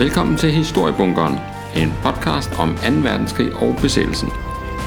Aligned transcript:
Velkommen 0.00 0.36
til 0.36 0.50
Historiebunkeren, 0.52 1.38
en 1.76 1.92
podcast 2.02 2.50
om 2.58 2.76
2. 2.76 2.82
verdenskrig 3.08 3.54
og 3.54 3.76
besættelsen. 3.82 4.28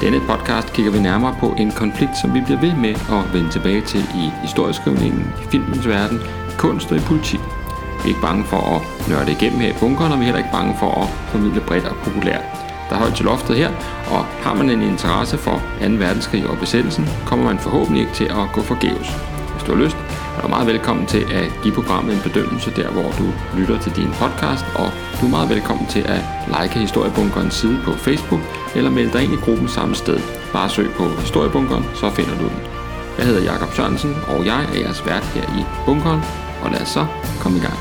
Denne 0.00 0.20
podcast 0.20 0.72
kigger 0.72 0.92
vi 0.92 0.98
nærmere 0.98 1.36
på 1.40 1.54
en 1.58 1.70
konflikt, 1.70 2.16
som 2.22 2.34
vi 2.34 2.40
bliver 2.40 2.60
ved 2.60 2.74
med 2.74 2.94
at 3.16 3.34
vende 3.34 3.50
tilbage 3.50 3.80
til 3.80 4.00
i 4.00 4.30
historieskrivningen, 4.42 5.32
i 5.42 5.44
filmens 5.50 5.88
verden, 5.88 6.18
i 6.50 6.54
kunst 6.58 6.92
og 6.92 6.96
i 6.96 7.00
politik. 7.00 7.40
Vi 7.40 8.04
er 8.04 8.08
ikke 8.08 8.20
bange 8.20 8.44
for 8.44 8.62
at 8.74 9.08
nørde 9.08 9.32
igennem 9.32 9.60
her 9.60 9.70
i 9.70 9.80
bunkeren, 9.80 10.12
og 10.12 10.18
vi 10.18 10.22
er 10.22 10.26
heller 10.26 10.44
ikke 10.44 10.56
bange 10.58 10.74
for 10.78 10.90
at 11.02 11.08
formidle 11.08 11.60
bredt 11.60 11.84
og 11.84 11.96
populært. 11.96 12.44
Der 12.88 12.94
er 12.94 13.00
højt 13.04 13.14
til 13.14 13.24
loftet 13.24 13.56
her, 13.56 13.70
og 14.10 14.24
har 14.24 14.54
man 14.54 14.70
en 14.70 14.82
interesse 14.82 15.38
for 15.38 15.56
2. 15.80 15.86
verdenskrig 16.04 16.46
og 16.46 16.58
besættelsen, 16.58 17.08
kommer 17.26 17.44
man 17.44 17.58
forhåbentlig 17.58 18.00
ikke 18.00 18.14
til 18.14 18.24
at 18.24 18.52
gå 18.52 18.62
forgæves. 18.62 19.08
Hvis 19.52 19.64
du 19.66 19.74
har 19.74 19.84
lyst, 19.84 19.96
er 20.42 20.48
meget 20.48 20.66
velkommen 20.66 21.06
til 21.06 21.22
at 21.32 21.52
give 21.62 21.74
programmet 21.74 22.14
en 22.14 22.20
bedømmelse 22.22 22.70
der, 22.76 22.90
hvor 22.90 23.08
du 23.18 23.26
lytter 23.58 23.78
til 23.80 23.92
din 23.96 24.10
podcast, 24.22 24.64
og 24.74 24.88
du 25.20 25.26
er 25.26 25.30
meget 25.30 25.48
velkommen 25.48 25.86
til 25.86 26.00
at 26.00 26.22
like 26.46 26.78
Historiebunkerens 26.78 27.54
side 27.54 27.78
på 27.84 27.92
Facebook, 27.92 28.40
eller 28.74 28.90
melde 28.90 29.12
dig 29.12 29.22
ind 29.24 29.32
i 29.32 29.36
gruppen 29.36 29.68
samme 29.68 29.94
sted. 29.94 30.20
Bare 30.52 30.68
søg 30.68 30.90
på 30.96 31.04
Historiebunkeren, 31.20 31.84
så 31.94 32.10
finder 32.10 32.38
du 32.38 32.44
den. 32.44 32.60
Jeg 33.18 33.26
hedder 33.26 33.42
Jakob 33.52 33.74
Sørensen, 33.74 34.14
og 34.28 34.46
jeg 34.46 34.64
er 34.64 34.78
jeres 34.80 35.06
vært 35.06 35.24
her 35.24 35.42
i 35.42 35.64
Bunkeren, 35.86 36.22
og 36.62 36.70
lad 36.70 36.80
os 36.80 36.88
så 36.88 37.06
komme 37.42 37.58
i 37.58 37.60
gang. 37.60 37.78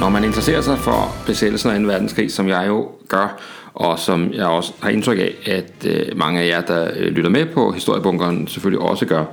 Når 0.00 0.08
man 0.08 0.24
interesserer 0.24 0.60
sig 0.60 0.78
for 0.78 1.14
besættelsen 1.26 1.70
af 1.70 1.80
2. 1.80 1.86
verdenskrig, 1.86 2.32
som 2.32 2.48
jeg 2.48 2.64
jo 2.66 2.88
gør, 3.08 3.40
og 3.74 3.98
som 3.98 4.32
jeg 4.32 4.46
også 4.46 4.72
har 4.82 4.90
indtryk 4.90 5.18
af, 5.18 5.34
at 5.46 5.86
øh, 5.86 6.18
mange 6.18 6.40
af 6.40 6.48
jer, 6.48 6.60
der 6.60 6.90
øh, 6.96 7.06
lytter 7.06 7.30
med 7.30 7.46
på 7.46 7.70
Historiebunkeren, 7.70 8.48
selvfølgelig 8.48 8.80
også 8.80 9.06
gør. 9.06 9.24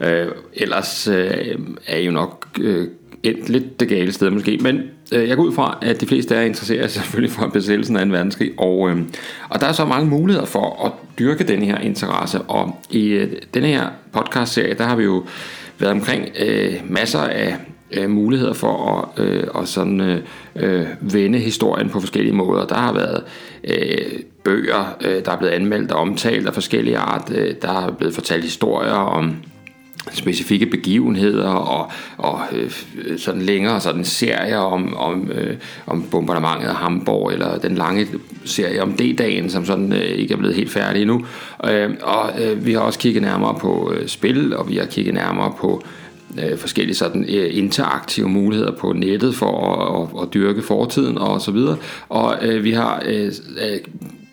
Øh, 0.00 0.26
ellers 0.54 1.08
øh, 1.08 1.58
er 1.86 1.96
I 1.96 2.04
jo 2.04 2.10
nok 2.10 2.46
øh, 2.60 2.88
endt 3.22 3.48
lidt 3.48 3.80
det 3.80 3.88
gale 3.88 4.12
sted 4.12 4.30
måske, 4.30 4.58
men 4.62 4.82
øh, 5.12 5.28
jeg 5.28 5.36
går 5.36 5.44
ud 5.44 5.54
fra, 5.54 5.78
at 5.82 6.00
de 6.00 6.06
fleste 6.06 6.34
af 6.34 6.40
jer 6.40 6.46
interesserer 6.46 6.88
sig 6.88 7.02
selvfølgelig 7.02 7.32
for 7.32 7.46
besættelsen 7.46 7.96
af 7.96 8.06
2. 8.06 8.12
verdenskrig, 8.12 8.50
og, 8.58 8.90
øh, 8.90 8.96
og 9.48 9.60
der 9.60 9.66
er 9.66 9.72
så 9.72 9.84
mange 9.84 10.08
muligheder 10.08 10.46
for 10.46 10.86
at 10.86 10.92
dyrke 11.18 11.44
den 11.44 11.62
her 11.62 11.78
interesse, 11.78 12.40
og 12.40 12.82
i 12.90 13.08
øh, 13.08 13.32
denne 13.54 13.68
her 13.68 13.88
podcast-serie, 14.12 14.74
der 14.74 14.84
har 14.84 14.96
vi 14.96 15.04
jo 15.04 15.24
været 15.78 15.92
omkring 15.92 16.28
øh, 16.38 16.74
masser 16.88 17.20
af 17.20 17.56
øh, 17.90 18.10
muligheder 18.10 18.52
for 18.52 19.02
at, 19.18 19.24
øh, 19.24 19.44
at 19.58 19.68
sådan, 19.68 20.00
øh, 20.00 20.20
øh, 20.56 20.86
vende 21.00 21.38
historien 21.38 21.88
på 21.88 22.00
forskellige 22.00 22.34
måder. 22.34 22.66
Der 22.66 22.74
har 22.74 22.92
været 22.92 23.24
øh, 23.64 24.20
bøger, 24.44 24.96
øh, 25.00 25.24
der 25.24 25.32
er 25.32 25.38
blevet 25.38 25.52
anmeldt 25.52 25.92
og 25.92 26.00
omtalt 26.00 26.46
af 26.46 26.54
forskellige 26.54 26.98
art. 26.98 27.32
Øh, 27.34 27.54
der 27.62 27.86
er 27.86 27.90
blevet 27.90 28.14
fortalt 28.14 28.44
historier 28.44 28.92
om 28.92 29.36
specifikke 30.12 30.66
begivenheder 30.66 31.48
og, 31.48 31.90
og 32.16 32.40
øh, 32.52 32.70
sådan 33.18 33.42
længere 33.42 33.80
sådan 33.80 34.04
serier 34.04 34.58
om, 34.58 34.96
om, 34.96 35.30
øh, 35.34 35.56
om 35.86 36.04
bombardementet 36.10 36.68
af 36.68 36.74
Hamburg 36.74 37.32
eller 37.32 37.58
den 37.58 37.74
lange 37.74 38.06
serie 38.44 38.82
om 38.82 38.92
D-dagen, 38.92 39.50
som 39.50 39.64
sådan 39.64 39.92
øh, 39.92 39.98
ikke 39.98 40.34
er 40.34 40.38
blevet 40.38 40.56
helt 40.56 40.70
færdig 40.70 41.02
endnu. 41.02 41.24
Øh, 41.64 41.90
og 42.02 42.42
øh, 42.42 42.66
vi 42.66 42.72
har 42.72 42.80
også 42.80 42.98
kigget 42.98 43.22
nærmere 43.22 43.54
på 43.60 43.92
øh, 43.96 44.08
spil, 44.08 44.56
og 44.56 44.68
vi 44.68 44.76
har 44.76 44.86
kigget 44.86 45.14
nærmere 45.14 45.52
på 45.58 45.82
øh, 45.84 45.90
Øh, 46.38 46.58
forskellige 46.58 46.96
sådan 46.96 47.24
øh, 47.28 47.58
interaktive 47.58 48.28
muligheder 48.28 48.70
på 48.70 48.92
nettet 48.92 49.34
for 49.34 49.72
at, 49.72 50.02
at, 50.02 50.22
at 50.22 50.34
dyrke 50.34 50.62
fortiden 50.62 51.18
og 51.18 51.40
så 51.40 51.50
videre. 51.50 51.76
Og 52.08 52.38
øh, 52.42 52.64
vi 52.64 52.72
har 52.72 53.02
øh, 53.06 53.32
øh, 53.70 53.78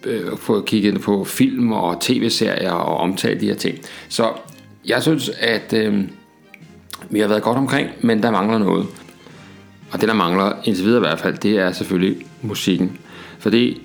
øh 0.05 0.38
fået 0.38 0.66
kigget 0.66 1.01
på 1.01 1.23
film 1.23 1.71
og 1.71 2.01
tv-serier 2.01 2.71
og 2.71 2.97
omtalt 2.97 3.41
de 3.41 3.45
her 3.45 3.55
ting. 3.55 3.77
Så 4.09 4.29
jeg 4.88 5.01
synes, 5.01 5.29
at 5.39 5.73
øh, 5.73 6.03
vi 7.09 7.19
har 7.19 7.27
været 7.27 7.43
godt 7.43 7.57
omkring, 7.57 7.89
men 8.01 8.23
der 8.23 8.31
mangler 8.31 8.57
noget. 8.57 8.85
Og 9.91 10.01
det, 10.01 10.09
der 10.09 10.16
mangler, 10.16 10.51
indtil 10.63 10.85
videre 10.85 10.99
i 10.99 11.07
hvert 11.07 11.19
fald, 11.19 11.38
det 11.38 11.57
er 11.57 11.72
selvfølgelig 11.72 12.25
musikken. 12.41 12.97
Fordi 13.39 13.81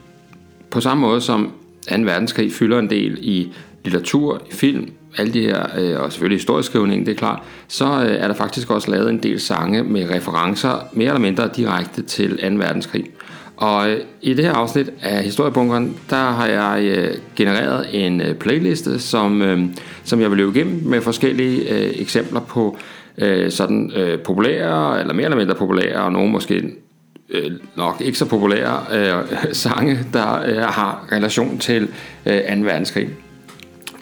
på 0.70 0.80
samme 0.80 1.00
måde 1.00 1.20
som 1.20 1.52
2. 1.90 1.96
verdenskrig 2.02 2.52
fylder 2.52 2.78
en 2.78 2.90
del 2.90 3.18
i 3.20 3.52
litteratur, 3.84 4.42
i 4.50 4.52
film, 4.52 4.90
alle 5.16 5.32
de 5.32 5.40
her, 5.40 5.66
øh, 5.78 6.00
og 6.00 6.12
selvfølgelig 6.12 6.38
historieskrivningen, 6.38 7.06
det 7.06 7.12
er 7.12 7.16
klart, 7.16 7.38
så 7.68 7.84
øh, 7.84 8.10
er 8.10 8.28
der 8.28 8.34
faktisk 8.34 8.70
også 8.70 8.90
lavet 8.90 9.10
en 9.10 9.22
del 9.22 9.40
sange 9.40 9.82
med 9.82 10.10
referencer, 10.10 10.88
mere 10.92 11.08
eller 11.08 11.20
mindre 11.20 11.50
direkte 11.56 12.02
til 12.02 12.30
2. 12.30 12.56
verdenskrig. 12.56 13.04
Og 13.56 13.90
øh, 13.90 14.00
i 14.22 14.34
det 14.34 14.44
her 14.44 14.52
afsnit 14.52 14.90
af 15.02 15.22
Historiebunkeren, 15.24 15.96
der 16.10 16.30
har 16.30 16.46
jeg 16.46 16.84
øh, 16.84 17.14
genereret 17.36 17.86
en 18.06 18.20
øh, 18.20 18.34
playliste, 18.34 18.98
som, 18.98 19.42
øh, 19.42 19.60
som 20.04 20.20
jeg 20.20 20.30
vil 20.30 20.36
løbe 20.36 20.58
igennem 20.58 20.82
med 20.84 21.00
forskellige 21.00 21.74
øh, 21.74 22.00
eksempler 22.00 22.40
på 22.40 22.76
øh, 23.18 23.50
sådan 23.50 23.92
øh, 23.96 24.18
populære, 24.18 25.00
eller 25.00 25.14
mere 25.14 25.24
eller 25.24 25.36
mindre 25.36 25.54
populære, 25.54 26.00
og 26.00 26.12
nogle 26.12 26.30
måske 26.30 26.70
øh, 27.30 27.50
nok 27.76 28.00
ikke 28.00 28.18
så 28.18 28.26
populære 28.26 28.80
øh, 28.92 29.14
sange, 29.52 29.98
der 30.12 30.42
øh, 30.46 30.56
har 30.56 31.08
relation 31.12 31.58
til 31.58 31.88
øh, 32.26 32.40
2. 32.56 32.60
verdenskrig. 32.60 33.08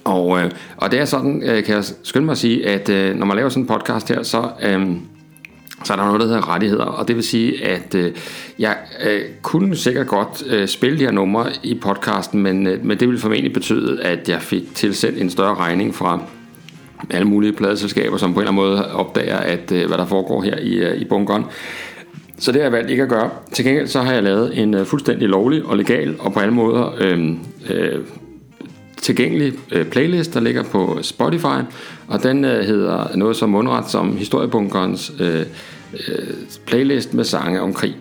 Og, 0.09 0.41
øh, 0.41 0.51
og 0.77 0.91
det 0.91 1.01
er 1.01 1.05
sådan, 1.05 1.43
øh, 1.43 1.65
kan 1.65 1.75
jeg 1.75 1.85
skynde 2.03 2.27
mig 2.27 2.33
at 2.33 2.39
sige, 2.39 2.69
at 2.69 2.89
øh, 2.89 3.17
når 3.17 3.27
man 3.27 3.37
laver 3.37 3.49
sådan 3.49 3.63
en 3.63 3.67
podcast 3.67 4.09
her, 4.09 4.23
så, 4.23 4.51
øh, 4.63 4.87
så 5.85 5.93
er 5.93 5.97
der 5.97 6.05
noget, 6.05 6.21
der 6.21 6.27
hedder 6.27 6.49
rettigheder. 6.49 6.85
Og 6.85 7.09
det 7.09 7.17
vil 7.17 7.25
sige, 7.25 7.65
at 7.65 7.95
øh, 7.95 8.13
jeg 8.59 8.77
øh, 9.07 9.21
kunne 9.43 9.77
sikkert 9.77 10.07
godt 10.07 10.43
øh, 10.47 10.69
spille 10.69 10.99
de 10.99 11.05
her 11.05 11.11
numre 11.11 11.47
i 11.63 11.75
podcasten, 11.75 12.43
men, 12.43 12.67
øh, 12.67 12.85
men 12.85 13.01
det 13.01 13.09
ville 13.09 13.21
formentlig 13.21 13.53
betyde, 13.53 14.03
at 14.03 14.29
jeg 14.29 14.43
fik 14.43 14.75
tilsendt 14.75 15.19
en 15.19 15.31
større 15.31 15.55
regning 15.55 15.95
fra 15.95 16.21
alle 17.11 17.29
mulige 17.29 17.53
pladeselskaber, 17.53 18.17
som 18.17 18.35
på 18.35 18.41
en 18.41 18.47
eller 18.47 18.63
anden 18.63 18.71
måde 18.71 18.95
opdager, 18.95 19.37
at 19.37 19.73
øh, 19.73 19.87
hvad 19.87 19.99
der 19.99 20.07
foregår 20.07 20.43
her 20.43 20.59
i, 20.59 20.75
øh, 20.75 21.01
i 21.01 21.05
bunkeren. 21.05 21.45
Så 22.39 22.53
det 22.53 22.61
har 22.61 22.65
jeg 22.65 22.73
valgt 22.73 22.91
ikke 22.91 23.03
at 23.03 23.09
gøre. 23.09 23.31
Til 23.53 23.65
gengæld 23.65 23.87
så 23.87 24.01
har 24.01 24.13
jeg 24.13 24.23
lavet 24.23 24.59
en 24.59 24.75
øh, 24.75 24.87
fuldstændig 24.87 25.29
lovlig 25.29 25.65
og 25.65 25.77
legal 25.77 26.17
og 26.19 26.33
på 26.33 26.41
alle 26.41 26.55
måder 26.55 26.95
øh, 27.01 27.29
øh, 27.71 28.01
tilgængelig 29.03 29.53
øh, 29.73 29.87
playlist, 29.87 30.35
der 30.35 30.41
ligger 30.41 30.63
på 30.63 30.99
Spotify, 31.03 31.63
og 32.09 32.23
den 32.23 32.45
øh, 32.45 32.65
hedder 32.65 33.17
noget 33.17 33.37
så 33.37 33.47
mundret 33.47 33.91
som 33.91 34.17
Historiebunkerens 34.17 35.13
øh, 35.21 35.47
playlist 36.67 37.15
med 37.15 37.25
sange 37.25 37.61
om 37.61 37.73
krig. 37.73 37.97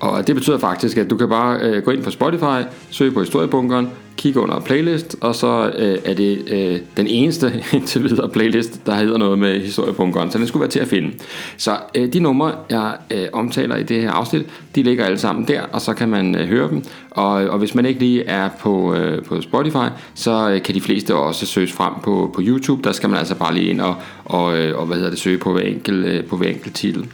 Og 0.00 0.26
det 0.26 0.34
betyder 0.34 0.58
faktisk, 0.58 0.96
at 0.96 1.10
du 1.10 1.16
kan 1.16 1.28
bare 1.28 1.60
øh, 1.60 1.82
gå 1.82 1.90
ind 1.90 2.02
på 2.02 2.10
Spotify, 2.10 2.66
søge 2.90 3.10
på 3.10 3.20
Historiebunkeren, 3.20 3.88
kigge 4.16 4.40
under 4.40 4.60
playlist, 4.60 5.16
og 5.20 5.34
så 5.34 5.72
øh, 5.78 5.98
er 6.04 6.14
det 6.14 6.42
øh, 6.50 6.80
den 6.96 7.06
eneste 7.06 7.52
indtil 7.72 8.04
videre 8.04 8.28
playlist, 8.28 8.86
der 8.86 8.94
hedder 8.94 9.18
noget 9.18 9.38
med 9.38 9.60
historiebunkeren, 9.60 10.30
så 10.30 10.38
den 10.38 10.46
skulle 10.46 10.60
være 10.60 10.70
til 10.70 10.80
at 10.80 10.88
finde. 10.88 11.12
Så 11.56 11.76
øh, 11.94 12.12
de 12.12 12.20
numre, 12.20 12.54
jeg 12.70 12.96
øh, 13.10 13.26
omtaler 13.32 13.76
i 13.76 13.82
det 13.82 14.02
her 14.02 14.10
afsnit, 14.10 14.46
de 14.74 14.82
ligger 14.82 15.04
alle 15.04 15.18
sammen 15.18 15.48
der, 15.48 15.62
og 15.62 15.80
så 15.80 15.94
kan 15.94 16.08
man 16.08 16.36
øh, 16.36 16.48
høre 16.48 16.68
dem. 16.68 16.82
Og, 17.10 17.32
og 17.32 17.58
hvis 17.58 17.74
man 17.74 17.86
ikke 17.86 18.00
lige 18.00 18.24
er 18.24 18.48
på, 18.60 18.94
øh, 18.94 19.24
på 19.24 19.40
Spotify, 19.40 19.88
så 20.14 20.50
øh, 20.50 20.62
kan 20.62 20.74
de 20.74 20.80
fleste 20.80 21.14
også 21.14 21.46
søges 21.46 21.72
frem 21.72 21.92
på, 22.02 22.30
på 22.34 22.40
YouTube. 22.44 22.82
Der 22.84 22.92
skal 22.92 23.08
man 23.08 23.18
altså 23.18 23.34
bare 23.34 23.54
lige 23.54 23.70
ind 23.70 23.80
og, 23.80 23.94
og, 24.24 24.58
øh, 24.58 24.78
og 24.78 24.86
hvad 24.86 24.96
hedder 24.96 25.10
det, 25.10 25.18
søge 25.18 25.38
på 25.38 25.52
hver 25.52 25.62
enkelt, 25.62 26.06
øh, 26.06 26.24
på 26.24 26.36
hver 26.36 26.48
enkelt 26.48 26.74
titel. 26.74 27.06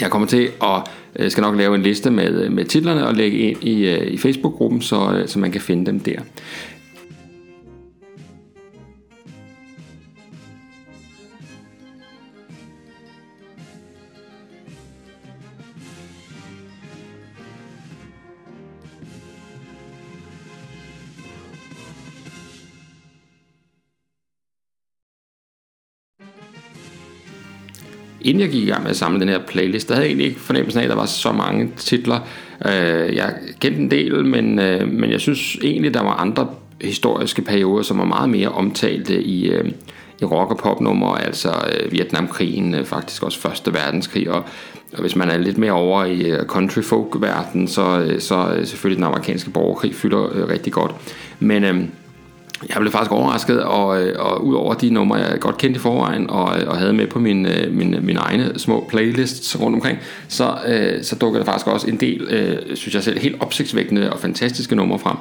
Jeg 0.00 0.10
kommer 0.10 0.28
til 0.28 0.48
at 0.62 0.82
jeg 1.18 1.32
skal 1.32 1.42
nok 1.42 1.56
lave 1.56 1.74
en 1.74 1.82
liste 1.82 2.10
med, 2.10 2.48
med 2.48 2.64
titlerne 2.64 3.06
og 3.06 3.14
lægge 3.14 3.38
ind 3.38 3.64
i, 3.64 3.86
øh, 3.86 4.06
i 4.06 4.16
Facebook-gruppen, 4.16 4.82
så, 4.82 5.12
øh, 5.12 5.28
så 5.28 5.38
man 5.38 5.52
kan 5.52 5.60
finde 5.60 5.86
dem 5.86 6.00
der. 6.00 6.20
Inden 28.20 28.40
jeg 28.40 28.50
gik 28.50 28.62
i 28.62 28.70
gang 28.70 28.82
med 28.82 28.90
at 28.90 28.96
samle 28.96 29.20
den 29.20 29.28
her 29.28 29.38
playlist, 29.38 29.88
der 29.88 29.94
havde 29.94 30.04
jeg 30.04 30.10
egentlig 30.10 30.26
ikke 30.26 30.40
fornemmelsen 30.40 30.80
af, 30.80 30.84
at 30.84 30.90
der 30.90 30.96
var 30.96 31.06
så 31.06 31.32
mange 31.32 31.70
titler. 31.76 32.18
Øh, 32.66 33.16
jeg 33.16 33.34
kendte 33.60 33.80
en 33.80 33.90
del, 33.90 34.24
men, 34.24 34.58
øh, 34.58 34.88
men 34.88 35.10
jeg 35.10 35.20
synes 35.20 35.56
egentlig, 35.62 35.94
der 35.94 36.02
var 36.02 36.14
andre 36.14 36.48
historiske 36.80 37.42
perioder, 37.42 37.82
som 37.82 37.98
var 37.98 38.04
meget 38.04 38.30
mere 38.30 38.48
omtalte 38.48 39.22
i, 39.22 39.48
øh, 39.48 39.70
i 40.20 40.24
rock- 40.24 40.50
og 40.50 40.58
popnummer, 40.58 41.14
altså 41.14 41.48
øh, 41.48 41.92
Vietnamkrigen, 41.92 42.74
øh, 42.74 42.84
faktisk 42.84 43.22
også 43.22 43.38
Første 43.40 43.74
Verdenskrig, 43.74 44.30
og, 44.30 44.44
og 44.92 45.00
hvis 45.00 45.16
man 45.16 45.30
er 45.30 45.38
lidt 45.38 45.58
mere 45.58 45.72
over 45.72 46.04
i 46.04 46.20
øh, 46.20 46.46
country 46.46 46.80
folk 46.82 47.20
verden 47.20 47.68
så, 47.68 48.14
så 48.18 48.60
selvfølgelig 48.64 48.96
den 48.96 49.04
amerikanske 49.04 49.50
borgerkrig 49.50 49.94
fylder 49.94 50.48
rigtig 50.48 50.72
godt. 50.72 50.94
Men 51.40 51.92
jeg 52.68 52.76
blev 52.80 52.92
faktisk 52.92 53.12
overrasket, 53.12 53.62
og, 53.62 54.02
øh, 54.02 54.14
og 54.18 54.46
ud 54.46 54.54
over 54.54 54.74
de 54.74 54.90
numre, 54.90 55.16
jeg 55.16 55.40
godt 55.40 55.56
kendte 55.56 55.78
i 55.78 55.80
forvejen, 55.80 56.30
og, 56.30 56.60
øh, 56.60 56.68
og 56.68 56.76
havde 56.76 56.92
med 56.92 57.06
på 57.06 57.18
min, 57.18 57.46
øh, 57.46 57.72
min, 57.74 57.96
min 58.02 58.16
egne 58.16 58.58
små 58.58 58.86
playlists 58.88 59.60
rundt 59.60 59.74
omkring, 59.74 59.98
så, 60.28 60.58
øh, 60.66 61.02
så 61.04 61.16
dukkede 61.16 61.44
der 61.44 61.50
faktisk 61.50 61.66
også 61.66 61.86
en 61.86 61.96
del, 61.96 62.20
øh, 62.20 62.76
synes 62.76 62.94
jeg 62.94 63.02
selv, 63.02 63.18
helt 63.18 63.36
opsigtsvækkende 63.40 64.12
og 64.12 64.18
fantastiske 64.18 64.74
numre 64.74 64.98
frem. 64.98 65.16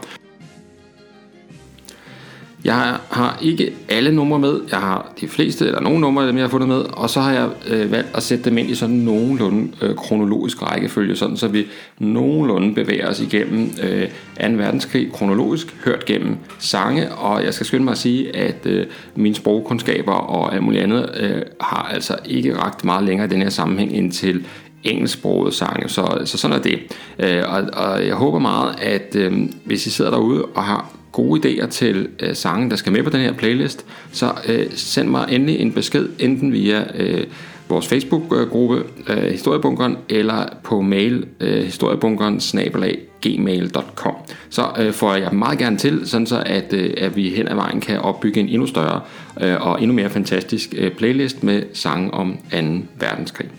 Jeg 2.64 2.76
har, 2.76 3.02
har 3.10 3.40
ikke 3.42 3.74
alle 3.90 4.12
numre 4.12 4.40
med. 4.40 4.60
Jeg 4.72 4.80
har 4.80 5.14
de 5.22 5.28
fleste, 5.28 5.66
eller 5.66 5.82
nogle 5.82 6.00
numre 6.00 6.24
af 6.24 6.28
dem, 6.28 6.38
jeg 6.38 6.44
har 6.44 6.50
fundet 6.50 6.70
med. 6.70 6.78
Og 6.78 7.10
så 7.10 7.20
har 7.20 7.34
jeg 7.34 7.50
øh, 7.68 7.92
valgt 7.92 8.10
at 8.14 8.24
sætte 8.24 8.44
dem 8.44 8.58
ind 8.58 8.70
i 8.70 8.76
sådan 8.76 8.96
nogenlunde 8.96 9.72
øh, 9.82 9.96
kronologisk 9.96 10.62
rækkefølge, 10.62 11.16
sådan 11.16 11.38
så 11.38 11.48
vi 11.48 11.68
nogenlunde 12.00 12.76
bevæger 12.76 13.10
os 13.10 13.22
igennem 13.22 13.72
øh, 13.84 14.08
2. 14.52 14.58
verdenskrig 14.58 15.12
kronologisk, 15.12 15.76
hørt 15.86 16.06
gennem 16.06 16.38
sange. 16.60 17.12
Og 17.12 17.44
jeg 17.44 17.54
skal 17.54 17.66
skynde 17.66 17.84
mig 17.84 17.92
at 17.92 17.98
sige, 17.98 18.36
at 18.36 18.66
øh, 18.66 18.86
mine 19.16 19.36
sprogkundskaber 19.36 20.14
og 20.14 20.54
alt 20.54 20.64
muligt 20.64 20.84
andet 20.84 21.10
øh, 21.20 21.42
har 21.62 21.92
altså 21.94 22.16
ikke 22.26 22.58
ragt 22.58 22.86
meget 22.86 23.04
længere 23.04 23.28
i 23.28 23.30
den 23.30 23.42
her 23.42 23.50
sammenhæng 23.50 23.96
ind 23.96 24.12
til 24.12 24.46
engelsksprogede 24.84 25.56
sange. 25.56 25.90
Så, 25.90 26.22
så 26.26 26.38
sådan 26.38 26.58
er 26.58 26.62
det. 26.62 26.80
Øh, 27.20 27.44
og, 27.48 27.86
og 27.86 28.08
jeg 28.08 28.16
håber 28.16 28.40
meget, 28.40 28.76
at 28.82 29.16
øh, 29.16 29.34
hvis 29.66 29.88
I 29.88 29.90
sidder 29.90 30.12
derude 30.12 30.46
og 30.46 30.64
har 30.64 30.99
gode 31.20 31.40
idéer 31.40 31.68
til 31.68 32.08
øh, 32.20 32.36
sange, 32.36 32.70
der 32.70 32.76
skal 32.76 32.92
med 32.92 33.04
på 33.04 33.10
den 33.10 33.20
her 33.22 33.34
playlist, 33.34 33.86
så 34.12 34.32
øh, 34.48 34.66
send 34.76 35.10
mig 35.10 35.26
endelig 35.30 35.60
en 35.60 35.72
besked, 35.72 36.10
enten 36.20 36.54
via 36.54 36.84
øh, 36.96 37.24
vores 37.70 37.88
Facebook-gruppe 37.88 38.84
øh, 39.10 39.24
Historiebunkeren, 39.24 39.98
eller 40.10 40.46
på 40.64 40.82
mail 40.82 41.26
øh, 41.40 41.64
historiebunkeren 41.64 42.40
gmail.com. 43.22 44.16
Så 44.50 44.66
øh, 44.80 44.94
får 44.94 45.16
jeg 45.16 45.34
meget 45.34 45.60
gerne 45.60 45.78
til, 45.78 46.02
sådan 46.06 46.28
så 46.28 46.44
at, 46.46 46.74
øh, 46.74 46.94
at 46.98 47.16
vi 47.16 47.30
hen 47.30 47.48
ad 47.48 47.56
vejen 47.56 47.82
kan 47.82 48.00
opbygge 48.00 48.40
en 48.40 48.50
endnu 48.50 48.68
større 48.68 49.02
øh, 49.42 49.68
og 49.68 49.82
endnu 49.82 49.96
mere 49.96 50.10
fantastisk 50.10 50.74
øh, 50.78 50.92
playlist 50.92 51.44
med 51.44 51.64
sange 51.74 52.14
om 52.14 52.38
2. 52.52 52.58
verdenskrig. 53.00 53.50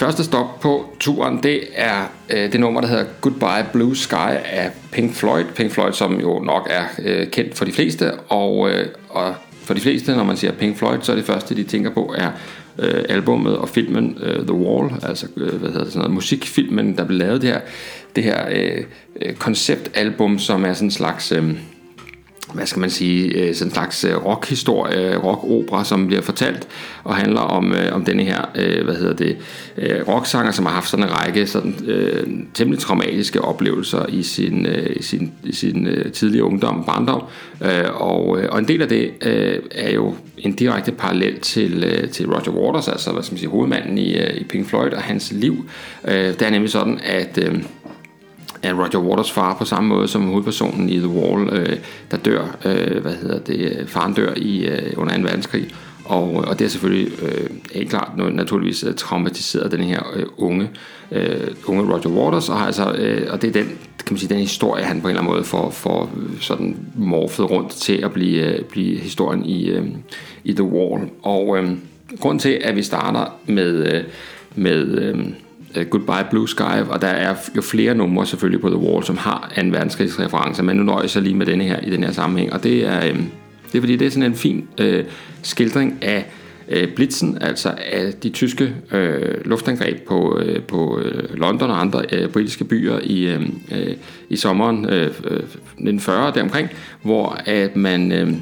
Første 0.00 0.24
stop 0.24 0.60
på 0.60 0.96
turen, 1.00 1.42
det 1.42 1.60
er 1.74 2.12
øh, 2.30 2.52
det 2.52 2.60
nummer, 2.60 2.80
der 2.80 2.88
hedder 2.88 3.04
Goodbye 3.20 3.72
Blue 3.72 3.96
Sky 3.96 4.32
af 4.44 4.70
Pink 4.92 5.14
Floyd. 5.14 5.44
Pink 5.54 5.72
Floyd, 5.72 5.92
som 5.92 6.20
jo 6.20 6.38
nok 6.38 6.68
er 6.70 6.84
øh, 7.02 7.26
kendt 7.30 7.58
for 7.58 7.64
de 7.64 7.72
fleste, 7.72 8.14
og, 8.14 8.70
øh, 8.70 8.86
og 9.08 9.34
for 9.64 9.74
de 9.74 9.80
fleste, 9.80 10.16
når 10.16 10.24
man 10.24 10.36
siger 10.36 10.52
Pink 10.52 10.76
Floyd, 10.76 10.98
så 11.02 11.12
er 11.12 11.16
det 11.16 11.24
første, 11.24 11.56
de 11.56 11.64
tænker 11.64 11.90
på, 11.90 12.14
er 12.18 12.30
øh, 12.78 13.04
albummet 13.08 13.56
og 13.56 13.68
filmen 13.68 14.18
øh, 14.22 14.46
The 14.46 14.52
Wall, 14.52 14.90
altså 15.02 15.26
øh, 15.36 15.54
hvad 15.54 15.68
hedder 15.68 15.84
det, 15.84 15.92
sådan 15.92 15.98
noget, 15.98 16.14
musikfilmen, 16.14 16.96
der 16.96 17.04
blev 17.04 17.18
lavet 17.18 17.42
det 17.42 17.50
her, 17.50 17.60
det 18.16 18.24
her 18.24 18.48
øh, 18.50 18.84
øh 19.20 19.34
konceptalbum, 19.34 20.38
som 20.38 20.64
er 20.64 20.72
sådan 20.72 20.86
en 20.86 20.92
slags... 20.92 21.32
Øh, 21.32 21.54
hvad 22.54 22.66
skal 22.66 22.80
man 22.80 22.90
sige, 22.90 23.28
øh, 23.28 23.54
sådan 23.54 23.68
en 23.68 23.74
slags 23.74 24.04
øh, 24.04 24.24
rockhistorie, 24.24 25.14
øh, 25.14 25.24
rockopera, 25.24 25.84
som 25.84 26.06
bliver 26.06 26.22
fortalt 26.22 26.68
og 27.04 27.16
handler 27.16 27.40
om, 27.40 27.74
om 27.92 28.04
denne 28.04 28.22
her, 28.22 28.44
hvad 28.84 28.94
hedder 28.94 29.14
det, 29.14 29.36
rocksanger, 30.08 30.52
som 30.52 30.66
har 30.66 30.72
haft 30.72 30.88
sådan 30.88 31.04
en 31.04 31.12
række 31.12 31.46
sådan, 31.46 31.74
øh, 31.86 32.26
temmelig 32.54 32.80
traumatiske 32.80 33.40
oplevelser 33.40 34.06
i 34.08 34.22
sin, 34.22 34.66
øh, 34.66 34.96
i 34.96 35.02
sin, 35.02 35.32
i 35.44 35.52
sin 35.52 35.86
øh, 35.86 36.12
tidlige 36.12 36.44
ungdom, 36.44 36.84
barndom, 36.84 37.22
øh, 37.62 38.02
og, 38.02 38.26
og 38.50 38.58
en 38.58 38.68
del 38.68 38.82
af 38.82 38.88
det 38.88 39.10
øh, 39.22 39.58
er 39.70 39.92
jo 39.92 40.14
en 40.38 40.52
direkte 40.52 40.92
parallel 40.92 41.40
til, 41.40 41.84
øh, 41.84 42.10
til 42.10 42.26
Roger 42.26 42.52
Waters, 42.52 42.88
altså 42.88 43.12
hvad 43.12 43.22
skal 43.22 43.34
man 43.34 43.38
sige, 43.38 43.50
hovedmanden 43.50 43.98
i, 43.98 44.14
øh, 44.14 44.36
i 44.36 44.44
Pink 44.44 44.66
Floyd 44.66 44.92
og 44.92 45.02
hans 45.02 45.32
liv. 45.32 45.68
Øh, 46.08 46.14
det 46.14 46.42
er 46.42 46.50
nemlig 46.50 46.70
sådan, 46.70 47.00
at 47.02 47.38
øh, 47.42 47.62
af 48.62 48.72
Roger 48.72 48.98
Waters 48.98 49.32
far 49.32 49.54
på 49.54 49.64
samme 49.64 49.88
måde 49.88 50.08
som 50.08 50.26
hovedpersonen 50.26 50.88
i 50.88 50.98
The 50.98 51.08
Wall, 51.08 51.48
øh, 51.52 51.78
der 52.10 52.16
dør, 52.16 52.56
øh, 52.64 53.02
hvad 53.02 53.12
hedder 53.12 53.38
det, 53.38 53.60
øh, 53.60 53.86
faren 53.86 54.14
dør 54.14 54.32
i, 54.36 54.66
øh, 54.66 54.92
under 54.96 55.16
2. 55.16 55.22
verdenskrig. 55.22 55.68
Og, 56.04 56.34
og 56.34 56.58
det 56.58 56.64
er 56.64 56.68
selvfølgelig 56.68 57.12
øh, 57.22 57.50
helt 57.74 57.90
klart 57.90 58.10
naturligvis 58.16 58.84
øh, 58.84 58.94
traumatiseret 58.94 59.72
den 59.72 59.80
her 59.80 60.02
øh, 60.14 60.26
unge, 60.36 60.70
øh, 61.12 61.48
unge 61.66 61.82
Roger 61.82 62.08
Waters, 62.08 62.48
og, 62.48 62.60
altså, 62.60 62.92
øh, 62.92 63.32
og 63.32 63.42
det 63.42 63.48
er 63.48 63.52
den, 63.52 63.66
kan 64.06 64.14
man 64.14 64.18
sige, 64.18 64.28
den 64.28 64.38
historie, 64.38 64.84
han 64.84 65.00
på 65.00 65.08
en 65.08 65.10
eller 65.10 65.20
anden 65.20 65.34
måde 65.34 65.44
får, 65.44 65.70
får 65.70 66.10
sådan 66.40 66.76
morfet 66.94 67.50
rundt 67.50 67.70
til 67.70 68.04
at 68.04 68.12
blive, 68.12 68.44
øh, 68.44 68.64
blive 68.64 68.98
historien 68.98 69.44
i, 69.44 69.70
øh, 69.70 69.86
i 70.44 70.52
The 70.52 70.64
Wall. 70.64 71.08
Og 71.22 71.58
øh, 71.58 71.70
grund 72.20 72.40
til, 72.40 72.58
at 72.64 72.76
vi 72.76 72.82
starter 72.82 73.24
med, 73.46 73.94
øh, 73.94 74.04
med 74.54 74.98
øh, 74.98 75.18
uh, 75.76 75.82
Goodbye 75.82 76.30
Blue 76.30 76.48
Sky, 76.48 76.82
og 76.88 77.00
der 77.00 77.08
er 77.08 77.34
jo 77.56 77.62
flere 77.62 77.94
numre 77.94 78.26
selvfølgelig 78.26 78.60
på 78.60 78.68
The 78.68 78.78
Wall, 78.78 79.04
som 79.04 79.16
har 79.16 79.52
en 79.56 79.72
verdenskrigsreferencer, 79.72 80.62
men 80.62 80.76
nu 80.76 80.82
nøjes 80.82 81.14
jeg 81.14 81.22
lige 81.22 81.34
med 81.34 81.46
denne 81.46 81.64
her 81.64 81.80
i 81.80 81.90
den 81.90 82.04
her 82.04 82.12
sammenhæng, 82.12 82.52
og 82.52 82.62
det 82.62 82.86
er, 82.86 83.06
øh, 83.06 83.16
det 83.72 83.78
er 83.78 83.80
fordi, 83.80 83.96
det 83.96 84.06
er 84.06 84.10
sådan 84.10 84.30
en 84.30 84.36
fin 84.36 84.68
øh, 84.78 85.04
skildring 85.42 85.98
af 86.02 86.26
øh, 86.68 86.94
Blitzen, 86.94 87.38
altså 87.40 87.74
af 87.92 88.12
de 88.22 88.28
tyske 88.28 88.74
øh, 88.92 89.44
luftangreb 89.44 90.06
på, 90.08 90.38
øh, 90.38 90.62
på 90.62 90.98
øh, 90.98 91.34
London 91.34 91.70
og 91.70 91.80
andre 91.80 92.04
øh, 92.12 92.28
britiske 92.28 92.64
byer 92.64 92.98
i, 93.02 93.26
øhm, 93.26 93.60
øh, 93.72 93.96
i 94.28 94.36
sommeren 94.36 94.84
øh, 94.84 95.02
øh 95.02 95.36
1940 95.36 96.32
deromkring, 96.34 96.68
hvor 97.02 97.38
at 97.46 97.76
man 97.76 98.12
øh, 98.12 98.32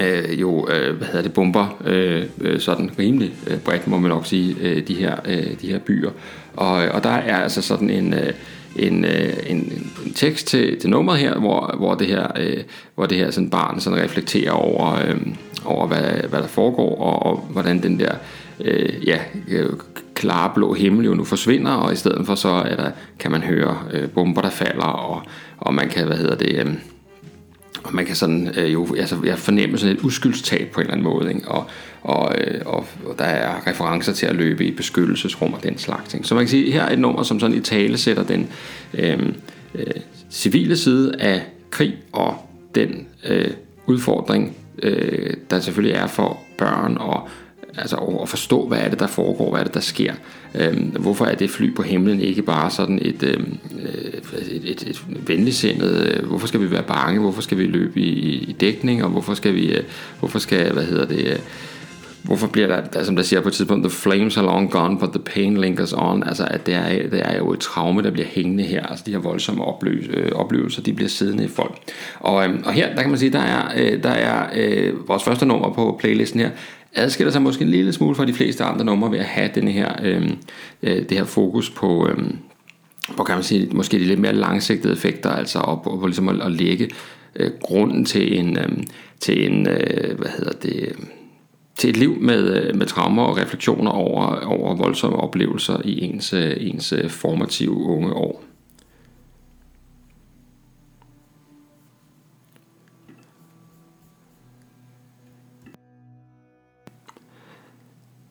øh, 0.00 0.40
jo 0.40 0.68
øh, 0.70 0.96
hvad 0.96 1.06
hedder 1.06 1.22
det 1.22 1.32
bomber 1.32 1.82
øh, 1.84 2.24
øh, 2.40 2.60
sådan 2.60 2.90
rimelig 2.98 3.32
øh, 3.46 3.58
bredt 3.58 3.86
må 3.86 3.98
man 3.98 4.08
nok 4.08 4.26
sige 4.26 4.56
øh, 4.60 4.88
de 4.88 4.94
her 4.94 5.16
øh, 5.24 5.60
de 5.60 5.66
her 5.66 5.78
byer. 5.78 6.10
Og, 6.56 6.72
og 6.72 7.04
der 7.04 7.10
er 7.10 7.36
altså 7.36 7.62
sådan 7.62 7.90
en 7.90 8.14
øh, 8.14 8.32
en, 8.76 9.04
øh, 9.04 9.32
en, 9.46 9.56
en 10.06 10.12
tekst 10.14 10.46
til, 10.46 10.80
til 10.80 10.90
nummeret 10.90 11.18
her, 11.20 11.38
hvor, 11.38 11.74
hvor 11.78 11.94
det 11.94 12.06
her, 12.06 12.26
øh, 12.36 12.62
hvor 12.94 13.06
det 13.06 13.18
her 13.18 13.30
sådan 13.30 13.50
barn 13.50 13.80
sådan 13.80 14.02
reflekterer 14.02 14.52
over, 14.52 14.94
øh, 14.94 15.16
over 15.64 15.86
hvad, 15.86 16.28
hvad 16.28 16.42
der 16.42 16.46
foregår, 16.46 16.96
og, 16.96 17.32
og 17.32 17.38
hvordan 17.50 17.82
den 17.82 18.00
der 18.00 18.14
øh, 18.60 19.08
ja, 19.08 19.18
øh, 19.48 19.70
klare 20.14 20.50
blå 20.54 20.74
himmel 20.74 21.06
jo 21.06 21.14
nu 21.14 21.24
forsvinder, 21.24 21.72
og 21.72 21.92
i 21.92 21.96
stedet 21.96 22.26
for 22.26 22.34
så 22.34 22.48
er 22.48 22.76
der, 22.76 22.90
kan 23.18 23.30
man 23.30 23.42
høre 23.42 23.78
øh, 23.92 24.08
bomber, 24.08 24.42
der 24.42 24.50
falder, 24.50 24.84
og, 24.84 25.22
og 25.58 25.74
man 25.74 25.88
kan, 25.88 26.06
hvad 26.06 26.16
hedder 26.16 26.36
det, 26.36 26.66
øh, 26.66 26.74
og 27.84 27.94
man 27.94 28.06
kan 28.06 28.16
sådan 28.16 28.52
øh, 28.56 28.72
jo, 28.72 28.94
altså 28.98 29.16
jeg 29.24 29.38
fornemmer 29.38 29.78
sådan 29.78 29.96
et 29.96 30.02
uskyldstab 30.02 30.70
på 30.72 30.80
en 30.80 30.86
eller 30.86 30.92
anden 30.92 31.04
måde, 31.04 31.34
ikke? 31.34 31.48
Og, 31.48 31.66
og, 32.02 32.34
øh, 32.38 32.60
og, 32.66 32.86
og 33.06 33.18
der 33.18 33.24
er 33.24 33.66
referencer 33.66 34.12
til 34.12 34.26
at 34.26 34.36
løbe 34.36 34.64
i 34.64 34.70
beskyttelsesrum 34.70 35.52
og 35.52 35.62
den 35.62 35.78
slags 35.78 36.08
ting. 36.08 36.26
Så 36.26 36.34
man 36.34 36.44
kan 36.44 36.48
sige, 36.48 36.72
her 36.72 36.82
er 36.82 36.92
et 36.92 36.98
nummer, 36.98 37.22
som 37.22 37.40
sådan 37.40 37.56
i 37.56 37.60
tale 37.60 37.98
sætter 37.98 38.22
den 38.22 38.48
øh, 38.94 39.18
øh, 39.74 39.86
civile 40.30 40.76
side 40.76 41.14
af 41.20 41.42
krig 41.70 41.94
og 42.12 42.36
den 42.74 43.06
øh, 43.28 43.50
udfordring, 43.86 44.56
øh, 44.82 45.34
der 45.50 45.60
selvfølgelig 45.60 45.96
er 45.96 46.06
for 46.06 46.38
børn 46.58 46.96
og 47.00 47.28
altså 47.78 47.96
at 47.96 48.28
forstå, 48.28 48.68
hvad 48.68 48.78
er 48.78 48.88
det, 48.88 48.98
der 48.98 49.06
foregår, 49.06 49.50
hvad 49.50 49.60
er 49.60 49.64
det, 49.64 49.74
der 49.74 49.80
sker. 49.80 50.14
Øhm, 50.54 50.80
hvorfor 50.80 51.24
er 51.24 51.34
det 51.34 51.50
fly 51.50 51.74
på 51.74 51.82
himlen 51.82 52.20
ikke 52.20 52.42
bare 52.42 52.70
sådan 52.70 52.98
et, 53.02 53.22
øhm, 53.22 53.58
øh, 53.82 54.12
et, 54.50 54.64
et, 54.64 54.82
et 54.82 55.28
venligsindet, 55.28 56.06
øh, 56.06 56.26
hvorfor 56.26 56.46
skal 56.46 56.60
vi 56.60 56.70
være 56.70 56.82
bange, 56.82 57.20
hvorfor 57.20 57.42
skal 57.42 57.58
vi 57.58 57.64
løbe 57.64 58.00
i, 58.00 58.38
i 58.38 58.52
dækning, 58.52 59.04
og 59.04 59.10
hvorfor 59.10 59.34
skal 59.34 59.54
vi, 59.54 59.74
øh, 59.74 59.84
hvorfor 60.18 60.38
skal, 60.38 60.72
hvad 60.72 60.84
hedder 60.84 61.06
det, 61.06 61.26
øh, 61.26 61.38
hvorfor 62.22 62.46
bliver 62.46 62.66
der, 62.66 62.80
der, 62.80 63.04
som 63.04 63.16
der 63.16 63.22
siger 63.22 63.40
på 63.40 63.48
et 63.48 63.54
tidspunkt, 63.54 63.84
the 63.84 63.98
flames 63.98 64.36
are 64.36 64.46
long 64.46 64.70
gone, 64.70 64.98
but 64.98 65.08
the 65.12 65.18
pain 65.18 65.56
lingers 65.56 65.92
on, 65.92 66.22
altså 66.22 66.44
at 66.50 66.66
det 66.66 66.74
er, 66.74 67.08
det 67.08 67.20
er 67.24 67.36
jo 67.36 67.52
et 67.52 67.60
traume, 67.60 68.02
der 68.02 68.10
bliver 68.10 68.26
hængende 68.28 68.64
her, 68.64 68.86
altså 68.86 69.04
de 69.06 69.10
her 69.10 69.18
voldsomme 69.18 69.64
opløs, 69.64 70.04
øh, 70.14 70.32
oplevelser, 70.32 70.82
de 70.82 70.92
bliver 70.92 71.08
siddende 71.08 71.44
i 71.44 71.48
folk. 71.48 71.78
Og, 72.20 72.48
øh, 72.48 72.54
og 72.64 72.72
her, 72.72 72.94
der 72.94 73.00
kan 73.02 73.10
man 73.10 73.18
sige, 73.18 73.32
der 73.32 73.40
er, 73.40 73.72
øh, 73.76 74.02
der 74.02 74.10
er 74.10 74.46
øh, 74.54 75.08
vores 75.08 75.24
første 75.24 75.46
nummer 75.46 75.72
på 75.72 75.96
playlisten 76.00 76.40
her, 76.40 76.50
adskiller 76.94 77.32
sig 77.32 77.42
måske 77.42 77.64
en 77.64 77.70
lille 77.70 77.92
smule 77.92 78.14
fra 78.14 78.24
de 78.24 78.34
fleste 78.34 78.64
andre 78.64 78.84
numre 78.84 79.10
ved 79.10 79.18
at 79.18 79.24
have 79.24 79.50
den 79.54 79.68
her, 79.68 79.92
øhm, 80.02 80.38
øh, 80.82 81.08
det 81.08 81.12
her 81.12 81.24
fokus 81.24 81.70
på, 81.70 82.08
øh, 82.08 82.18
på 83.16 83.24
kan 83.24 83.34
man 83.34 83.44
sige, 83.44 83.68
måske 83.72 83.98
de 83.98 84.04
lidt 84.04 84.20
mere 84.20 84.34
langsigtede 84.34 84.92
effekter, 84.92 85.30
altså 85.30 85.58
op 85.58 85.82
på, 85.82 85.96
på 86.00 86.06
ligesom 86.06 86.28
at, 86.28 86.42
at 86.42 86.52
lægge 86.52 86.90
øh, 87.36 87.50
grunden 87.60 88.04
til 88.04 88.38
en, 88.38 88.58
øh, 88.58 88.68
til 89.20 89.52
en 89.52 89.68
øh, 89.68 90.18
hvad 90.18 90.30
hedder 90.38 90.52
det, 90.52 90.92
til 91.76 91.90
et 91.90 91.96
liv 91.96 92.16
med, 92.20 92.62
øh, 92.62 92.76
med 92.76 92.86
traumer 92.86 93.22
og 93.22 93.38
refleksioner 93.38 93.90
over, 93.90 94.26
over 94.46 94.74
voldsomme 94.74 95.16
oplevelser 95.16 95.80
i 95.84 96.04
ens, 96.04 96.32
øh, 96.32 96.56
ens 96.60 96.92
øh, 96.92 97.10
formative 97.10 97.76
unge 97.76 98.12
år. 98.12 98.47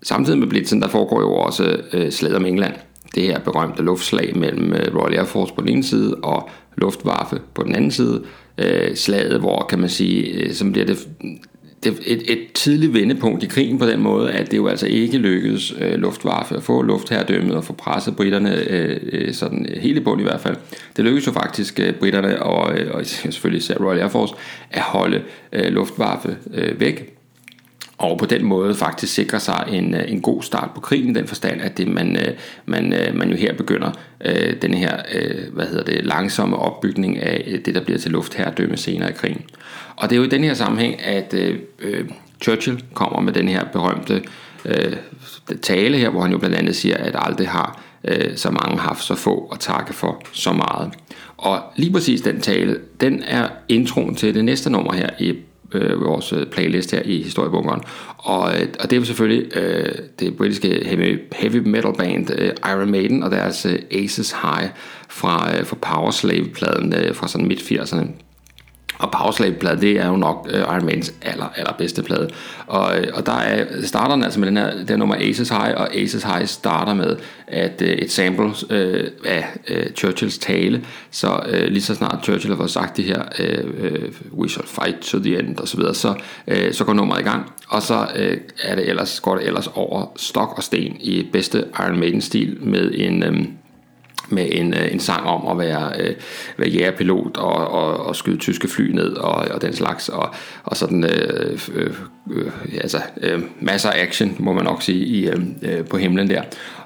Samtidig 0.08 0.40
med 0.40 0.48
Blitzen, 0.48 0.82
der 0.82 0.88
foregår 0.88 1.22
jo 1.22 1.34
også 1.34 1.78
øh, 1.94 2.12
slaget 2.12 2.36
om 2.36 2.46
England. 2.46 2.74
Det 3.16 3.24
her 3.24 3.40
berømte 3.40 3.84
luftslag 3.84 4.38
mellem 4.38 4.74
øh, 4.74 4.96
Royal 4.96 5.14
Air 5.14 5.26
Force 5.26 5.54
på 5.54 5.62
den 5.62 5.70
ene 5.70 5.84
side 5.84 6.16
og 6.16 6.50
Luftwaffe 6.78 7.42
på 7.54 7.64
den 7.64 7.76
anden 7.76 7.92
side. 7.92 8.24
Øh, 8.58 8.96
slaget, 8.96 9.40
hvor 9.40 9.66
kan 9.70 9.80
man 9.80 9.90
sige, 9.90 10.28
øh, 10.34 10.54
som 10.54 10.72
bliver 10.72 10.86
det, 10.86 11.08
det 11.84 12.00
et, 12.06 12.32
et 12.32 12.40
tidligt 12.54 12.94
vendepunkt 12.94 13.44
i 13.44 13.48
krigen 13.48 13.80
på 13.80 13.86
den 13.86 14.02
måde, 14.02 14.32
at 14.32 14.52
det 14.52 14.58
jo 14.58 14.68
altså 14.68 14.88
ikke 14.88 15.18
lykkedes 15.18 15.74
øh, 15.80 15.94
Luftwaffe 15.94 16.56
at 16.56 16.64
få 16.64 16.82
luftherredømmet 16.82 17.56
og 17.56 17.64
få 17.64 17.74
presset 17.74 18.16
britterne 18.16 18.56
øh, 18.70 19.00
øh, 19.12 19.34
sådan 19.34 19.68
helt 19.82 19.98
i 19.98 20.02
bund 20.02 20.22
i 20.22 20.24
hvert 20.24 20.42
fald. 20.42 20.56
Det 20.98 21.06
lykkedes 21.06 21.28
jo 21.28 21.32
faktisk 21.32 21.80
øh, 21.80 21.94
britterne 21.94 22.44
og, 22.44 22.80
øh, 22.80 22.96
og 22.96 23.06
selvfølgelig 23.32 23.58
især 23.58 23.76
Royal 23.78 24.00
Air 24.00 24.10
Force 24.10 24.34
at 24.72 24.82
holde 24.82 25.22
øh, 25.54 25.72
Luftwaffe 25.72 26.38
øh, 26.54 26.80
væk 26.80 27.17
og 27.98 28.18
på 28.18 28.26
den 28.26 28.46
måde 28.46 28.76
faktisk 28.76 29.14
sikre 29.14 29.40
sig 29.40 29.68
en, 29.72 29.94
øh, 29.94 30.12
en 30.12 30.22
god 30.22 30.44
start 30.44 30.70
på 30.76 30.82
krigen, 30.82 31.10
i 31.10 31.14
den 31.14 31.28
forstand, 31.28 31.62
at 31.62 31.78
det, 31.78 31.88
man, 31.88 32.18
øh, 32.18 32.34
man, 32.66 32.94
øh, 32.94 33.16
man 33.16 33.30
jo 33.30 33.36
her 33.36 33.54
begynder 33.54 33.92
øh, 34.26 34.62
den 34.62 34.74
her 34.74 34.98
hvad 35.54 35.66
hedder 35.66 35.84
det, 35.84 36.06
langsomme 36.06 36.58
opbygning 36.58 37.18
af 37.18 37.60
det, 37.66 37.76
der 37.76 37.84
bliver 37.84 38.00
til 38.00 38.12
luftherredømme 38.12 38.78
senere 38.78 39.10
i 39.10 39.14
krigen. 39.14 39.42
Og 39.96 40.10
det 40.10 40.16
er 40.16 40.18
jo 40.20 40.24
i 40.24 40.30
den 40.30 40.44
her 40.44 40.54
sammenhæng, 40.54 41.02
at 41.02 41.34
øh, 41.34 42.10
Churchill 42.42 42.84
kommer 42.94 43.22
med 43.22 43.34
den 43.34 43.48
her 43.48 43.64
berømte 43.66 44.24
øh, 44.66 44.94
tale 45.62 45.98
her, 45.98 46.10
hvor 46.10 46.22
han 46.22 46.32
jo 46.32 46.38
blandt 46.38 46.56
andet 46.56 46.76
siger, 46.76 46.98
at 46.98 47.16
aldrig 47.16 47.50
har 47.50 47.82
øh, 48.04 48.38
så 48.38 48.52
mange 48.52 48.78
haft 48.78 49.04
så 49.04 49.16
få 49.16 49.50
at 49.54 49.60
takke 49.60 49.94
for 49.94 50.22
så 50.34 50.54
meget. 50.54 50.94
Og 51.38 51.62
lige 51.76 51.94
præcis 51.94 52.22
den 52.22 52.42
tale, 52.42 52.80
den 53.02 53.24
er 53.28 53.48
introen 53.68 54.16
til 54.16 54.36
det 54.36 54.46
næste 54.46 54.70
nummer 54.70 54.94
her 54.94 55.10
i 55.20 55.36
øh, 55.74 56.02
vores 56.02 56.34
øh, 56.34 56.46
playlist 56.46 56.92
her 56.92 57.02
i 57.06 57.22
historiebunkeren. 57.22 57.82
Og, 58.18 58.54
øh, 58.56 58.68
og 58.80 58.90
det 58.90 58.98
er 58.98 59.04
selvfølgelig 59.04 59.58
øh, 59.58 59.96
det 60.20 60.38
britiske 60.38 60.82
heavy, 60.86 61.20
heavy 61.32 61.56
metal 61.56 61.94
band 61.98 62.30
øh, 62.38 62.52
Iron 62.66 62.92
Maiden 62.92 63.24
og 63.24 63.32
deres 63.32 63.66
øh, 63.66 63.80
Aces 63.92 64.32
High 64.32 64.70
fra, 65.10 65.58
øh, 65.58 65.66
fra 65.66 65.76
Power 65.82 66.12
Slave-pladen 66.12 66.94
øh, 66.94 67.16
fra 67.16 67.28
sådan 67.28 67.48
midt-80'erne. 67.48 68.27
Og 69.00 69.12
Powerslave-plade, 69.12 69.82
det 69.82 69.92
er 69.92 70.08
jo 70.08 70.16
nok 70.16 70.48
øh, 70.50 70.60
Iron 70.60 70.86
Maidens 70.86 71.14
aller, 71.22 71.50
allerbedste 71.56 72.04
plade. 72.04 72.30
Og, 72.68 73.00
øh, 73.00 73.08
og 73.14 73.26
der 73.26 73.32
er, 73.32 73.66
starter 73.84 74.16
den 74.16 74.24
altså 74.24 74.40
med 74.40 74.48
den 74.48 74.58
her, 74.58 74.84
den 74.84 75.00
nummer 75.00 75.16
Aces 75.16 75.50
High, 75.50 75.74
og 75.78 75.96
Aces 75.96 76.24
High 76.24 76.46
starter 76.46 76.94
med 76.94 77.18
at 77.48 77.82
øh, 77.82 77.90
et 77.90 78.12
sample 78.12 78.54
øh, 78.70 79.08
af 79.26 79.46
øh, 79.68 79.86
Churchills 79.96 80.38
tale, 80.38 80.86
så 81.12 81.40
øh, 81.50 81.68
lige 81.68 81.82
så 81.82 81.96
snart 81.96 82.20
Churchill 82.24 82.54
har 82.54 82.58
fået 82.58 82.72
sagt 82.72 82.98
det 82.98 83.06
her, 83.06 83.22
øh, 83.40 83.64
øh 83.80 84.12
we 84.32 84.50
shall 84.50 84.68
fight 84.68 85.00
to 85.02 85.20
the 85.20 85.40
end, 85.40 85.60
osv., 85.60 85.82
så 85.82 85.94
så, 85.94 86.14
øh, 86.48 86.74
så 86.74 86.84
går 86.86 86.94
nummeret 86.94 87.22
i 87.22 87.24
gang, 87.24 87.52
og 87.70 87.82
så 87.82 88.08
øh, 88.16 88.38
er 88.64 88.76
det 88.76 88.90
ellers, 88.90 89.20
går 89.20 89.36
det 89.36 89.48
ellers 89.48 89.68
over 89.68 90.12
stok 90.16 90.54
og 90.58 90.64
sten 90.64 90.98
i 91.00 91.28
bedste 91.34 91.66
Iron 91.80 92.00
Maiden-stil 92.00 92.58
med 92.62 92.92
en... 92.96 93.24
Øh, 93.24 93.46
med 94.30 94.48
en, 94.52 94.74
øh, 94.74 94.92
en 94.94 95.00
sang 95.00 95.26
om 95.26 95.48
at 95.48 95.68
være, 95.68 95.92
øh, 96.00 96.16
være 96.58 96.70
jægerpilot 96.70 97.38
og, 97.38 97.68
og, 97.68 98.06
og 98.06 98.16
skyde 98.16 98.38
tyske 98.38 98.68
fly 98.68 98.92
ned 98.92 99.14
og, 99.14 99.34
og 99.34 99.62
den 99.62 99.74
slags 99.74 100.10
og, 100.10 100.30
og 100.64 100.78
sådan 100.78 101.04
øh, 101.04 101.60
øh, 101.76 101.94
øh, 102.32 102.52
altså 102.82 103.02
øh, 103.22 103.42
masser 103.62 103.90
af 103.90 104.02
action 104.02 104.36
må 104.40 104.54
man 104.54 104.64
nok 104.64 104.82
sige 104.82 105.06
i, 105.06 105.28
øh, 105.28 105.40
øh, 105.62 105.86
på 105.86 105.98
himlen 105.98 106.30
der 106.30 106.42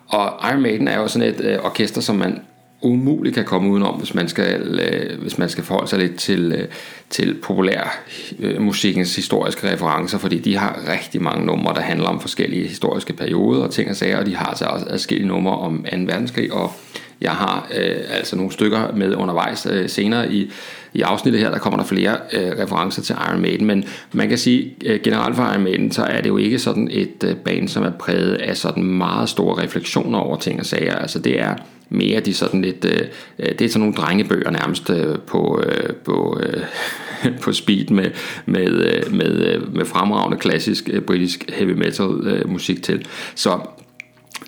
og 0.08 0.50
Iron 0.50 0.62
Maiden 0.62 0.88
er 0.88 1.00
jo 1.00 1.08
sådan 1.08 1.28
et 1.28 1.42
øh, 1.42 1.58
orkester 1.64 2.02
som 2.02 2.16
man 2.16 2.40
umuligt 2.82 3.36
kan 3.36 3.46
komme 3.46 3.72
udenom, 3.72 3.96
hvis 3.96 4.14
man 4.14 4.28
skal, 4.28 4.80
øh, 4.80 5.22
hvis 5.22 5.38
man 5.38 5.50
skal 5.50 5.64
forholde 5.64 5.90
sig 5.90 6.00
lidt 6.00 6.16
til, 6.16 6.52
øh, 6.52 6.68
til 7.10 7.38
populær 7.44 8.04
øh, 8.40 8.62
musikens 8.62 9.16
historiske 9.16 9.74
referencer, 9.74 10.18
fordi 10.18 10.40
de 10.40 10.58
har 10.58 10.80
rigtig 10.88 11.22
mange 11.22 11.46
numre, 11.46 11.74
der 11.74 11.82
handler 11.82 12.08
om 12.08 12.20
forskellige 12.20 12.68
historiske 12.68 13.14
perioder 13.14 13.64
og 13.64 13.72
ting 13.72 13.90
og 13.90 13.96
sager, 13.96 14.18
og 14.18 14.26
de 14.26 14.36
har 14.36 14.46
altså 14.46 14.66
også 14.66 14.86
forskellige 14.90 15.28
numre 15.28 15.58
om 15.58 15.86
2. 15.92 15.98
verdenskrig, 15.98 16.54
og 16.54 16.74
jeg 17.22 17.32
har 17.32 17.68
øh, 17.78 17.96
altså 18.10 18.36
nogle 18.36 18.52
stykker 18.52 18.92
med 18.96 19.16
undervejs 19.16 19.68
øh, 19.72 19.90
senere 19.90 20.32
i, 20.34 20.52
i 20.94 21.02
afsnittet 21.02 21.42
her, 21.42 21.52
der 21.52 21.58
kommer 21.58 21.80
der 21.80 21.86
flere 21.86 22.18
øh, 22.34 22.52
referencer 22.60 23.02
til 23.02 23.16
Iron 23.30 23.42
Maiden, 23.42 23.66
men 23.66 23.84
man 24.12 24.30
kan 24.30 24.38
sige 24.38 24.76
øh, 24.86 25.00
generelt 25.04 25.36
for 25.36 25.44
Iron 25.44 25.64
Maiden, 25.64 25.92
så 25.92 26.04
er 26.04 26.22
det 26.22 26.30
jo 26.30 26.38
ikke 26.38 26.60
sådan 26.60 26.88
et 26.92 27.24
øh, 27.24 27.36
band, 27.36 27.68
som 27.68 27.84
er 27.84 27.92
præget 27.92 28.34
af 28.34 28.58
sådan 28.58 28.84
meget 28.84 29.30
store 29.30 29.64
refleksioner 29.64 30.20
over 30.20 30.38
ting 30.38 30.60
og 30.60 30.66
sager, 30.66 30.96
altså 30.96 31.20
det 31.20 31.40
er 31.40 31.56
mere 31.90 32.20
de 32.20 32.34
sådan 32.34 32.62
lidt, 32.62 32.86
øh, 32.86 33.02
øh 33.40 33.50
det 33.60 33.62
er 33.62 33.70
sådan 33.70 33.80
nogle 33.80 33.96
drengebøger 33.96 34.52
nærmest 34.52 34.90
øh, 34.90 35.20
på, 35.28 35.64
øh, 35.66 35.96
på, 35.96 36.40
øh, 36.44 36.64
på 37.44 37.54
speed 37.54 37.90
med, 37.90 38.12
med, 38.46 38.70
øh, 38.72 39.14
med, 39.14 39.32
øh, 39.32 39.76
med 39.76 39.86
fremragende 39.86 40.38
klassisk 40.38 40.90
øh, 40.94 41.02
britisk 41.02 41.52
heavy 41.54 41.72
metal 41.72 42.10
øh, 42.24 42.50
musik 42.50 42.84
til. 42.84 43.08
Så 43.36 43.60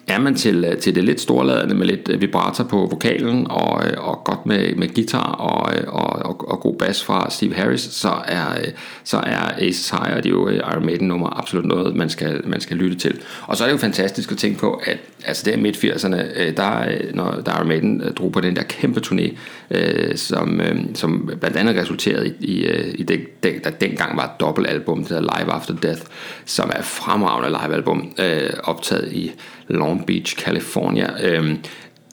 er 0.07 0.19
man 0.19 0.35
til, 0.35 0.65
øh, 0.65 0.77
til 0.77 0.95
det 0.95 1.03
lidt 1.03 1.21
storladende 1.21 1.75
med 1.75 1.85
lidt 1.87 2.09
øh, 2.09 2.21
vibrator 2.21 2.63
på 2.63 2.87
vokalen 2.91 3.47
og, 3.49 3.87
øh, 3.87 4.07
og 4.07 4.23
godt 4.23 4.45
med, 4.45 4.75
med 4.75 4.93
guitar 4.95 5.31
og, 5.31 5.73
og, 5.87 6.25
og, 6.25 6.49
og 6.49 6.59
god 6.59 6.75
bas 6.75 7.03
fra 7.03 7.29
Steve 7.29 7.53
Harris, 7.53 7.81
så 7.81 8.13
er, 8.27 8.47
så 9.03 9.17
er 9.17 9.51
Ace 9.57 9.95
High 9.95 10.17
og 10.17 10.23
de 10.23 10.29
jo 10.29 10.49
Iron 10.49 10.85
Maiden 10.85 11.07
nummer 11.07 11.39
absolut 11.39 11.65
noget, 11.65 11.95
man 11.95 12.09
skal, 12.09 12.41
man 12.47 12.61
skal 12.61 12.77
lytte 12.77 12.97
til. 12.97 13.19
Og 13.41 13.57
så 13.57 13.63
er 13.63 13.67
det 13.67 13.73
jo 13.73 13.77
fantastisk 13.77 14.31
at 14.31 14.37
tænke 14.37 14.59
på, 14.59 14.81
at 14.85 14.97
altså 15.25 15.51
der 15.51 15.57
midt 15.57 15.77
80'erne, 15.77 16.15
der, 16.57 16.85
når 17.13 17.41
der 17.45 17.51
Iron 17.57 17.67
Maiden 17.67 18.03
drog 18.17 18.31
på 18.31 18.41
den 18.41 18.55
der 18.55 18.63
kæmpe 18.63 19.01
turné, 19.05 19.37
som, 20.15 20.61
som 20.93 21.31
blandt 21.39 21.57
andet 21.57 21.75
resulterede 21.75 22.27
i, 22.27 22.33
i, 22.39 22.65
i 22.95 23.03
det, 23.03 23.43
der 23.43 23.69
dengang 23.69 24.17
var 24.17 24.23
et 24.23 24.39
dobbeltalbum, 24.39 24.99
det 24.99 25.09
der 25.09 25.19
Live 25.19 25.51
After 25.51 25.75
Death, 25.75 26.01
som 26.45 26.71
er 26.75 26.81
fremragende 26.81 27.59
livealbum, 27.63 28.13
optaget 28.63 29.11
i 29.11 29.31
Long 29.67 30.05
Beach, 30.05 30.35
California. 30.35 31.27
Øhm, 31.27 31.57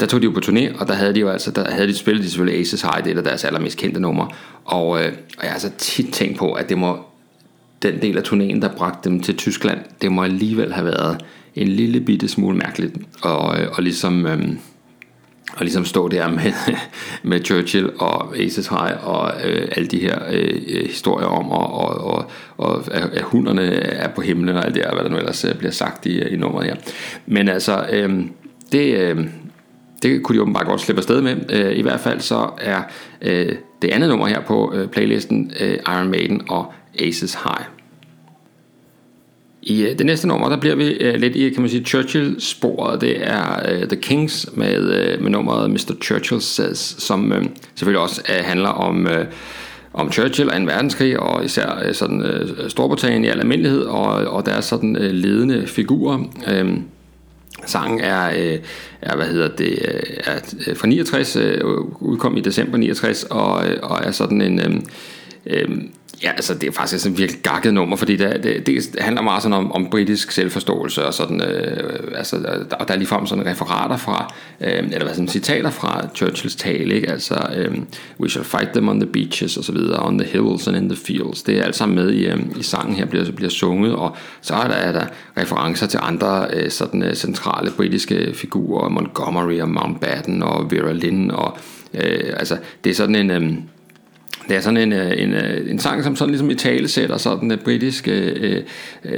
der 0.01 0.07
tog 0.07 0.21
de 0.21 0.25
jo 0.25 0.31
på 0.31 0.41
turné, 0.45 0.81
og 0.81 0.89
der 0.89 0.95
havde 0.95 1.15
de 1.15 1.21
jo 1.21 1.29
altså, 1.29 1.51
der 1.51 1.71
havde 1.71 1.89
de 1.89 1.97
spillet 1.97 2.25
de 2.25 2.29
selvfølgelig 2.29 2.61
Aces 2.61 2.83
High, 2.83 3.05
det 3.05 3.19
er 3.19 3.23
deres 3.23 3.45
allermest 3.45 3.79
kendte 3.79 4.01
nummer. 4.01 4.37
Og, 4.65 5.05
øh, 5.05 5.13
og 5.39 5.43
jeg 5.43 5.51
har 5.51 5.53
altså 5.53 5.71
tit 5.79 6.13
tænkt 6.13 6.39
på, 6.39 6.53
at 6.53 6.69
det 6.69 6.79
må, 6.79 6.99
den 7.83 8.03
del 8.03 8.19
af 8.19 8.23
turnéen, 8.23 8.61
der 8.61 8.69
bragte 8.77 9.09
dem 9.09 9.21
til 9.21 9.37
Tyskland, 9.37 9.79
det 10.03 10.13
må 10.13 10.23
alligevel 10.23 10.73
have 10.73 10.87
været 10.87 11.25
en 11.55 11.69
lille 11.69 12.01
bitte 12.01 12.29
smule 12.29 12.57
mærkeligt. 12.57 12.95
Og, 13.23 13.61
øh, 13.61 13.69
og 13.73 13.83
ligesom... 13.83 14.27
Øh, 14.27 14.49
og 15.57 15.61
ligesom 15.61 15.85
stå 15.85 16.09
der 16.09 16.29
med, 16.29 16.53
med 17.31 17.45
Churchill 17.45 17.91
og 17.99 18.37
Aces 18.39 18.69
High 18.69 19.09
og 19.09 19.33
øh, 19.45 19.69
alle 19.77 19.89
de 19.89 19.99
her 19.99 20.19
øh, 20.31 20.87
historier 20.87 21.27
om, 21.27 21.51
og, 21.51 21.75
og, 21.75 22.05
og, 22.05 22.31
og 22.57 22.85
at 22.95 23.23
hunderne 23.23 23.63
er 23.73 24.09
på 24.09 24.21
himlen 24.21 24.57
og 24.57 24.67
alt 24.67 24.75
det, 24.75 24.85
hvad 24.93 25.05
der 25.05 25.11
nu 25.11 25.17
ellers 25.17 25.45
øh, 25.45 25.55
bliver 25.55 25.73
sagt 25.73 26.07
i, 26.07 26.23
i 26.23 26.37
nummeret 26.37 26.67
her. 26.67 26.77
Men 27.27 27.49
altså, 27.49 27.87
øh, 27.93 28.21
det, 28.73 28.99
øh, 28.99 29.27
det 30.03 30.23
kunne 30.23 30.37
de 30.37 30.43
åbenbart 30.43 30.67
godt 30.67 30.81
slippe 30.81 31.01
afsted 31.01 31.23
med. 31.23 31.37
Øh, 31.49 31.77
I 31.77 31.83
hvert 31.83 32.01
fald 32.01 32.21
så 32.21 32.51
er 32.59 32.83
øh, 33.23 33.53
det 33.83 33.89
andet 33.89 34.09
nummer 34.09 34.27
her 34.27 34.41
på 34.41 34.73
øh, 34.75 34.89
playlisten 34.89 35.53
øh, 35.61 35.79
Iron 35.89 36.09
Maiden 36.09 36.43
og 36.49 36.73
Aces 36.99 37.35
High. 37.35 37.80
I 39.63 39.83
øh, 39.83 39.99
det 39.99 40.07
næste 40.07 40.29
nummer, 40.29 40.49
der 40.49 40.57
bliver 40.57 40.77
vi 40.77 41.09
uh, 41.09 41.15
lidt 41.15 41.37
i, 41.37 41.51
kan 41.51 41.63
man 41.63 41.71
sige, 41.71 41.85
Churchill-sporet. 41.85 43.01
Det 43.01 43.27
er 43.27 43.73
uh, 43.73 43.89
The 43.89 43.97
Kings 43.97 44.49
med, 44.55 44.79
uh, 44.79 45.23
med 45.23 45.31
nummeret 45.31 45.71
Mr. 45.71 45.93
Churchill 46.03 46.41
Says, 46.41 46.79
som 46.79 47.33
uh, 47.33 47.45
selvfølgelig 47.75 48.01
også 48.03 48.23
uh, 48.29 48.45
handler 48.45 48.69
om... 48.69 49.07
Uh, 49.07 49.27
om 49.93 50.13
Churchill 50.13 50.51
og 50.51 50.57
en 50.57 50.67
verdenskrig, 50.67 51.21
og 51.21 51.45
især 51.45 51.83
uh, 51.89 51.95
sådan, 51.95 52.21
uh, 52.21 52.69
Storbritannien 52.69 53.25
i 53.25 53.29
al 53.29 53.41
almindelighed, 53.41 53.83
og, 53.83 54.05
og 54.07 54.47
der 54.47 54.53
er 54.53 54.61
sådan 54.61 54.97
uh, 54.97 55.03
ledende 55.03 55.67
figurer. 55.67 56.19
Uh, 56.19 56.71
sangen 57.67 58.01
er, 58.01 58.31
øh, 58.31 58.59
er, 59.03 59.17
hvad 59.17 59.27
hedder 59.27 59.49
det, 59.49 59.79
er 60.27 60.75
fra 60.75 60.87
69, 60.87 61.37
øh, 61.37 61.61
udkom 62.01 62.37
i 62.37 62.41
december 62.41 62.79
69, 62.79 63.25
og, 63.25 63.53
og 63.83 64.01
er 64.03 64.11
sådan 64.11 64.41
en... 64.41 64.87
øh, 65.47 65.69
Ja, 66.23 66.31
altså 66.31 66.55
det 66.55 66.69
er 66.69 66.73
faktisk 66.73 67.07
et 67.07 67.19
virkelig 67.19 67.43
gakket 67.43 67.75
nummer, 67.75 67.97
fordi 67.97 68.17
det, 68.17 68.43
det, 68.45 68.67
det 68.67 68.97
handler 68.99 69.23
meget 69.23 69.43
sådan 69.43 69.57
om, 69.59 69.73
om 69.73 69.91
britisk 69.91 70.33
selvforståelse, 70.33 71.07
og 71.07 71.15
sådan, 71.15 71.41
øh, 71.43 72.19
altså, 72.19 72.37
der, 72.71 72.77
og 72.77 72.89
der 72.89 72.95
er 72.95 72.99
ligefrem 72.99 73.27
sådan 73.27 73.47
referater 73.47 73.97
fra, 73.97 74.35
øh, 74.61 74.69
eller 74.69 75.05
hvad 75.05 75.15
sådan 75.15 75.29
citater 75.29 75.71
fra 75.71 76.09
Churchills 76.15 76.57
tale, 76.57 76.95
ikke? 76.95 77.11
altså 77.11 77.47
øh, 77.57 77.79
we 78.21 78.31
shall 78.31 78.45
fight 78.45 78.69
them 78.73 78.89
on 78.89 79.01
the 79.01 79.13
beaches, 79.13 79.57
og 79.57 79.65
så 79.65 79.73
videre, 79.73 80.07
on 80.07 80.19
the 80.19 80.29
hills 80.29 80.69
and 80.69 80.77
in 80.77 80.89
the 80.89 80.99
fields, 81.07 81.43
det 81.43 81.59
er 81.59 81.65
alt 81.65 81.77
sammen 81.77 81.97
med 81.97 82.11
i, 82.13 82.27
øh, 82.27 82.39
i 82.57 82.63
sangen 82.63 82.95
her, 82.95 83.07
bliver, 83.07 83.33
bliver 83.33 83.51
sunget, 83.51 83.95
og 83.95 84.17
så 84.41 84.55
er 84.55 84.69
der, 84.69 84.75
er 84.75 84.93
der 84.93 85.07
referencer 85.39 85.87
til 85.87 86.01
andre 86.03 86.47
øh, 86.53 86.71
sådan 86.71 87.03
øh, 87.03 87.15
centrale 87.15 87.71
britiske 87.71 88.35
figurer, 88.35 88.89
Montgomery 88.89 89.61
og 89.61 89.69
Mountbatten 89.69 90.43
og 90.43 90.71
Vera 90.71 90.93
Lynn, 90.93 91.31
og 91.31 91.57
øh, 91.95 92.33
altså 92.37 92.57
det 92.85 92.91
er 92.91 92.95
sådan 92.95 93.15
en... 93.15 93.31
Øh, 93.31 93.53
det 94.49 94.57
er 94.57 94.61
sådan 94.61 94.77
en, 94.77 94.93
øh, 94.93 95.13
en, 95.23 95.33
øh, 95.33 95.71
en 95.71 95.79
sang, 95.79 96.05
som 96.05 96.17
sådan 96.17 96.31
ligesom 96.31 96.51
i 96.51 96.55
tale 96.55 96.89
sætter 96.89 97.17
sådan 97.17 97.51
et 97.51 97.61
britisk 97.61 98.09
øh, 98.09 98.63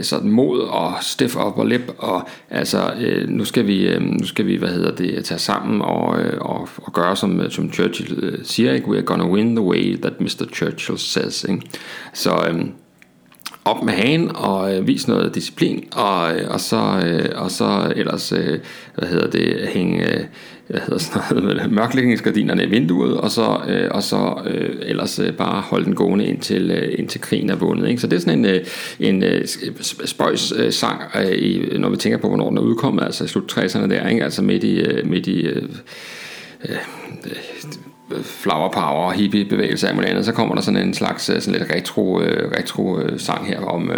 sådan 0.03 0.31
mod 0.31 0.61
og 0.61 0.95
stiff 1.01 1.37
op 1.37 1.59
og 1.59 1.67
lip, 1.67 1.95
og 1.99 2.29
altså 2.51 2.93
øh, 3.01 3.29
nu 3.29 3.45
skal 3.45 3.67
vi, 3.67 3.89
øh, 3.89 4.03
nu 4.03 4.27
skal 4.27 4.47
vi, 4.47 4.57
hvad 4.57 4.69
hedder 4.69 4.95
det, 4.95 5.25
tage 5.25 5.39
sammen 5.39 5.83
og, 5.83 6.21
øh, 6.21 6.41
og, 6.41 6.69
og 6.77 6.93
gøre 6.93 7.17
som, 7.17 7.51
som 7.51 7.73
Churchill 7.73 8.41
siger, 8.45 8.73
ikke? 8.73 8.87
we're 8.87 9.05
gonna 9.05 9.29
win 9.29 9.57
the 9.57 9.65
way 9.65 9.97
that 10.01 10.21
Mr. 10.21 10.45
Churchill 10.55 10.99
says, 10.99 11.45
ikke? 11.49 11.63
Så, 12.13 12.47
øh, 12.51 12.65
op 13.65 13.83
med 13.83 13.93
hagen 13.93 14.31
og 14.35 14.77
øh, 14.77 14.87
vis 14.87 15.09
noget 15.09 15.35
disciplin 15.35 15.85
og, 15.93 16.37
øh, 16.37 16.51
og 16.51 16.61
så 16.61 17.03
øh, 17.07 17.43
og 17.43 17.51
så 17.51 17.93
ellers 17.97 18.33
øh, 18.33 18.59
hvad 18.95 19.09
hedder 19.09 19.31
det 19.31 19.69
hænge 19.69 20.13
øh, 20.13 20.25
hvad 20.73 20.81
hedder 20.81 20.99
sådan 20.99 21.43
noget, 21.43 21.73
mørklægningsgardinerne 21.73 22.65
i 22.65 22.69
vinduet 22.69 23.17
og 23.17 23.31
så 23.31 23.61
øh, 23.69 23.89
og 23.91 24.03
så 24.03 24.43
øh, 24.47 24.77
ellers 24.83 25.19
øh, 25.19 25.33
bare 25.33 25.61
holde 25.61 25.85
den 25.85 25.95
gående 25.95 26.27
indtil 26.27 26.71
øh, 26.71 26.95
indtil 26.99 27.21
krigen 27.21 27.51
er 27.51 27.57
vundet 27.57 27.89
ikke? 27.89 28.01
så 28.01 28.07
det 28.07 28.17
er 28.17 28.21
sådan 28.21 28.39
en 28.39 28.45
øh, 28.45 28.67
en 29.01 29.23
øh, 29.23 29.47
spøjs 30.05 30.53
øh, 30.57 30.73
sang 30.73 31.01
øh, 31.15 31.33
i, 31.33 31.79
når 31.79 31.89
vi 31.89 31.97
tænker 31.97 32.19
på 32.19 32.29
hvornår 32.29 32.49
den 32.49 32.59
er 32.59 32.63
udkommet 32.63 33.05
altså 33.05 33.25
i 33.25 33.29
slut 33.29 33.59
60'erne 33.59 33.87
der 33.87 34.09
ikke? 34.09 34.25
altså 34.25 34.43
midt 34.43 34.65
i 34.65 34.81
øh, 34.81 35.07
midt 35.07 35.27
i 35.27 35.41
øh, 35.41 35.63
øh, 36.69 36.71
øh 36.71 38.23
flower 38.23 38.73
power 38.73 39.07
og 39.07 39.13
hippie 39.13 39.45
bevægelse 39.45 39.89
af 39.89 39.99
andet, 39.99 40.25
så 40.25 40.33
kommer 40.33 40.55
der 40.55 40.63
sådan 40.63 40.83
en 40.89 40.95
slags 40.95 41.31
øh, 41.31 41.41
sådan 41.41 41.61
lidt 41.61 41.73
retro, 41.75 42.21
øh, 42.21 42.53
retro 42.59 43.01
sang 43.19 43.47
her 43.47 43.61
om, 43.61 43.91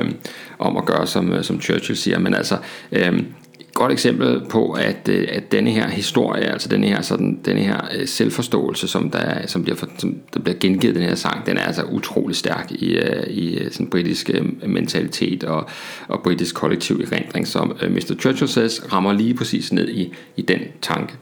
om 0.59 0.77
at 0.77 0.85
gøre 0.85 1.07
som, 1.07 1.43
som 1.43 1.61
Churchill 1.61 1.97
siger, 1.97 2.19
men 2.19 2.35
altså 2.35 2.57
godt 3.75 3.93
eksempel 3.93 4.43
på, 4.49 4.73
at, 4.73 5.09
øh, 5.09 5.29
at 5.29 5.53
denne 5.53 5.71
her 5.71 5.89
historie, 5.89 6.45
altså 6.45 6.69
denne 6.69 6.87
her, 6.87 7.03
sådan, 7.03 7.41
denne 7.45 7.61
her 7.61 7.81
øh, 7.99 8.07
selvforståelse, 8.09 8.89
som 8.89 9.11
der, 9.11 9.47
som 9.47 9.63
bliver, 9.63 9.77
som 9.99 10.17
der 10.35 10.41
bliver 10.41 10.59
gengivet 10.61 10.95
den 10.95 11.03
her 11.03 11.15
sang, 11.15 11.47
den 11.47 11.57
er 11.57 11.63
altså 11.63 11.83
utrolig 11.83 12.37
stærk 12.37 12.73
i, 12.73 12.95
øh, 12.95 13.27
i 13.29 13.59
sådan 13.71 13.87
britisk 13.87 14.31
mentalitet 14.67 15.45
og, 15.45 15.69
og 16.09 16.23
britisk 16.23 16.55
kollektiv 16.55 17.01
erindring, 17.13 17.47
som 17.47 17.77
Mr. 17.89 18.15
Churchill 18.21 18.49
says, 18.49 18.93
rammer 18.93 19.13
lige 19.13 19.35
præcis 19.35 19.73
ned 19.73 19.89
i, 19.89 20.15
i 20.37 20.43
den 20.43 20.61
tanke. 20.83 21.15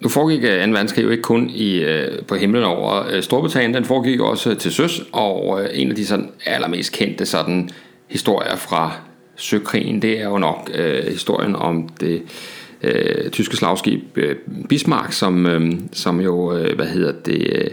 Nu 0.00 0.08
foregik 0.08 0.40
2. 0.40 0.46
verdenskrig 0.46 1.04
jo 1.04 1.10
ikke 1.10 1.22
kun 1.22 1.50
i, 1.50 1.84
på 2.28 2.34
himlen 2.34 2.64
over 2.64 3.20
Storbritannien, 3.20 3.74
den 3.74 3.84
foregik 3.84 4.20
også 4.20 4.54
til 4.54 4.72
søs, 4.72 5.02
og 5.12 5.68
en 5.74 5.90
af 5.90 5.96
de 5.96 6.06
sådan 6.06 6.30
allermest 6.46 6.92
kendte 6.92 7.26
sådan 7.26 7.70
historier 8.08 8.56
fra 8.56 8.92
søkrigen, 9.36 10.02
det 10.02 10.20
er 10.20 10.24
jo 10.24 10.38
nok 10.38 10.70
øh, 10.74 11.04
historien 11.04 11.56
om 11.56 11.88
det 12.00 12.22
øh, 12.82 13.30
tyske 13.30 13.56
slagskib 13.56 14.18
øh, 14.18 14.36
Bismarck, 14.68 15.12
som, 15.12 15.46
øh, 15.46 15.72
som 15.92 16.20
jo, 16.20 16.56
øh, 16.56 16.76
hvad 16.76 16.86
hedder 16.86 17.12
det, 17.12 17.50
øh, 17.52 17.70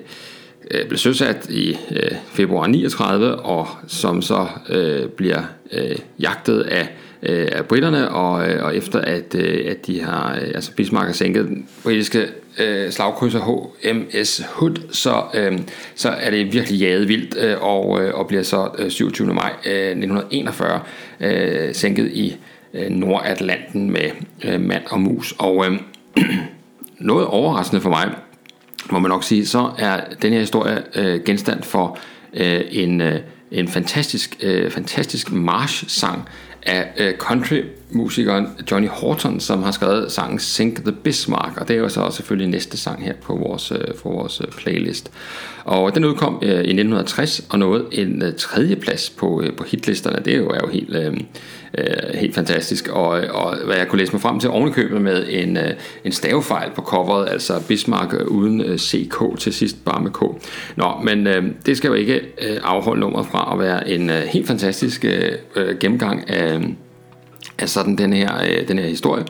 øh 0.71 0.87
blev 0.87 0.97
søsat 0.97 1.49
i 1.49 1.77
øh, 1.91 2.11
februar 2.25 2.67
39, 2.67 3.35
og 3.35 3.67
som 3.87 4.21
så 4.21 4.47
øh, 4.69 5.07
bliver 5.07 5.41
øh, 5.71 5.97
jagtet 6.19 6.61
af 6.61 6.87
øh, 7.23 7.47
af 7.51 7.65
britterne, 7.65 8.09
og, 8.09 8.49
øh, 8.49 8.65
og 8.65 8.75
efter 8.75 9.01
at, 9.01 9.35
øh, 9.35 9.65
at 9.67 9.87
de 9.87 10.01
har, 10.01 10.35
øh, 10.35 10.51
altså 10.55 10.71
Bismarck 10.75 11.05
har 11.05 11.13
sænket 11.13 11.45
den 11.45 11.67
britiske 11.83 12.27
øh, 12.57 12.91
slagkrydser 12.91 13.39
HMS 13.39 14.41
Hood, 14.53 14.75
så, 14.91 15.23
øh, 15.33 15.59
så 15.95 16.09
er 16.09 16.29
det 16.29 16.53
virkelig 16.53 16.79
jaget 16.79 17.07
vildt, 17.07 17.37
øh, 17.37 17.61
og, 17.61 18.01
øh, 18.01 18.15
og 18.15 18.27
bliver 18.27 18.43
så 18.43 18.69
øh, 18.77 18.91
27. 18.91 19.33
maj 19.33 19.51
øh, 19.65 19.89
1941 19.89 20.81
øh, 21.19 21.75
sænket 21.75 22.11
i 22.11 22.35
øh, 22.73 22.89
Nordatlanten 22.89 23.91
med 23.91 24.11
øh, 24.43 24.61
mand 24.61 24.83
og 24.89 24.99
mus. 24.99 25.33
Og 25.39 25.65
øh, 25.65 25.79
noget 26.99 27.27
overraskende 27.27 27.81
for 27.81 27.89
mig, 27.89 28.09
må 28.91 28.99
man 28.99 29.09
nok 29.09 29.23
sige, 29.23 29.45
så 29.45 29.71
er 29.77 29.99
den 30.21 30.33
her 30.33 30.39
historie 30.39 30.83
øh, 30.95 31.23
genstand 31.23 31.63
for 31.63 31.97
øh, 32.33 32.61
en, 32.71 33.01
øh, 33.01 33.19
en 33.51 33.67
fantastisk, 33.67 34.37
øh, 34.41 34.71
fantastisk 34.71 35.31
march-sang 35.31 36.29
af 36.65 36.87
øh, 36.97 37.13
country-musikeren 37.17 38.47
Johnny 38.71 38.87
Horton, 38.87 39.39
som 39.39 39.63
har 39.63 39.71
skrevet 39.71 40.11
sangen 40.11 40.39
Sink 40.39 40.83
the 40.83 40.91
Bismarck, 40.91 41.57
og 41.57 41.67
det 41.67 41.75
er 41.75 41.79
jo 41.79 41.89
så 41.89 42.11
selvfølgelig 42.11 42.47
næste 42.47 42.77
sang 42.77 43.05
her 43.05 43.13
på 43.21 43.35
vores, 43.35 43.71
øh, 43.71 43.93
på 44.03 44.09
vores 44.09 44.41
øh, 44.41 44.47
playlist. 44.47 45.11
Og 45.65 45.95
den 45.95 46.05
udkom 46.05 46.39
øh, 46.41 46.49
i 46.49 46.53
1960 46.53 47.47
og 47.49 47.59
nåede 47.59 47.85
en 47.91 48.21
øh, 48.21 48.33
tredje 48.37 48.75
plads 48.75 49.09
på, 49.09 49.41
øh, 49.41 49.55
på 49.55 49.63
hitlisterne. 49.63 50.21
Det 50.25 50.33
er 50.33 50.37
jo, 50.37 50.49
er 50.49 50.59
jo 50.63 50.67
helt, 50.67 50.95
øh, 50.95 51.17
øh, 51.77 52.19
helt 52.19 52.35
fantastisk, 52.35 52.87
og, 52.87 53.07
og 53.09 53.57
hvad 53.65 53.77
jeg 53.77 53.87
kunne 53.87 53.99
læse 53.99 54.11
mig 54.11 54.21
frem 54.21 54.39
til 54.39 54.49
ovenikøbet 54.49 55.01
med 55.01 55.25
en, 55.29 55.57
øh, 55.57 55.71
en 56.03 56.11
stavefejl 56.11 56.71
på 56.75 56.81
coveret, 56.81 57.29
altså 57.29 57.67
Bismarck 57.67 58.13
uden 58.27 58.61
øh, 58.61 58.77
CK 58.77 59.39
til 59.39 59.53
sidst, 59.53 59.85
bare 59.85 60.03
med 60.03 60.11
K. 60.11 60.21
Nå, 60.75 60.91
men 61.03 61.27
øh, 61.27 61.43
det 61.65 61.77
skal 61.77 61.87
jo 61.87 61.93
ikke 61.93 62.15
øh, 62.15 62.57
afholde 62.63 62.99
nummeret 62.99 63.25
fra 63.25 63.49
at 63.53 63.59
være 63.59 63.89
en 63.89 64.09
øh, 64.09 64.21
helt 64.21 64.47
fantastisk 64.47 65.05
øh, 65.05 65.31
øh 65.55 65.77
gennemgang 65.79 66.29
af, 66.29 66.61
af 67.59 67.69
sådan 67.69 67.97
den 67.97 68.13
her, 68.13 68.31
øh, 68.43 68.67
den 68.67 68.79
her 68.79 68.87
historie, 68.87 69.23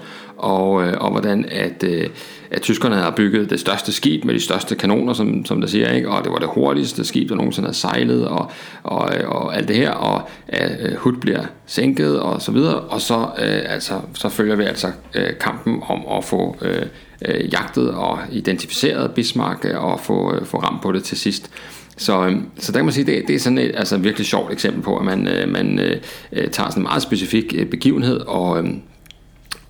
og, 0.43 0.83
øh, 0.83 0.93
og 1.00 1.12
hvordan 1.12 1.45
at, 1.51 1.83
øh, 1.83 2.09
at 2.51 2.62
tyskerne 2.62 2.95
havde 2.95 3.13
bygget 3.15 3.50
det 3.50 3.59
største 3.59 3.91
skib 3.91 4.23
med 4.25 4.33
de 4.33 4.39
største 4.39 4.75
kanoner, 4.75 5.13
som, 5.13 5.45
som 5.45 5.62
der 5.62 5.67
siger, 5.67 5.91
ikke? 5.91 6.09
og 6.09 6.23
det 6.23 6.31
var 6.31 6.38
det 6.38 6.50
hurtigste 6.51 7.05
skib, 7.05 7.29
der 7.29 7.35
nogensinde 7.35 7.67
havde 7.67 7.77
sejlet, 7.77 8.27
og, 8.27 8.51
og, 8.83 9.09
og 9.25 9.57
alt 9.57 9.67
det 9.67 9.75
her, 9.75 9.91
og 9.91 10.21
øh, 10.53 10.95
Hood 10.97 11.13
bliver 11.13 11.43
sænket, 11.65 12.19
og 12.19 12.41
så 12.41 12.51
videre, 12.51 12.79
og 12.79 13.01
så, 13.01 13.15
øh, 13.15 13.62
altså, 13.73 13.93
så 14.13 14.29
følger 14.29 14.55
vi 14.55 14.63
altså 14.63 14.88
øh, 15.15 15.29
kampen 15.39 15.81
om 15.88 16.17
at 16.17 16.23
få 16.23 16.55
øh, 16.62 16.85
øh, 17.25 17.53
jagtet 17.53 17.91
og 17.91 18.19
identificeret 18.31 19.12
Bismarck, 19.12 19.65
øh, 19.65 19.83
og 19.83 20.00
få, 20.00 20.35
øh, 20.35 20.45
få 20.45 20.57
ramt 20.57 20.81
på 20.81 20.91
det 20.91 21.03
til 21.03 21.17
sidst. 21.17 21.51
Så, 21.97 22.25
øh, 22.25 22.35
så 22.59 22.71
der 22.71 22.77
kan 22.77 22.85
man 22.85 22.93
sige, 22.93 23.05
det, 23.05 23.27
det 23.27 23.35
er 23.35 23.39
sådan 23.39 23.57
et 23.57 23.71
altså, 23.75 23.97
virkelig 23.97 24.27
sjovt 24.27 24.51
eksempel 24.51 24.81
på, 24.81 24.97
at 24.97 25.05
man, 25.05 25.27
øh, 25.27 25.50
man 25.50 25.79
øh, 25.79 25.97
tager 26.32 26.69
sådan 26.69 26.77
en 26.77 26.84
meget 26.84 27.01
specifik 27.01 27.56
begivenhed, 27.71 28.19
og, 28.19 28.63
øh, 28.63 28.69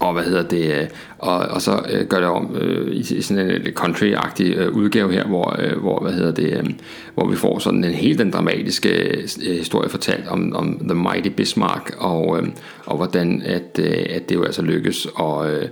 og 0.04 0.14
hvad 0.14 0.24
hedder 0.24 0.44
det, 0.44 0.74
øh, 0.74 0.88
og, 1.18 1.38
og 1.38 1.62
så 1.62 1.86
øh, 1.90 2.08
gør 2.08 2.20
det 2.20 2.28
om 2.28 2.56
øh, 2.56 2.92
i, 2.92 3.00
i 3.00 3.22
sådan 3.22 3.50
en 3.50 3.68
country-agtig 3.80 4.56
øh, 4.56 4.72
udgave 4.72 5.12
her, 5.12 5.26
hvor, 5.26 5.56
øh, 5.60 5.80
hvor, 5.80 6.00
hvad 6.02 6.14
hedder 6.14 6.32
det, 6.32 6.58
øh, 6.58 6.66
hvor 7.14 7.28
vi 7.28 7.36
får 7.36 7.60
sådan 7.60 7.84
en 7.84 7.94
helt 7.94 8.20
den 8.20 8.32
dramatiske 8.32 8.90
øh, 8.90 9.58
historie 9.58 9.90
fortalt 9.90 10.28
om, 10.28 10.56
om 10.56 10.80
The 10.80 10.96
Mighty 10.96 11.30
Bismarck, 11.30 11.96
og, 11.98 12.38
øh, 12.38 12.48
og 12.86 12.98
hvordan 12.98 13.42
at, 13.46 13.80
øh, 13.80 14.06
at 14.10 14.30
det 14.30 14.36
jo 14.36 14.44
altså 14.44 14.62
lykkes 14.62 15.08
at, 15.20 15.52
øh, 15.52 15.70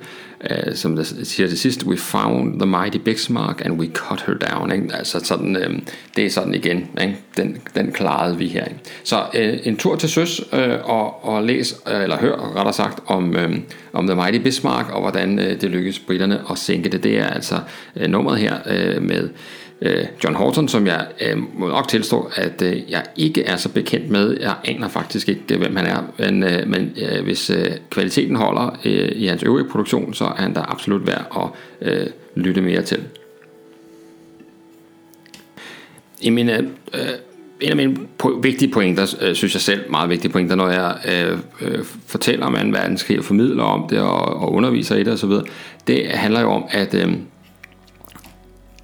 uh, 0.49 0.73
som 0.73 0.95
der 0.95 1.04
siger 1.23 1.47
til 1.47 1.60
sidst, 1.60 1.84
we 1.84 1.97
found 1.97 2.60
the 2.60 2.67
mighty 2.67 2.97
Bismarck 2.97 3.65
and 3.65 3.80
we 3.80 3.88
cut 3.88 4.23
her 4.27 4.34
down. 4.34 4.71
Ikke? 4.71 4.95
Altså 4.95 5.19
sådan, 5.23 5.56
øh, 5.56 5.80
det 6.15 6.25
er 6.25 6.30
sådan 6.30 6.54
igen, 6.54 6.88
ikke? 7.01 7.17
Den, 7.38 7.58
den 7.75 7.91
klarede 7.91 8.38
vi 8.38 8.47
her. 8.47 8.65
Ikke? 8.65 8.80
Så 9.04 9.23
øh, 9.34 9.60
en 9.63 9.77
tur 9.77 9.95
til 9.95 10.10
søs 10.10 10.41
øh, 10.54 10.77
og, 10.84 11.25
og 11.25 11.43
læs, 11.43 11.75
øh, 11.91 12.04
eller 12.04 12.17
hør 12.17 12.54
rettere 12.56 12.73
sagt, 12.73 12.99
om, 13.06 13.36
øh, 13.36 13.58
om 13.93 14.08
the 14.08 14.15
mighty 14.15 14.38
Bismarck 14.38 14.89
og 14.89 15.01
hvordan 15.01 15.39
øh, 15.39 15.62
det 15.62 15.69
lykkedes 15.69 15.99
britterne 15.99 16.41
at 16.51 16.58
sænke 16.58 16.89
det. 16.89 17.04
Det 17.04 17.17
er 17.17 17.27
altså 17.27 17.56
øh, 17.95 18.10
nummeret 18.10 18.39
her 18.39 18.56
øh, 18.65 19.01
med 19.01 19.30
øh, 19.81 20.05
John 20.23 20.35
Horton, 20.35 20.67
som 20.67 20.87
jeg 20.87 21.07
øh, 21.21 21.37
må 21.59 21.67
nok 21.67 21.87
tilstå, 21.87 22.31
at 22.35 22.61
øh, 22.61 22.91
jeg 22.91 23.03
ikke 23.15 23.43
er 23.43 23.55
så 23.55 23.69
bekendt 23.69 24.09
med. 24.09 24.37
Jeg 24.39 24.55
aner 24.65 24.87
faktisk 24.87 25.29
ikke, 25.29 25.41
øh, 25.51 25.59
hvem 25.59 25.75
han 25.75 25.85
er, 25.85 26.03
men, 26.17 26.43
øh, 26.43 26.67
men 26.67 26.93
øh, 27.01 27.23
hvis 27.23 27.49
øh, 27.49 27.71
kvaliteten 27.89 28.35
holder 28.35 28.79
øh, 28.85 29.09
i 29.15 29.25
hans 29.25 29.43
øvrige 29.43 29.69
produktion, 29.69 30.13
så 30.13 30.25
er 30.25 30.41
han 30.41 30.53
da 30.53 30.59
absolut 30.67 31.07
værd 31.07 31.53
at 31.81 31.87
øh, 31.87 32.07
lytte 32.35 32.61
mere 32.61 32.81
til. 32.81 33.03
I 36.21 36.29
mine, 36.29 36.57
øh, 36.93 36.99
en 37.61 37.69
af 37.69 37.75
mine 37.75 37.97
po- 38.23 38.39
vigtige 38.41 38.71
pointer, 38.71 39.15
øh, 39.21 39.35
synes 39.35 39.53
jeg 39.53 39.61
selv, 39.61 39.91
meget 39.91 40.09
vigtige 40.09 40.31
pointer, 40.31 40.55
når 40.55 40.69
jeg 40.69 40.95
øh, 41.11 41.39
øh, 41.61 41.85
fortæller 42.07 42.45
om 42.45 42.53
2. 42.53 42.59
verdenskrig 42.59 43.19
og 43.19 43.25
formidler 43.25 43.63
om 43.63 43.87
det 43.89 43.99
og, 43.99 44.21
og 44.21 44.53
underviser 44.53 44.95
i 44.95 45.03
det 45.03 45.13
osv., 45.13 45.31
det 45.87 46.07
handler 46.07 46.41
jo 46.41 46.51
om, 46.51 46.65
at 46.69 46.93
øh, 46.93 47.13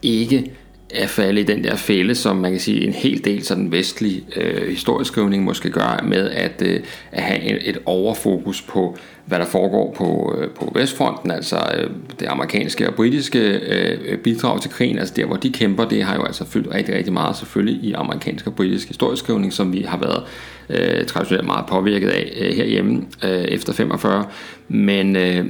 ikke 0.02 0.52
at 0.94 1.10
falde 1.10 1.42
i 1.42 1.44
den 1.44 1.64
der 1.64 1.76
fælde, 1.76 2.16
som 2.16 2.36
man 2.36 2.52
kan 2.52 2.60
sige 2.60 2.88
en 2.88 2.94
hel 2.94 3.26
del 3.26 3.44
sådan 3.44 3.72
vestlig 3.72 4.24
øh, 4.36 4.70
historieskrivning 4.70 5.44
måske 5.44 5.70
gør 5.70 6.04
med 6.04 6.30
at, 6.30 6.62
øh, 6.66 6.80
at 7.12 7.24
have 7.24 7.44
et, 7.44 7.70
et 7.70 7.78
overfokus 7.86 8.62
på, 8.62 8.98
hvad 9.26 9.40
der 9.40 9.46
foregår 9.46 9.94
på, 9.98 10.36
øh, 10.38 10.50
på 10.50 10.72
Vestfronten, 10.76 11.32
altså 11.32 11.58
øh, 11.78 11.90
det 12.20 12.28
amerikanske 12.28 12.88
og 12.88 12.96
britiske 12.96 13.40
øh, 13.40 14.18
bidrag 14.18 14.62
til 14.62 14.72
krigen, 14.72 15.00
altså 15.00 15.14
der 15.18 15.26
hvor 15.26 15.36
de 15.36 15.52
kæmper, 15.52 15.86
det 15.86 16.04
har 16.04 16.16
jo 16.16 16.24
altså 16.24 16.46
fyldt 16.46 16.74
rigtig, 16.74 16.96
rigtig 16.96 17.14
meget 17.14 17.36
selvfølgelig 17.36 17.84
i 17.84 17.94
amerikansk 17.94 18.48
og 18.48 18.56
britisk 18.56 18.88
historieskrivning, 18.88 19.54
som 19.54 19.74
vi 19.74 19.82
har 19.82 19.98
været 19.98 20.24
øh, 20.70 21.06
traditionelt 21.06 21.46
meget 21.46 21.66
påvirket 21.66 22.10
af 22.10 22.34
øh, 22.40 22.56
herhjemme 22.56 23.06
øh, 23.24 23.44
efter 23.44 23.74
45, 23.74 24.26
men 24.68 25.16
øh, 25.16 25.46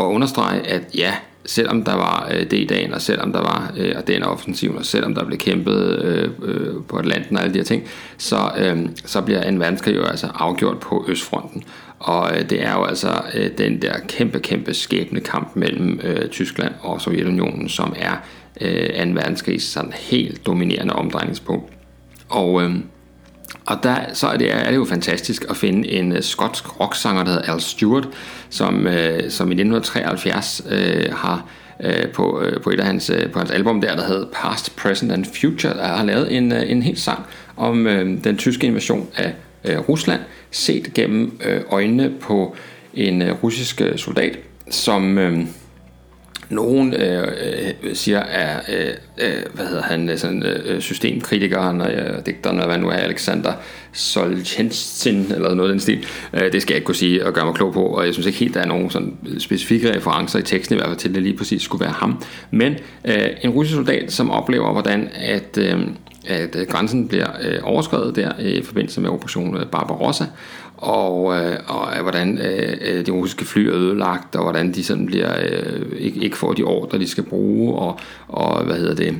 at 0.00 0.04
understrege, 0.04 0.60
at 0.66 0.82
ja, 0.98 1.14
selvom 1.50 1.84
der 1.84 1.94
var 1.94 2.28
øh, 2.32 2.42
D-dagen, 2.42 2.94
og 2.94 3.02
selvom 3.02 3.32
der 3.32 3.40
var 3.40 3.72
øh, 3.76 3.94
den 4.06 4.22
offensiv, 4.22 4.74
og 4.74 4.86
selvom 4.86 5.14
der 5.14 5.24
blev 5.24 5.38
kæmpet 5.38 6.02
øh, 6.04 6.30
øh, 6.42 6.74
på 6.88 6.96
Atlanten 6.96 7.36
og 7.36 7.42
alle 7.42 7.54
de 7.54 7.58
her 7.58 7.64
ting, 7.64 7.82
så, 8.18 8.52
øh, 8.58 8.78
så 9.04 9.20
bliver 9.20 9.42
en 9.42 9.60
verdenskrig 9.60 9.96
jo 9.96 10.04
altså 10.04 10.28
afgjort 10.34 10.78
på 10.78 11.04
Østfronten. 11.08 11.64
Og 11.98 12.30
øh, 12.34 12.50
det 12.50 12.64
er 12.64 12.72
jo 12.72 12.84
altså 12.84 13.22
øh, 13.34 13.50
den 13.58 13.82
der 13.82 13.94
kæmpe, 14.08 14.40
kæmpe 14.40 14.74
skæbne 14.74 15.20
kamp 15.20 15.56
mellem 15.56 16.00
øh, 16.02 16.28
Tyskland 16.28 16.74
og 16.80 17.00
Sovjetunionen, 17.00 17.68
som 17.68 17.94
er 17.96 18.12
øh, 18.60 19.06
2. 19.06 19.10
verdenskrigs 19.14 19.64
sådan 19.64 19.92
helt 19.92 20.46
dominerende 20.46 20.94
omdrejningspunkt. 20.94 21.72
Og 22.28 22.62
øh, 22.62 22.74
og 23.70 23.82
der, 23.82 23.96
så 24.12 24.26
er 24.26 24.36
det, 24.36 24.52
er 24.52 24.70
det 24.70 24.76
jo 24.76 24.84
fantastisk 24.84 25.44
at 25.50 25.56
finde 25.56 25.88
en 25.88 26.12
uh, 26.12 26.18
skotsk 26.20 26.80
rocksanger, 26.80 27.24
der 27.24 27.30
hedder 27.30 27.52
Al 27.52 27.60
Stewart, 27.60 28.08
som, 28.50 28.86
uh, 28.86 28.92
som 29.28 29.50
i 29.50 29.54
1973 29.54 30.62
uh, 30.64 30.72
øh, 30.72 31.12
har 31.12 31.46
uh, 31.84 32.12
på, 32.14 32.40
uh, 32.40 32.62
på 32.62 32.70
et 32.70 32.80
af 32.80 32.86
hans, 32.86 33.10
uh, 33.10 33.30
på 33.32 33.38
hans 33.38 33.50
album 33.50 33.80
der, 33.80 33.96
der 33.96 34.06
hedder 34.06 34.26
Past, 34.32 34.76
Present 34.76 35.12
and 35.12 35.24
Future, 35.40 35.74
der 35.74 35.86
har 35.86 36.04
lavet 36.04 36.36
en, 36.36 36.52
uh, 36.52 36.70
en 36.70 36.82
helt 36.82 37.00
sang 37.00 37.24
om 37.56 37.86
uh, 37.86 37.92
den 38.24 38.36
tyske 38.36 38.66
invasion 38.66 39.08
af 39.16 39.34
uh, 39.64 39.88
Rusland, 39.88 40.20
set 40.50 40.94
gennem 40.94 41.40
uh, 41.46 41.72
øjnene 41.72 42.12
på 42.20 42.56
en 42.94 43.22
uh, 43.22 43.28
russisk 43.44 43.82
soldat, 43.96 44.38
som... 44.70 45.18
Uh, 45.18 45.40
nogen 46.50 46.94
øh, 46.94 47.28
øh, 47.82 47.94
siger 47.94 48.18
er, 48.18 48.60
øh, 48.68 48.94
øh 49.18 49.42
hvad 49.54 49.66
hedder 49.66 49.82
han, 49.82 50.10
øh, 50.10 50.18
sådan, 50.18 50.42
øh, 50.42 50.80
systemkritikeren 50.80 51.80
og 51.80 51.92
øh, 51.92 52.26
digteren, 52.26 52.56
hvad 52.56 52.78
nu 52.78 52.88
er, 52.88 52.92
Alexander 52.92 53.52
Solzhenitsyn, 53.92 55.24
eller 55.32 55.54
noget 55.54 55.70
af 55.70 55.72
den 55.72 55.80
stil. 55.80 56.06
Øh, 56.34 56.52
det 56.52 56.62
skal 56.62 56.72
jeg 56.72 56.76
ikke 56.76 56.86
kunne 56.86 56.94
sige 56.94 57.26
og 57.26 57.32
gøre 57.32 57.44
mig 57.44 57.54
klog 57.54 57.72
på, 57.72 57.84
og 57.84 58.06
jeg 58.06 58.12
synes 58.12 58.26
ikke 58.26 58.38
helt, 58.38 58.54
der 58.54 58.60
er 58.60 58.66
nogen 58.66 58.90
sådan 58.90 59.16
specifikke 59.38 59.96
referencer 59.96 60.38
i 60.38 60.42
teksten, 60.42 60.74
i 60.74 60.78
hvert 60.78 60.88
fald 60.88 60.98
til, 60.98 61.08
at 61.08 61.14
det 61.14 61.22
lige 61.22 61.36
præcis 61.36 61.62
skulle 61.62 61.84
være 61.84 61.94
ham. 61.94 62.22
Men 62.50 62.74
øh, 63.04 63.28
en 63.42 63.50
russisk 63.50 63.76
soldat, 63.76 64.12
som 64.12 64.30
oplever, 64.30 64.72
hvordan 64.72 65.08
at, 65.14 65.58
øh, 65.58 65.80
at 66.30 66.56
øh, 66.56 66.66
grænsen 66.66 67.08
bliver 67.08 67.28
øh, 67.42 67.58
overskrevet 67.62 68.16
der 68.16 68.38
i 68.38 68.62
forbindelse 68.62 69.00
med 69.00 69.10
Operation 69.10 69.56
øh, 69.56 69.66
Barbarossa, 69.66 70.24
og, 70.76 71.36
øh, 71.36 71.56
og 71.66 71.96
øh, 71.96 72.02
hvordan 72.02 72.38
øh, 72.38 73.06
de 73.06 73.10
russiske 73.10 73.44
fly 73.44 73.66
er 73.66 73.74
ødelagt, 73.74 74.36
og 74.36 74.42
hvordan 74.42 74.72
de 74.72 74.84
sådan 74.84 75.06
bliver, 75.06 75.32
øh, 75.42 75.82
ikke, 75.98 76.20
ikke 76.20 76.36
får 76.36 76.52
de 76.52 76.62
ordre, 76.62 76.98
de 76.98 77.08
skal 77.08 77.24
bruge, 77.24 77.74
og, 77.74 77.98
og 78.28 78.64
hvad 78.64 78.76
hedder 78.76 78.94
det, 78.94 79.16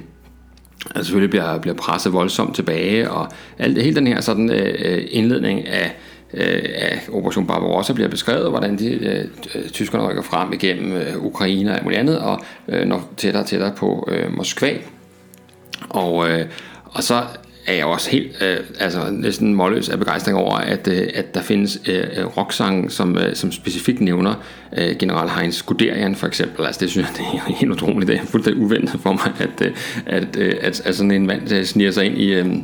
altså 0.95 1.05
selvfølgelig 1.05 1.31
bliver, 1.31 1.59
bliver 1.59 1.77
presset 1.77 2.13
voldsomt 2.13 2.55
tilbage, 2.55 3.11
og 3.11 3.29
alt, 3.59 3.83
hele 3.83 3.97
den 3.97 4.07
her 4.07 4.21
sådan 4.21 4.51
øh, 4.51 5.07
indledning 5.11 5.69
af, 5.69 5.97
af 6.33 7.09
Operation 7.13 7.47
Barbarossa 7.47 7.93
bliver 7.93 8.09
beskrevet, 8.09 8.51
hvordan 8.51 8.79
de, 8.79 8.93
øh, 9.55 9.69
tyskerne 9.71 10.11
rykker 10.11 10.23
frem 10.23 10.53
igennem 10.53 10.93
øh, 10.93 11.25
Ukraine 11.25 11.71
og 11.71 11.77
alt 11.77 11.85
muligt 11.85 12.01
andet, 12.01 12.19
og 12.19 12.41
øh, 12.69 12.87
når 12.87 13.13
tættere 13.17 13.43
og 13.43 13.49
tættere 13.49 13.73
på 13.77 14.09
øh, 14.11 14.37
Moskva. 14.37 14.73
Og, 15.89 16.31
øh, 16.31 16.47
og 16.93 17.03
så 17.03 17.23
er 17.67 17.75
jeg 17.75 17.85
også 17.85 18.11
helt 18.11 18.43
øh, 18.43 18.57
altså 18.81 19.11
næsten 19.11 19.55
målløs 19.55 19.89
af 19.89 19.99
begejstring 19.99 20.39
over, 20.39 20.55
at, 20.57 20.89
øh, 20.89 21.09
at 21.15 21.35
der 21.35 21.43
findes 21.43 21.79
øh, 21.89 22.05
øh 22.17 22.37
rocksange, 22.37 22.91
som, 22.91 23.19
øh, 23.19 23.35
som 23.35 23.53
specifikt 23.53 24.01
nævner 24.01 24.35
øh, 24.79 24.97
general 24.99 25.29
Heinz 25.29 25.63
Guderian 25.63 26.17
for 26.17 26.27
eksempel. 26.27 26.67
Altså 26.67 26.81
det 26.81 26.91
synes 26.91 27.09
jeg, 27.09 27.17
det 27.19 27.41
er 27.41 27.55
helt 27.55 27.73
utroligt. 27.73 28.09
Det 28.09 28.17
er 28.17 28.27
fuldstændig 28.27 28.63
uventet 28.63 29.01
for 29.01 29.13
mig, 29.13 29.33
at, 29.39 29.67
øh, 29.67 29.73
at, 30.07 30.37
øh, 30.37 30.55
at, 30.61 30.81
at 30.85 30.97
sådan 30.97 31.11
en 31.11 31.27
mand 31.27 31.49
der 31.49 31.65
sniger 31.65 31.91
sig 31.91 32.05
ind 32.05 32.19
i... 32.19 32.33
Øh, 32.33 32.57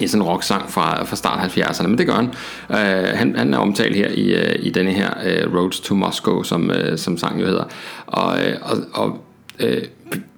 i 0.00 0.06
sådan 0.06 0.22
en 0.22 0.28
rocksang 0.28 0.70
fra, 0.70 1.04
fra 1.04 1.16
start 1.16 1.58
70'erne, 1.58 1.86
men 1.86 1.98
det 1.98 2.06
gør 2.06 2.14
han. 2.14 2.28
Øh, 2.70 3.18
han. 3.18 3.36
Han 3.36 3.54
er 3.54 3.58
omtalt 3.58 3.96
her 3.96 4.08
i, 4.08 4.34
øh, 4.34 4.56
i 4.58 4.70
denne 4.70 4.92
her 4.92 5.10
øh, 5.24 5.54
Roads 5.54 5.80
to 5.80 5.94
Moscow, 5.94 6.42
som, 6.42 6.70
øh, 6.70 6.98
som 6.98 7.18
sang 7.18 7.40
jo 7.40 7.46
hedder. 7.46 7.64
Og, 8.06 8.38
øh, 8.38 8.56
og, 8.62 8.76
og 8.92 9.24
øh, 9.58 9.82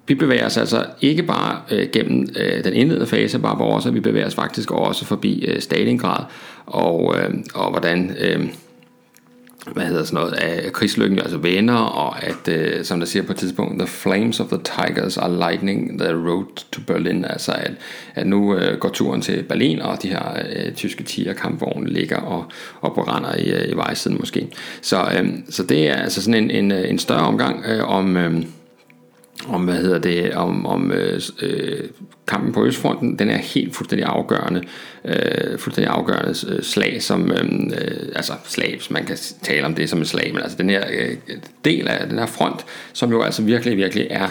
vi 0.07 0.15
bevæger 0.15 0.45
os 0.45 0.57
altså 0.57 0.85
ikke 1.01 1.23
bare 1.23 1.61
øh, 1.71 1.87
gennem 1.93 2.27
øh, 2.35 2.63
den 2.63 2.73
indledende 2.73 3.07
fase 3.07 3.37
af 3.37 3.41
Barbarossa, 3.41 3.89
vi 3.89 3.99
bevæger 3.99 4.27
os 4.27 4.35
faktisk 4.35 4.71
også 4.71 5.05
forbi 5.05 5.45
øh, 5.45 5.61
Stalingrad, 5.61 6.23
og, 6.65 7.15
øh, 7.17 7.33
og 7.53 7.69
hvordan... 7.69 8.15
Øh, 8.19 8.47
hvad 9.71 9.85
hedder 9.85 10.03
sådan 10.03 10.15
noget, 10.15 10.33
af 10.33 10.73
krigslykken 10.73 11.19
altså 11.19 11.37
vender, 11.37 11.73
og 11.73 12.23
at, 12.23 12.47
øh, 12.47 12.85
som 12.85 12.99
der 12.99 13.05
siger 13.05 13.23
på 13.23 13.31
et 13.31 13.37
tidspunkt, 13.37 13.79
the 13.79 13.87
flames 13.87 14.39
of 14.39 14.47
the 14.47 14.57
tigers 14.57 15.17
are 15.17 15.37
lightning 15.37 15.99
the 15.99 16.13
road 16.13 16.45
to 16.71 16.81
Berlin, 16.87 17.25
altså 17.25 17.51
at, 17.51 17.71
at 18.15 18.27
nu 18.27 18.55
øh, 18.55 18.77
går 18.77 18.89
turen 18.89 19.21
til 19.21 19.43
Berlin, 19.43 19.81
og 19.81 20.03
de 20.03 20.07
her 20.07 20.37
øh, 20.55 20.73
tyske 20.73 21.03
tiger 21.03 21.33
kampvogne 21.33 21.89
ligger 21.89 22.17
og, 22.17 22.45
og 22.81 22.93
brænder 22.93 23.35
i, 23.35 23.51
øh, 23.51 23.69
i 23.69 23.73
vejsiden 23.73 24.17
måske. 24.19 24.47
Så, 24.81 25.01
øh, 25.01 25.29
så 25.49 25.63
det 25.63 25.89
er 25.89 25.95
altså 25.95 26.21
sådan 26.21 26.43
en, 26.43 26.51
en, 26.51 26.71
øh, 26.71 26.89
en 26.89 26.99
større 26.99 27.25
omgang 27.27 27.65
øh, 27.67 27.89
om... 27.89 28.17
Øh, 28.17 28.43
om 29.47 29.63
hvad 29.63 29.75
hedder 29.75 29.99
det 29.99 30.33
om, 30.33 30.65
om 30.65 30.91
øh, 30.91 31.21
øh, 31.41 31.79
kampen 32.27 32.53
på 32.53 32.65
Østfronten 32.65 33.19
den 33.19 33.29
er 33.29 33.37
helt 33.37 33.75
fuldstændig 33.75 34.07
afgørende 34.07 34.63
øh, 35.05 35.59
fuldstændig 35.59 35.93
afgørende 35.93 36.35
øh, 36.47 36.63
slag 36.63 37.01
som 37.01 37.31
øh, 37.31 37.45
øh 37.53 38.07
altså 38.15 38.33
slag 38.45 38.79
man 38.89 39.05
kan 39.05 39.17
tale 39.41 39.65
om 39.65 39.75
det 39.75 39.89
som 39.89 40.01
et 40.01 40.07
slag 40.07 40.33
men 40.33 40.43
altså 40.43 40.57
den 40.57 40.69
her 40.69 40.83
øh, 40.91 41.17
del 41.65 41.87
af 41.87 42.09
den 42.09 42.19
her 42.19 42.25
front 42.25 42.65
som 42.93 43.11
jo 43.11 43.21
altså 43.21 43.41
virkelig 43.41 43.77
virkelig 43.77 44.07
er 44.09 44.23
øh, 44.25 44.29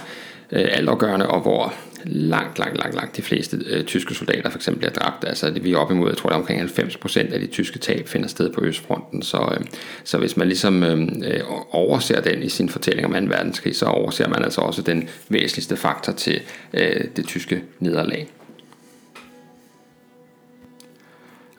Øh, 0.52 0.68
altafgørende 0.72 1.28
og 1.28 1.40
hvor 1.40 1.74
langt, 2.04 2.58
langt, 2.58 2.78
langt, 2.78 2.94
langt 2.94 3.16
de 3.16 3.22
fleste 3.22 3.58
øh, 3.66 3.84
tyske 3.84 4.14
soldater 4.14 4.50
for 4.50 4.58
eksempel 4.58 4.78
bliver 4.78 4.92
dræbt. 4.92 5.24
Altså 5.24 5.50
det, 5.50 5.64
vi 5.64 5.72
er 5.72 5.76
op 5.76 5.90
imod, 5.90 6.08
jeg 6.08 6.16
tror 6.16 6.30
det 6.30 6.34
er 6.34 6.40
omkring 6.40 6.60
90% 6.60 7.34
af 7.34 7.40
de 7.40 7.46
tyske 7.46 7.78
tab 7.78 8.08
finder 8.08 8.28
sted 8.28 8.52
på 8.52 8.64
Østfronten. 8.64 9.22
Så, 9.22 9.54
øh, 9.58 9.66
så 10.04 10.18
hvis 10.18 10.36
man 10.36 10.46
ligesom 10.48 10.82
øh, 10.82 11.00
øh 11.00 11.40
overser 11.70 12.20
den 12.20 12.42
i 12.42 12.48
sin 12.48 12.68
fortælling 12.68 13.06
om 13.06 13.12
2. 13.12 13.34
verdenskrig, 13.34 13.76
så 13.76 13.86
overser 13.86 14.28
man 14.28 14.44
altså 14.44 14.60
også 14.60 14.82
den 14.82 15.08
væsentligste 15.28 15.76
faktor 15.76 16.12
til 16.12 16.40
øh, 16.74 17.04
det 17.16 17.26
tyske 17.26 17.62
nederlag. 17.80 18.28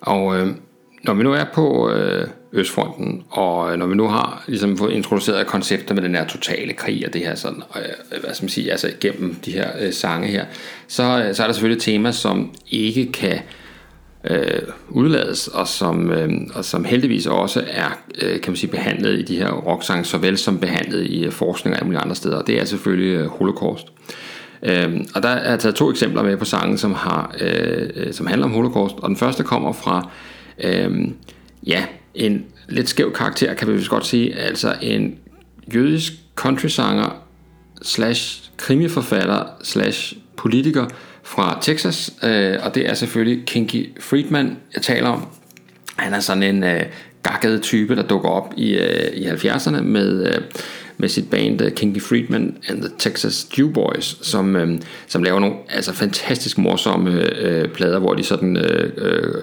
Og 0.01 0.37
øh, 0.37 0.47
når 1.03 1.13
vi 1.13 1.23
nu 1.23 1.33
er 1.33 1.45
på 1.53 1.89
øh, 1.89 2.27
Østfronten, 2.53 3.23
og 3.29 3.71
øh, 3.71 3.79
når 3.79 3.87
vi 3.87 3.95
nu 3.95 4.07
har 4.07 4.43
ligesom 4.47 4.77
fået 4.77 4.93
introduceret 4.93 5.47
koncepter 5.47 5.95
med 5.95 6.03
den 6.03 6.15
her 6.15 6.27
totale 6.27 6.73
krig 6.73 7.03
og 7.07 7.13
det 7.13 7.21
her 7.21 7.35
sådan, 7.35 7.63
øh, 7.75 7.81
øh 8.11 8.23
hvad 8.23 8.33
skal 8.33 8.43
man 8.43 8.49
sige, 8.49 8.71
altså 8.71 8.91
gennem 8.99 9.35
de 9.35 9.51
her 9.51 9.69
øh, 9.81 9.93
sange 9.93 10.27
her, 10.27 10.45
så, 10.87 11.03
øh, 11.03 11.35
så 11.35 11.43
er 11.43 11.47
der 11.47 11.53
selvfølgelig 11.53 11.77
et 11.77 11.83
tema, 11.83 12.11
som 12.11 12.53
ikke 12.71 13.11
kan 13.11 13.39
øh, 14.29 14.61
udlades, 14.89 15.47
og 15.47 15.67
som, 15.67 16.11
øh, 16.11 16.31
og 16.55 16.65
som 16.65 16.85
heldigvis 16.85 17.25
også 17.25 17.63
er 17.67 17.99
øh, 18.21 18.41
kan 18.41 18.51
man 18.51 18.55
sige, 18.57 18.71
behandlet 18.71 19.19
i 19.19 19.21
de 19.21 19.37
her 19.37 19.51
rocksange, 19.51 20.05
såvel 20.05 20.37
som 20.37 20.59
behandlet 20.59 21.07
i 21.07 21.25
øh, 21.25 21.31
forskning 21.31 21.73
og 21.73 21.79
alle 21.79 21.85
mulige 21.85 22.01
andre 22.01 22.15
steder, 22.15 22.37
og 22.37 22.47
det 22.47 22.61
er 22.61 22.65
selvfølgelig 22.65 23.13
øh, 23.13 23.27
Holocaust. 23.27 23.87
Øh, 24.63 25.01
og 25.15 25.23
der 25.23 25.29
er 25.29 25.57
taget 25.57 25.75
to 25.75 25.91
eksempler 25.91 26.23
med 26.23 26.37
på 26.37 26.45
sangen, 26.45 26.77
som, 26.77 26.93
har, 26.93 27.35
øh 27.41 28.13
som 28.13 28.27
handler 28.27 28.47
om 28.47 28.53
Holocaust, 28.53 28.95
og 28.97 29.09
den 29.09 29.17
første 29.17 29.43
kommer 29.43 29.73
fra 29.73 30.09
øh, 30.63 31.07
ja, 31.67 31.85
en 32.15 32.45
lidt 32.69 32.89
skæv 32.89 33.13
karakter, 33.13 33.53
kan 33.53 33.67
vi 33.67 33.73
vist 33.73 33.89
godt 33.89 34.05
sige. 34.05 34.35
Altså 34.35 34.75
en 34.81 35.19
jødisk 35.75 36.13
countrysanger 36.35 37.23
slash 37.81 38.43
krimiforfatter 38.57 39.43
slash 39.63 40.15
politiker 40.37 40.85
fra 41.23 41.59
Texas, 41.61 42.13
øh, 42.23 42.55
og 42.63 42.75
det 42.75 42.89
er 42.89 42.93
selvfølgelig 42.93 43.45
Kinky 43.45 43.89
Friedman, 43.99 44.57
jeg 44.73 44.81
taler 44.81 45.09
om. 45.09 45.27
Han 45.95 46.13
er 46.13 46.19
sådan 46.19 46.43
en 46.43 46.63
øh, 46.63 46.81
gakket 47.23 47.61
type, 47.61 47.95
der 47.95 48.03
dukker 48.03 48.29
op 48.29 48.53
i, 48.57 48.73
øh, 48.73 49.13
i 49.13 49.25
70'erne 49.25 49.81
med, 49.81 50.27
øh, 50.27 50.41
med 50.97 51.09
sit 51.09 51.29
band 51.29 51.61
uh, 51.61 51.71
Kinky 51.71 52.01
Friedman 52.01 52.57
and 52.69 52.81
the 52.81 52.91
Texas 52.99 53.47
Jew 53.57 53.71
Boys, 53.71 54.17
som, 54.21 54.55
øh, 54.55 54.79
som 55.07 55.23
laver 55.23 55.39
nogle 55.39 55.55
altså 55.69 55.93
fantastisk 55.93 56.57
morsomme 56.57 57.11
øh, 57.11 57.63
øh 57.63 57.69
plader, 57.69 57.99
hvor 57.99 58.13
de 58.13 58.23
sådan 58.23 58.57
øh, 58.57 58.91
øh, 58.97 59.41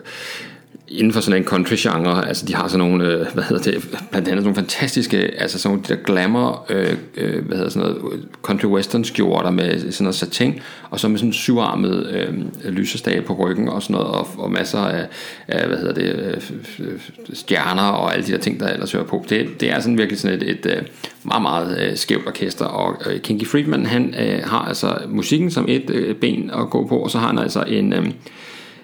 inden 0.90 1.12
for 1.12 1.20
sådan 1.20 1.42
en 1.42 1.48
country-genre, 1.48 2.28
altså 2.28 2.46
de 2.46 2.54
har 2.54 2.68
sådan 2.68 2.86
nogle, 2.86 3.04
øh, 3.04 3.26
hvad 3.34 3.44
hedder 3.44 3.62
det, 3.72 3.98
blandt 4.10 4.28
andet 4.28 4.42
nogle 4.42 4.54
fantastiske, 4.54 5.16
altså 5.16 5.58
sådan 5.58 5.74
nogle 5.74 5.88
de 5.88 5.94
der 5.94 6.02
glamour, 6.02 6.66
øh, 6.70 6.96
øh, 7.16 7.44
hvad 7.46 7.56
hedder 7.56 7.70
sådan 7.70 7.88
noget, 7.88 8.26
country 8.42 8.66
western 8.66 9.04
skjorter 9.04 9.50
med 9.50 9.78
sådan 9.92 10.04
noget 10.04 10.14
satin, 10.14 10.60
og 10.90 11.00
så 11.00 11.08
med 11.08 11.18
sådan 11.18 11.28
en 11.28 11.32
syvarmet 11.32 12.06
øh, 12.12 12.72
lysestage 12.72 13.22
på 13.22 13.34
ryggen 13.34 13.68
og 13.68 13.82
sådan 13.82 13.94
noget, 13.94 14.08
og, 14.08 14.28
og 14.38 14.50
masser 14.50 14.78
af, 14.78 15.06
af, 15.48 15.68
hvad 15.68 15.78
hedder 15.78 15.94
det, 15.94 16.38
øh, 16.80 17.00
stjerner 17.32 17.82
og 17.82 18.14
alle 18.14 18.26
de 18.26 18.32
der 18.32 18.38
ting, 18.38 18.60
der 18.60 18.68
ellers 18.68 18.92
hører 18.92 19.04
på. 19.04 19.24
Det, 19.28 19.60
det 19.60 19.70
er 19.70 19.80
sådan 19.80 19.98
virkelig 19.98 20.20
sådan 20.20 20.36
et, 20.36 20.50
et, 20.50 20.66
et 20.66 20.84
meget, 21.22 21.42
meget 21.42 21.78
øh, 21.80 21.96
skævt 21.96 22.26
orkester, 22.26 22.64
og 22.64 22.96
øh, 23.10 23.20
Kinky 23.20 23.46
Friedman, 23.46 23.86
han 23.86 24.14
øh, 24.20 24.42
har 24.44 24.58
altså 24.58 24.98
musikken 25.08 25.50
som 25.50 25.64
et 25.68 25.90
øh, 25.90 26.14
ben 26.14 26.50
at 26.50 26.70
gå 26.70 26.86
på, 26.86 26.96
og 26.96 27.10
så 27.10 27.18
har 27.18 27.26
han 27.26 27.38
altså 27.38 27.62
en... 27.62 27.92
Øh, 27.92 28.06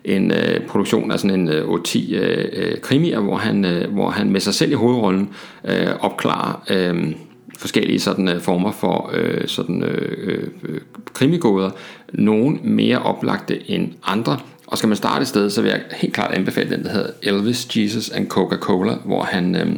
en 0.06 0.32
øh, 0.32 0.66
produktion 0.66 1.10
af 1.10 1.20
sådan 1.20 1.40
en 1.40 1.48
øh, 1.48 1.68
8-10 1.68 2.14
øh, 2.14 2.44
øh, 2.52 2.78
krimier, 2.80 3.20
hvor 3.20 3.36
han, 3.36 3.64
øh, 3.64 3.94
hvor 3.94 4.10
han 4.10 4.30
med 4.30 4.40
sig 4.40 4.54
selv 4.54 4.72
i 4.72 4.74
hovedrollen 4.74 5.30
øh, 5.64 5.86
opklarer 6.00 6.62
øh, 6.70 7.12
forskellige 7.58 8.00
sådan 8.00 8.28
øh, 8.28 8.40
former 8.40 8.72
for 8.72 9.10
øh, 9.14 9.48
sådan 9.48 9.82
øh, 9.82 10.48
øh, 10.62 10.80
krimigåder. 11.12 11.70
Nogle 12.12 12.58
mere 12.62 12.98
oplagte 12.98 13.70
end 13.70 13.92
andre. 14.04 14.38
Og 14.66 14.78
skal 14.78 14.88
man 14.88 14.96
starte 14.96 15.22
et 15.22 15.28
sted, 15.28 15.50
så 15.50 15.62
vil 15.62 15.68
jeg 15.68 15.80
helt 15.92 16.14
klart 16.14 16.34
anbefale 16.34 16.70
den, 16.70 16.84
der 16.84 16.90
hedder 16.90 17.10
Elvis, 17.22 17.76
Jesus 17.76 18.10
and 18.10 18.28
Coca-Cola, 18.28 18.94
hvor 19.04 19.22
han... 19.22 19.56
Øh, 19.56 19.76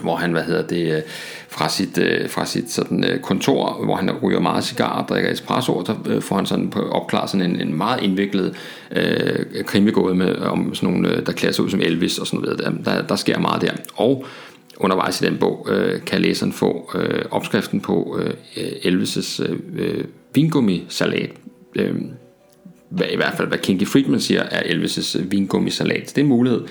hvor 0.00 0.16
han, 0.16 0.32
hvad 0.32 0.42
hedder 0.42 0.62
det, 0.62 0.96
øh, 0.96 1.02
fra 1.50 1.68
sit, 1.68 1.98
øh, 1.98 2.28
fra 2.28 2.46
sit 2.46 2.70
sådan, 2.70 3.04
øh, 3.04 3.20
kontor, 3.20 3.84
hvor 3.84 3.96
han 3.96 4.10
ryger 4.22 4.40
meget 4.40 4.64
cigar 4.64 5.02
og 5.02 5.08
drikker 5.08 5.30
espresso, 5.30 5.84
så 5.84 5.94
øh, 6.06 6.22
får 6.22 6.36
han 6.36 6.46
sådan 6.46 6.70
på 6.70 6.80
opklaret 6.80 7.30
sådan 7.30 7.50
en, 7.50 7.60
en 7.60 7.74
meget 7.74 8.02
indviklet 8.02 8.54
øh, 8.96 9.64
krimigåde 9.64 10.14
med, 10.14 10.36
om 10.36 10.74
sådan 10.74 10.90
nogle, 10.94 11.16
øh, 11.16 11.26
der 11.26 11.32
klæder 11.32 11.52
sig 11.52 11.64
ud 11.64 11.70
som 11.70 11.80
Elvis 11.80 12.18
og 12.18 12.26
sådan 12.26 12.40
noget. 12.40 12.58
Der, 12.58 12.70
der, 12.84 13.02
der 13.02 13.16
sker 13.16 13.38
meget 13.38 13.62
der. 13.62 13.72
Og 13.94 14.24
undervejs 14.76 15.20
i 15.20 15.24
den 15.24 15.38
bog 15.38 15.66
øh, 15.70 16.00
kan 16.04 16.20
læseren 16.20 16.52
få 16.52 16.90
øh, 16.94 17.24
opskriften 17.30 17.80
på 17.80 18.20
øh, 18.22 18.32
Elvis' 18.62 19.42
øh, 19.42 19.58
øh 19.76 20.04
vingummi-salat. 20.34 21.30
Øh, 21.74 21.94
hvad, 22.88 23.06
i 23.12 23.16
hvert 23.16 23.34
fald 23.36 23.48
hvad 23.48 23.58
Kinky 23.58 23.86
Friedman 23.86 24.20
siger 24.20 24.42
er 24.42 24.60
Elvis' 24.60 25.18
vingummi-salat. 25.22 26.06
Det 26.06 26.18
er 26.18 26.22
en 26.22 26.28
mulighed. 26.28 26.62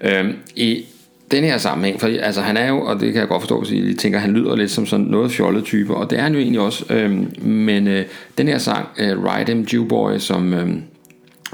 Øh, 0.00 0.34
I 0.56 0.84
den 1.30 1.44
her 1.44 1.58
sammenhæng, 1.58 2.00
for 2.00 2.08
altså, 2.20 2.40
han 2.40 2.56
er 2.56 2.68
jo, 2.68 2.80
og 2.80 3.00
det 3.00 3.12
kan 3.12 3.20
jeg 3.20 3.28
godt 3.28 3.42
forstå, 3.42 3.60
hvis 3.60 3.70
I 3.70 3.94
tænker, 3.94 4.18
han 4.18 4.32
lyder 4.32 4.56
lidt 4.56 4.70
som 4.70 4.86
sådan 4.86 5.06
noget 5.06 5.32
fjollet 5.32 5.64
type, 5.64 5.94
og 5.94 6.10
det 6.10 6.18
er 6.18 6.22
han 6.22 6.32
jo 6.32 6.38
egentlig 6.38 6.60
også, 6.60 6.84
øhm, 6.90 7.32
men 7.42 7.88
øh, 7.88 8.04
den 8.38 8.48
her 8.48 8.58
sang, 8.58 8.88
øh, 8.98 9.24
Ride 9.24 9.52
Em 9.52 9.66
Jewboy, 9.72 10.18
som, 10.18 10.54
øh, 10.54 10.68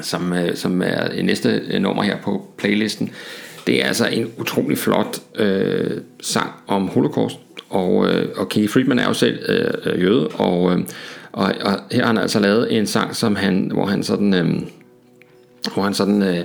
som, 0.01 0.33
øh, 0.33 0.57
som 0.57 0.83
er 0.83 1.23
næste 1.23 1.63
øh, 1.71 1.81
nummer 1.81 2.03
her 2.03 2.17
på 2.17 2.47
playlisten, 2.59 3.11
det 3.67 3.83
er 3.83 3.87
altså 3.87 4.07
en 4.07 4.31
utrolig 4.39 4.79
flot 4.79 5.19
øh, 5.39 5.91
sang 6.23 6.51
om 6.67 6.89
holocaust, 6.89 7.39
og, 7.71 8.09
øh, 8.09 8.29
og 8.37 8.49
Keith 8.49 8.73
Friedman 8.73 8.99
er 8.99 9.09
jo 9.09 9.15
selv 9.15 9.39
øh, 9.49 9.93
øh 9.93 10.03
jøde, 10.03 10.29
og, 10.29 10.73
øh, 10.73 10.79
og, 11.33 11.53
og 11.63 11.81
her 11.93 12.01
har 12.01 12.07
han 12.07 12.19
altså 12.19 12.39
lavet 12.39 12.79
en 12.79 12.87
sang, 12.87 13.17
som 13.17 13.37
han, 13.37 13.71
hvor 13.73 13.87
han 13.87 14.03
sådan, 14.03 14.35
øh, 14.35 14.63
hvor 15.75 15.83
han 15.83 15.95
sådan 15.95 16.23
øh, 16.23 16.45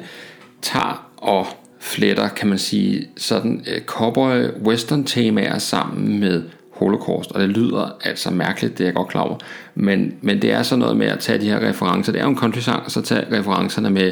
tager 0.61 1.09
og 1.17 1.47
fletter, 1.79 2.27
kan 2.27 2.47
man 2.47 2.57
sige, 2.57 3.07
sådan 3.17 3.63
øh, 3.67 3.81
cowboy 3.81 4.35
øh, 4.35 4.61
western 4.61 5.03
temaer 5.03 5.57
sammen 5.57 6.19
med 6.19 6.43
holocaust, 6.71 7.31
og 7.31 7.41
det 7.41 7.49
lyder 7.49 7.97
altså 8.03 8.31
mærkeligt, 8.31 8.77
det 8.77 8.83
er 8.83 8.87
jeg 8.87 8.95
godt 8.95 9.07
klar 9.07 9.21
over, 9.21 9.37
men, 9.75 10.13
men 10.21 10.41
det 10.41 10.51
er 10.51 10.63
så 10.63 10.75
noget 10.75 10.97
med 10.97 11.07
at 11.07 11.19
tage 11.19 11.39
de 11.39 11.45
her 11.45 11.69
referencer, 11.69 12.11
det 12.11 12.19
er 12.19 12.23
jo 12.23 12.29
en 12.29 12.37
country 12.37 12.59
sang, 12.59 12.83
og 12.85 12.91
så 12.91 13.01
tage 13.01 13.39
referencerne 13.39 13.89
med, 13.89 14.11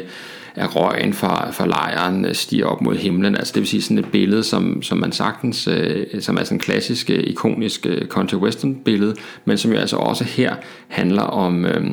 at 0.54 0.76
røgen 0.76 1.12
fra, 1.12 1.50
fra 1.50 1.66
lejren 1.66 2.24
øh, 2.24 2.34
stiger 2.34 2.66
op 2.66 2.80
mod 2.80 2.96
himlen, 2.96 3.36
altså 3.36 3.52
det 3.52 3.60
vil 3.60 3.68
sige 3.68 3.82
sådan 3.82 3.98
et 3.98 4.10
billede, 4.12 4.42
som, 4.42 4.82
som 4.82 4.98
man 4.98 5.12
sagtens, 5.12 5.68
øh, 5.68 6.06
som 6.20 6.36
er 6.36 6.44
sådan 6.44 6.56
en 6.56 6.60
klassisk, 6.60 7.10
øh, 7.10 7.24
ikonisk 7.26 7.86
country 8.08 8.36
western 8.36 8.74
billede, 8.74 9.14
men 9.44 9.58
som 9.58 9.72
jo 9.72 9.78
altså 9.78 9.96
også 9.96 10.24
her 10.24 10.54
handler 10.88 11.22
om, 11.22 11.64
øh, 11.64 11.86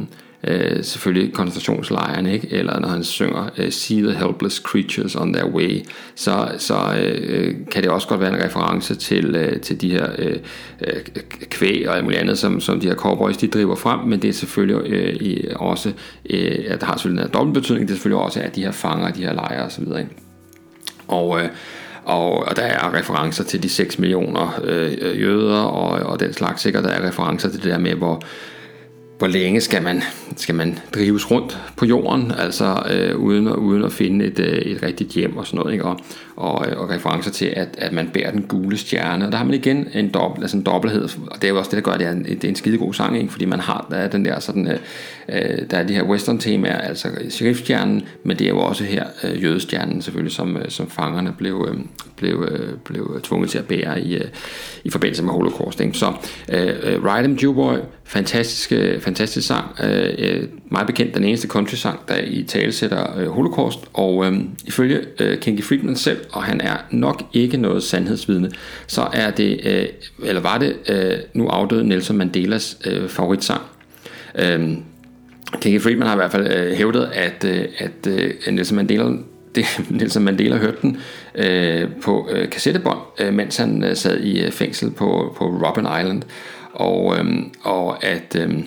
øh, 0.48 0.84
selvfølgelig 0.84 1.34
koncentrationslejren, 1.34 2.26
ikke? 2.26 2.48
eller 2.52 2.80
når 2.80 2.88
han 2.88 3.04
synger 3.04 3.50
uh, 3.60 3.70
See 3.70 4.02
the 4.02 4.14
helpless 4.14 4.56
creatures 4.56 5.16
on 5.16 5.34
their 5.34 5.46
way, 5.46 5.86
så, 6.16 6.52
så 6.58 6.76
øh, 7.00 7.56
kan 7.72 7.84
det 7.84 7.92
også 7.92 8.08
godt 8.08 8.20
være 8.20 8.30
en 8.30 8.44
reference 8.46 8.96
til, 8.96 9.36
øh, 9.36 9.62
til 9.62 9.82
de 9.82 9.92
her 9.92 10.08
øh, 10.18 10.38
øh, 10.82 11.02
kvæg 11.50 11.90
og 11.90 11.96
alt 11.96 12.04
muligt 12.04 12.22
andet, 12.22 12.38
som, 12.38 12.60
som 12.60 12.80
de 12.80 12.88
her 12.88 12.96
cowboys 12.96 13.38
de 13.38 13.48
driver 13.48 13.76
frem, 13.76 14.00
men 14.00 14.22
det 14.22 14.28
er 14.28 14.34
selvfølgelig 14.34 14.92
øh, 14.92 15.16
i, 15.16 15.48
også, 15.56 15.94
øh, 16.30 16.66
at 16.68 16.80
det 16.80 16.84
har 16.84 16.98
selvfølgelig 16.98 17.26
en 17.26 17.32
dobbelt 17.34 17.54
betydning, 17.54 17.88
det 17.88 17.94
er 17.94 17.96
selvfølgelig 17.96 18.24
også, 18.24 18.40
at 18.40 18.56
de 18.56 18.64
her 18.64 18.72
fanger, 18.72 19.12
de 19.12 19.24
her 19.24 19.34
lejre 19.34 19.66
osv. 19.66 19.86
Og, 21.08 21.42
øh, 21.42 21.50
og, 22.06 22.48
og 22.48 22.56
der 22.56 22.62
er 22.62 22.94
referencer 22.94 23.44
til 23.44 23.64
de 23.64 23.70
6 23.70 24.00
millioner 24.00 24.60
øh, 24.64 25.22
jøder 25.22 25.60
og, 25.60 26.12
og 26.12 26.20
den 26.20 26.34
slags 26.34 26.62
sikkert, 26.62 26.84
der 26.84 26.90
er 26.90 27.08
referencer 27.08 27.50
til 27.50 27.64
det 27.64 27.72
der 27.72 27.80
med, 27.80 27.94
hvor, 27.94 28.22
hvor 29.18 29.28
længe 29.28 29.62
skal 29.62 29.84
man, 29.84 30.02
skal 30.36 30.56
man 30.56 30.80
drives 30.96 31.32
rundt 31.32 31.60
på 31.78 31.86
jorden, 31.86 32.32
altså 32.32 32.84
øh, 32.92 33.16
uden, 33.18 33.48
at, 33.48 33.56
uden 33.56 33.84
at 33.84 33.92
finde 33.92 34.26
et, 34.26 34.40
øh, 34.40 34.58
et 34.58 34.84
rigtigt 34.84 35.12
hjem 35.12 35.38
og 35.38 35.48
sådan 35.48 35.58
noget, 35.58 35.74
ikke? 35.74 35.86
Og, 35.86 36.00
og, 36.36 36.68
øh, 36.68 36.80
og 36.80 36.90
referencer 36.90 37.32
til, 37.32 37.46
at, 37.46 37.68
at 37.78 37.94
man 37.94 38.10
bærer 38.14 38.32
den 38.32 38.42
gule 38.42 38.78
stjerne. 38.78 39.26
Og 39.26 39.32
der 39.32 39.38
har 39.38 39.46
man 39.46 39.54
igen 39.54 39.88
en, 39.94 40.10
dobbelt, 40.10 40.44
altså 40.44 40.58
en 40.58 40.64
dobbelthed, 40.64 41.10
og 41.32 41.36
det 41.36 41.44
er 41.44 41.50
jo 41.50 41.58
også 41.58 41.70
det, 41.70 41.78
der 41.78 41.84
gør, 41.84 41.92
at 41.92 42.00
det 42.00 42.08
er 42.08 42.12
en, 42.12 42.24
det 42.26 42.44
er 42.44 42.50
en 42.50 42.56
skidegod 42.56 42.94
sang, 42.94 43.18
ikke? 43.18 43.32
fordi 43.32 43.46
man 43.46 43.60
har 43.60 43.88
der 43.90 43.98
er 43.98 44.08
den 44.08 44.26
der 44.26 44.40
sådan, 44.40 44.68
øh, 44.68 44.80
øh 45.30 45.70
der 45.72 45.78
er 45.78 45.84
de 45.84 45.94
her 45.94 46.04
western 46.04 46.38
temaer, 46.38 46.78
altså 46.78 47.08
sheriffstjernen, 47.30 48.04
men 48.24 48.40
det 48.40 48.46
er 48.46 48.50
jo 48.50 48.60
også 48.60 48.84
her 48.84 49.06
øh, 49.24 49.44
jødestjernen 49.44 50.02
selvfølgelig, 50.02 50.36
som, 50.36 50.58
øh, 50.58 50.70
som 50.70 50.90
fangerne 50.90 51.34
blev, 51.38 51.68
øh, 51.70 51.80
blev, 52.18 52.48
øh, 52.52 52.78
blev 52.78 53.14
øh, 53.16 53.22
tvunget 53.22 53.50
til 53.50 53.58
at 53.58 53.66
bære 53.66 54.02
i, 54.02 54.16
øh, 54.16 54.26
i 54.84 54.90
forbindelse 54.90 55.24
med 55.24 55.34
holocaust. 55.34 55.80
Ikke? 55.80 55.98
Så 55.98 56.14
øh, 56.50 56.68
øh 56.84 57.04
Ride 57.04 57.26
Em 57.26 57.38
Jewboy, 57.44 57.76
fantastisk, 58.04 58.72
øh, 58.72 59.02
fantastisk 59.02 59.48
sang, 59.48 59.66
øh, 59.84 60.14
øh 60.18 60.44
meget 60.72 60.88
bekendt 60.88 61.16
den 61.16 61.24
eneste 61.24 61.48
country 61.48 61.76
sang, 61.76 62.00
der 62.08 62.18
i 62.24 62.44
tale 62.44 62.72
sætter 62.72 63.18
øh, 63.20 63.28
holocaust, 63.28 63.80
og 63.94 64.26
øh, 64.26 64.40
ifølge 64.66 65.02
øh, 65.20 65.40
Kinky 65.40 65.64
Friedman 65.64 65.96
selv, 65.96 66.18
og 66.32 66.44
han 66.44 66.62
er 66.62 66.78
nok 66.92 67.24
ikke 67.34 67.58
noget 67.58 67.84
sandhedsvidne, 67.84 68.52
så 68.88 69.08
er 69.14 69.32
det, 69.32 69.60
øh, 69.64 69.86
eller 70.24 70.42
var 70.42 70.58
det 70.58 70.76
øh, 70.90 71.18
nu 71.34 71.48
afdøde 71.48 71.88
Nelson 71.88 72.18
Mandelas 72.18 72.78
øh, 72.86 73.10
favoritsang. 73.10 73.62
Øh, 74.40 74.78
Kinky 75.62 75.82
Friedman 75.82 76.08
har 76.08 76.16
i 76.16 76.18
hvert 76.18 76.32
fald 76.32 76.54
øh, 76.54 76.72
hævdet, 76.72 77.10
at, 77.14 77.46
øh, 77.46 77.66
at 77.78 78.08
øh, 78.08 78.34
Nelson 78.52 78.76
Mandela 78.76 79.18
det, 79.56 79.66
Nelson 79.90 80.24
Mandela 80.24 80.58
hørte 80.58 80.78
den 80.82 80.98
øh, 81.36 81.90
på 82.02 82.30
øh, 82.32 82.50
kassettebånd, 82.50 83.00
øh, 83.20 83.34
mens 83.34 83.58
han 83.58 83.84
øh, 83.84 83.96
sad 83.96 84.20
i 84.20 84.46
øh, 84.46 84.52
fængsel 84.52 84.92
på, 84.92 85.36
på 85.38 85.46
Robben 85.46 85.86
Island, 86.00 86.24
og, 86.74 87.18
øh, 87.18 87.26
og 87.62 88.04
at 88.04 88.36
øh, 88.40 88.60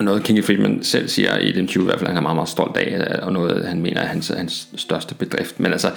noget 0.00 0.22
King 0.24 0.38
e. 0.38 0.42
Friedman 0.42 0.82
selv 0.82 1.08
siger 1.08 1.38
i 1.38 1.52
den 1.52 1.66
20 1.66 1.82
i 1.82 1.84
hvert 1.84 1.98
fald, 1.98 2.08
han 2.08 2.16
er 2.16 2.20
meget, 2.20 2.36
meget 2.36 2.48
stolt 2.48 2.76
af, 2.76 2.96
øh, 2.98 3.26
og 3.26 3.32
noget 3.32 3.66
han 3.66 3.80
mener 3.80 4.00
er 4.00 4.06
hans, 4.06 4.32
hans 4.36 4.68
største 4.76 5.14
bedrift. 5.14 5.60
Men 5.60 5.72
altså, 5.72 5.90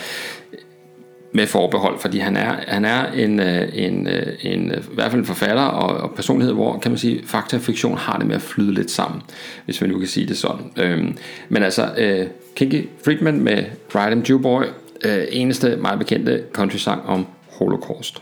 med 1.31 1.47
forbehold, 1.47 1.99
fordi 1.99 2.17
han 2.17 2.37
er, 2.37 2.55
han 2.67 2.85
er 2.85 3.11
en, 3.11 3.39
øh, 3.39 3.69
en, 3.73 4.07
øh, 4.07 4.27
en, 4.41 4.59
en, 4.59 4.71
i 4.71 4.93
hvert 4.93 5.11
fald 5.11 5.21
en 5.21 5.25
forfatter 5.25 5.63
og, 5.63 5.97
og 5.97 6.15
personlighed, 6.15 6.53
hvor 6.53 6.79
kan 6.79 6.91
man 6.91 6.97
sige, 6.97 7.21
fakta 7.25 7.55
og 7.55 7.61
fiktion 7.61 7.97
har 7.97 8.17
det 8.17 8.27
med 8.27 8.35
at 8.35 8.41
flyde 8.41 8.73
lidt 8.73 8.91
sammen, 8.91 9.21
hvis 9.65 9.81
man 9.81 9.89
nu 9.89 9.99
kan 9.99 10.07
sige 10.07 10.27
det 10.27 10.37
sådan. 10.37 10.71
Øhm, 10.77 11.17
men 11.49 11.63
altså, 11.63 11.89
øh, 11.97 12.27
Kinky 12.57 12.89
Friedman 13.05 13.41
med 13.41 13.65
Ride 13.95 14.11
Em 14.11 14.23
Jewboy, 14.29 14.63
øh, 15.05 15.25
eneste 15.29 15.75
meget 15.75 15.99
bekendte 15.99 16.43
country 16.53 16.77
sang 16.77 17.05
om 17.05 17.27
Holocaust. 17.51 18.21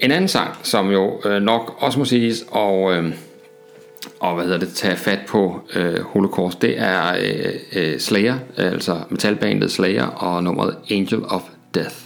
En 0.00 0.10
anden 0.10 0.28
sang, 0.28 0.56
som 0.62 0.90
jo 0.90 1.20
øh, 1.24 1.42
nok 1.42 1.76
også 1.78 1.98
må 1.98 2.04
siges, 2.04 2.44
og 2.50 2.94
øh, 2.94 3.14
og 4.20 4.34
hvad 4.34 4.44
hedder 4.44 4.58
det, 4.58 4.68
tage 4.68 4.96
fat 4.96 5.18
på 5.28 5.60
øh, 5.74 6.00
Holocaust, 6.00 6.62
det 6.62 6.78
er 6.78 7.16
øh, 7.20 7.54
øh, 7.72 7.98
Slayer, 7.98 8.38
altså 8.56 9.00
metalbandet 9.10 9.70
Slayer 9.70 10.06
og 10.06 10.44
nummeret 10.44 10.76
Angel 10.90 11.24
of 11.24 11.42
Death. 11.74 12.03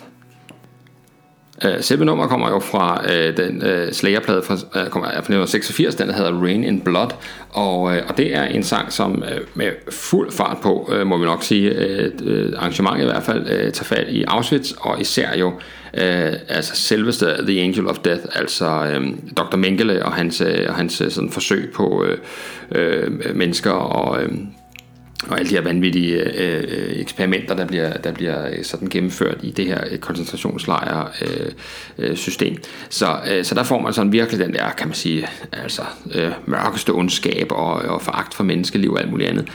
Øh, 1.64 1.80
selve 1.80 2.04
nummer 2.04 2.26
kommer 2.26 2.50
jo 2.50 2.58
fra 2.58 3.12
øh, 3.12 3.36
den 3.36 3.62
øh, 3.62 3.92
slagerplade 3.92 4.42
fra, 4.42 4.54
øh, 4.54 4.90
kommer 4.90 5.08
fra 5.08 5.18
1986, 5.18 5.94
den 5.94 6.10
hedder 6.10 6.42
Rain 6.42 6.64
in 6.64 6.80
Blood, 6.80 7.10
og, 7.50 7.96
øh, 7.96 8.02
og 8.08 8.16
det 8.16 8.36
er 8.36 8.44
en 8.44 8.62
sang, 8.62 8.92
som 8.92 9.22
øh, 9.32 9.40
med 9.54 9.70
fuld 9.90 10.32
fart 10.32 10.56
på, 10.62 10.90
øh, 10.92 11.06
må 11.06 11.18
vi 11.18 11.24
nok 11.24 11.42
sige, 11.42 11.70
øh, 11.70 12.52
arrangementet 12.56 13.02
i 13.02 13.06
hvert 13.06 13.22
fald, 13.22 13.50
øh, 13.50 13.72
tager 13.72 13.84
fat 13.84 14.06
i 14.08 14.24
Auschwitz, 14.28 14.72
og 14.80 15.00
især 15.00 15.36
jo 15.36 15.48
øh, 15.94 16.32
altså 16.48 16.74
selveste 16.74 17.46
The 17.46 17.60
Angel 17.60 17.86
of 17.86 17.98
Death, 17.98 18.22
altså 18.34 18.66
øh, 18.66 19.06
Dr. 19.36 19.56
Mengele 19.56 20.04
og 20.04 20.12
hans, 20.12 20.40
øh, 20.40 20.66
og 20.68 20.74
hans 20.74 21.00
øh, 21.00 21.10
sådan 21.10 21.30
forsøg 21.30 21.70
på 21.74 22.04
øh, 22.04 22.18
øh, 22.72 23.36
mennesker 23.36 23.70
og... 23.70 24.22
Øh, 24.22 24.32
og 25.26 25.38
alle 25.38 25.50
de 25.50 25.54
her 25.54 25.62
vanvittige 25.62 26.14
øh, 26.14 27.00
eksperimenter, 27.00 27.54
der 27.54 27.66
bliver, 27.66 27.96
der 27.96 28.12
bliver 28.12 28.48
øh, 28.48 28.64
sådan 28.64 28.88
gennemført 28.88 29.38
i 29.42 29.50
det 29.50 29.66
her 29.66 29.84
øh, 29.90 29.98
koncentrationslejr-system. 29.98 31.46
Øh, 31.98 32.10
øh, 32.10 32.16
system. 32.16 32.56
Så, 32.88 33.20
øh, 33.30 33.44
så 33.44 33.54
der 33.54 33.62
får 33.62 33.80
man 33.80 33.92
sådan 33.92 34.12
virkelig 34.12 34.40
den 34.46 34.54
der, 34.54 34.70
kan 34.70 34.88
man 34.88 34.94
sige, 34.94 35.26
altså 35.52 35.82
øh, 36.14 36.32
mørkeste 36.46 36.90
ondskab 36.90 37.52
og, 37.52 37.72
og 37.72 38.02
foragt 38.02 38.34
for 38.34 38.44
menneskeliv 38.44 38.92
og 38.92 39.00
alt 39.00 39.10
muligt 39.10 39.30
andet 39.30 39.48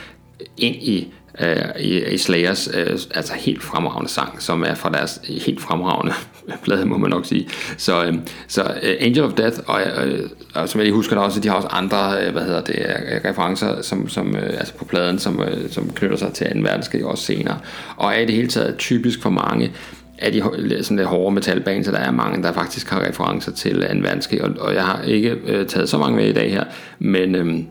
ind 0.58 0.76
i 0.76 1.14
øh, 1.40 1.56
i, 1.80 2.04
i 2.06 2.18
Slayers 2.18 2.70
øh, 2.74 3.00
altså 3.16 3.34
helt 3.34 3.64
fremragende 3.64 4.10
sang, 4.10 4.42
som 4.42 4.64
er 4.64 4.76
fra 4.76 4.90
deres 4.90 5.22
helt 5.46 5.62
fremragende 5.62 6.14
plade, 6.64 6.86
må 6.86 6.98
man 6.98 7.10
nok 7.10 7.26
sige. 7.26 7.48
Så, 7.78 8.06
øh, 8.06 8.14
så 8.48 8.62
øh, 8.84 8.96
Angel 9.00 9.24
of 9.24 9.34
Death, 9.34 9.60
og, 9.68 9.82
øh, 9.82 10.30
og 10.56 10.70
som 10.70 10.80
jeg 10.80 10.86
lige 10.86 10.96
husker 10.96 11.16
der 11.16 11.24
også, 11.24 11.40
de 11.40 11.48
har 11.48 11.56
også 11.56 11.68
andre 11.68 12.26
øh, 12.26 12.32
hvad 12.32 12.44
hedder 12.44 12.62
det, 12.62 12.76
øh, 12.76 13.30
referencer 13.30 13.82
som, 13.82 14.10
som, 14.10 14.36
øh, 14.36 14.50
altså 14.50 14.74
på 14.74 14.86
pladen, 14.86 15.20
som, 15.20 15.42
øh, 15.42 15.70
som 15.70 15.90
knytter 15.90 16.18
sig 16.18 16.34
til 16.34 16.48
2. 16.54 16.60
verdenskrig 16.60 17.06
også 17.06 17.24
senere. 17.24 17.58
Og 17.98 18.14
er 18.14 18.20
i 18.20 18.26
det 18.26 18.36
hele 18.36 18.48
taget 18.48 18.78
typisk 18.78 19.22
for 19.22 19.30
mange 19.30 19.72
af 20.18 20.32
de 20.32 20.42
sådan 20.84 20.98
lidt 20.98 21.08
hårde 21.08 21.36
metalbaner, 21.36 21.84
så 21.84 21.92
der 21.92 21.98
er 21.98 22.12
mange, 22.12 22.44
der 22.44 22.54
faktisk 22.54 22.90
har 22.90 23.08
referencer 23.08 23.52
til 23.52 23.74
2. 23.74 23.80
verdenskrig, 23.80 24.44
og, 24.44 24.52
og 24.60 24.74
jeg 24.74 24.84
har 24.84 25.02
ikke 25.02 25.30
øh, 25.46 25.68
taget 25.68 25.90
så 25.90 25.98
mange 25.98 26.16
med 26.16 26.26
i 26.28 26.34
dag 26.34 26.52
her, 26.52 26.64
men... 27.00 27.36
Øh, 27.36 27.64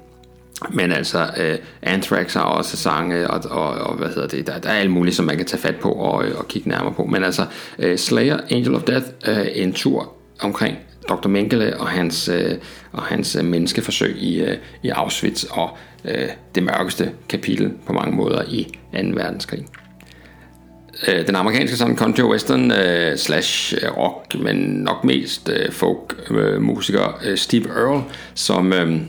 men 0.70 0.92
altså, 0.92 1.22
uh, 1.22 1.59
Anthrax 1.83 2.35
har 2.35 2.42
også 2.42 2.77
sange, 2.77 3.31
og, 3.31 3.40
og, 3.51 3.68
og 3.68 3.94
hvad 3.94 4.09
hedder 4.09 4.29
det, 4.29 4.46
der, 4.46 4.59
der 4.59 4.68
er 4.68 4.75
alt 4.75 4.90
muligt, 4.90 5.16
som 5.16 5.25
man 5.25 5.37
kan 5.37 5.46
tage 5.46 5.61
fat 5.61 5.77
på 5.77 5.92
og, 5.92 6.25
øh, 6.25 6.38
og 6.38 6.48
kigge 6.48 6.68
nærmere 6.68 6.94
på. 6.94 7.05
Men 7.05 7.25
altså, 7.25 7.46
uh, 7.79 7.96
Slayer, 7.96 8.38
Angel 8.51 8.75
of 8.75 8.83
Death, 8.83 9.07
uh, 9.29 9.46
en 9.53 9.72
tur 9.72 10.12
omkring 10.40 10.79
Dr. 11.09 11.29
Mengele 11.29 11.81
og 11.81 11.88
hans, 11.88 12.29
uh, 12.29 12.53
og 12.92 13.03
hans 13.03 13.37
uh, 13.37 13.44
menneskeforsøg 13.44 14.16
i, 14.16 14.42
uh, 14.42 14.48
i 14.83 14.88
Auschwitz 14.88 15.44
og 15.51 15.79
uh, 16.05 16.11
det 16.55 16.62
mørkeste 16.62 17.11
kapitel 17.29 17.72
på 17.87 17.92
mange 17.92 18.16
måder 18.16 18.42
i 18.48 18.79
2. 18.92 18.98
verdenskrig. 19.14 19.66
Den 21.27 21.37
amerikanske 21.37 21.77
sådan 21.77 21.96
country 21.96 22.22
western 22.22 22.70
uh, 22.70 23.16
slash 23.16 23.75
rock, 23.96 24.35
men 24.35 24.57
nok 24.57 25.05
mest 25.05 25.48
uh, 25.48 25.72
folk 25.72 26.31
uh, 26.31 26.62
musiker 26.62 27.20
uh, 27.31 27.37
Steve 27.37 27.68
Earle, 27.68 28.03
som 28.35 28.66
uh, 28.72 29.01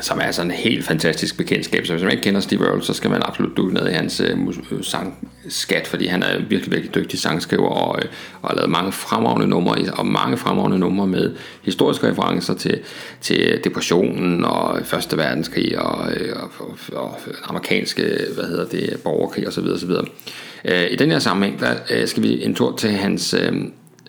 som 0.00 0.20
er 0.22 0.30
sådan 0.30 0.50
en 0.50 0.56
helt 0.56 0.84
fantastisk 0.84 1.36
bekendtskab. 1.36 1.86
Så 1.86 1.92
hvis 1.92 2.02
man 2.02 2.12
ikke 2.12 2.22
kender 2.22 2.40
Steve 2.40 2.66
Earle, 2.66 2.82
så 2.82 2.92
skal 2.92 3.10
man 3.10 3.22
absolut 3.24 3.56
dukke 3.56 3.74
ned 3.74 3.88
i 3.88 3.92
hans 3.92 4.20
øh, 4.20 4.38
øh, 4.70 4.84
sangskat, 4.84 5.86
fordi 5.86 6.06
han 6.06 6.22
er 6.22 6.38
virkelig, 6.38 6.72
virkelig 6.72 6.94
dygtig 6.94 7.18
sangskriver 7.18 7.68
og, 7.68 7.98
øh, 8.02 8.08
og 8.42 8.48
har 8.48 8.56
lavet 8.56 8.70
mange 8.70 8.92
fremragende 8.92 9.46
numre, 9.46 9.76
og 9.92 10.06
mange 10.06 10.36
fremragende 10.36 10.78
numre 10.78 11.06
med 11.06 11.36
historiske 11.62 12.08
referencer 12.08 12.54
til, 12.54 12.80
til 13.20 13.60
depressionen 13.64 14.44
og 14.44 14.80
Første 14.84 15.16
Verdenskrig 15.16 15.78
og, 15.78 16.12
øh, 16.12 16.36
og, 16.36 16.50
og, 16.92 17.02
og 17.02 17.18
amerikanske 17.44 18.02
hvad 18.34 18.44
hedder 18.44 18.66
det, 18.66 19.00
borgerkrig 19.04 19.48
osv. 19.48 19.64
osv. 19.64 19.90
Øh, 20.64 20.86
I 20.90 20.96
den 20.96 21.10
her 21.10 21.18
sammenhæng, 21.18 21.60
der 21.60 21.74
øh, 21.90 22.08
skal 22.08 22.22
vi 22.22 22.44
en 22.44 22.54
tur 22.54 22.76
til 22.76 22.90
hans... 22.90 23.34
Øh, 23.34 23.52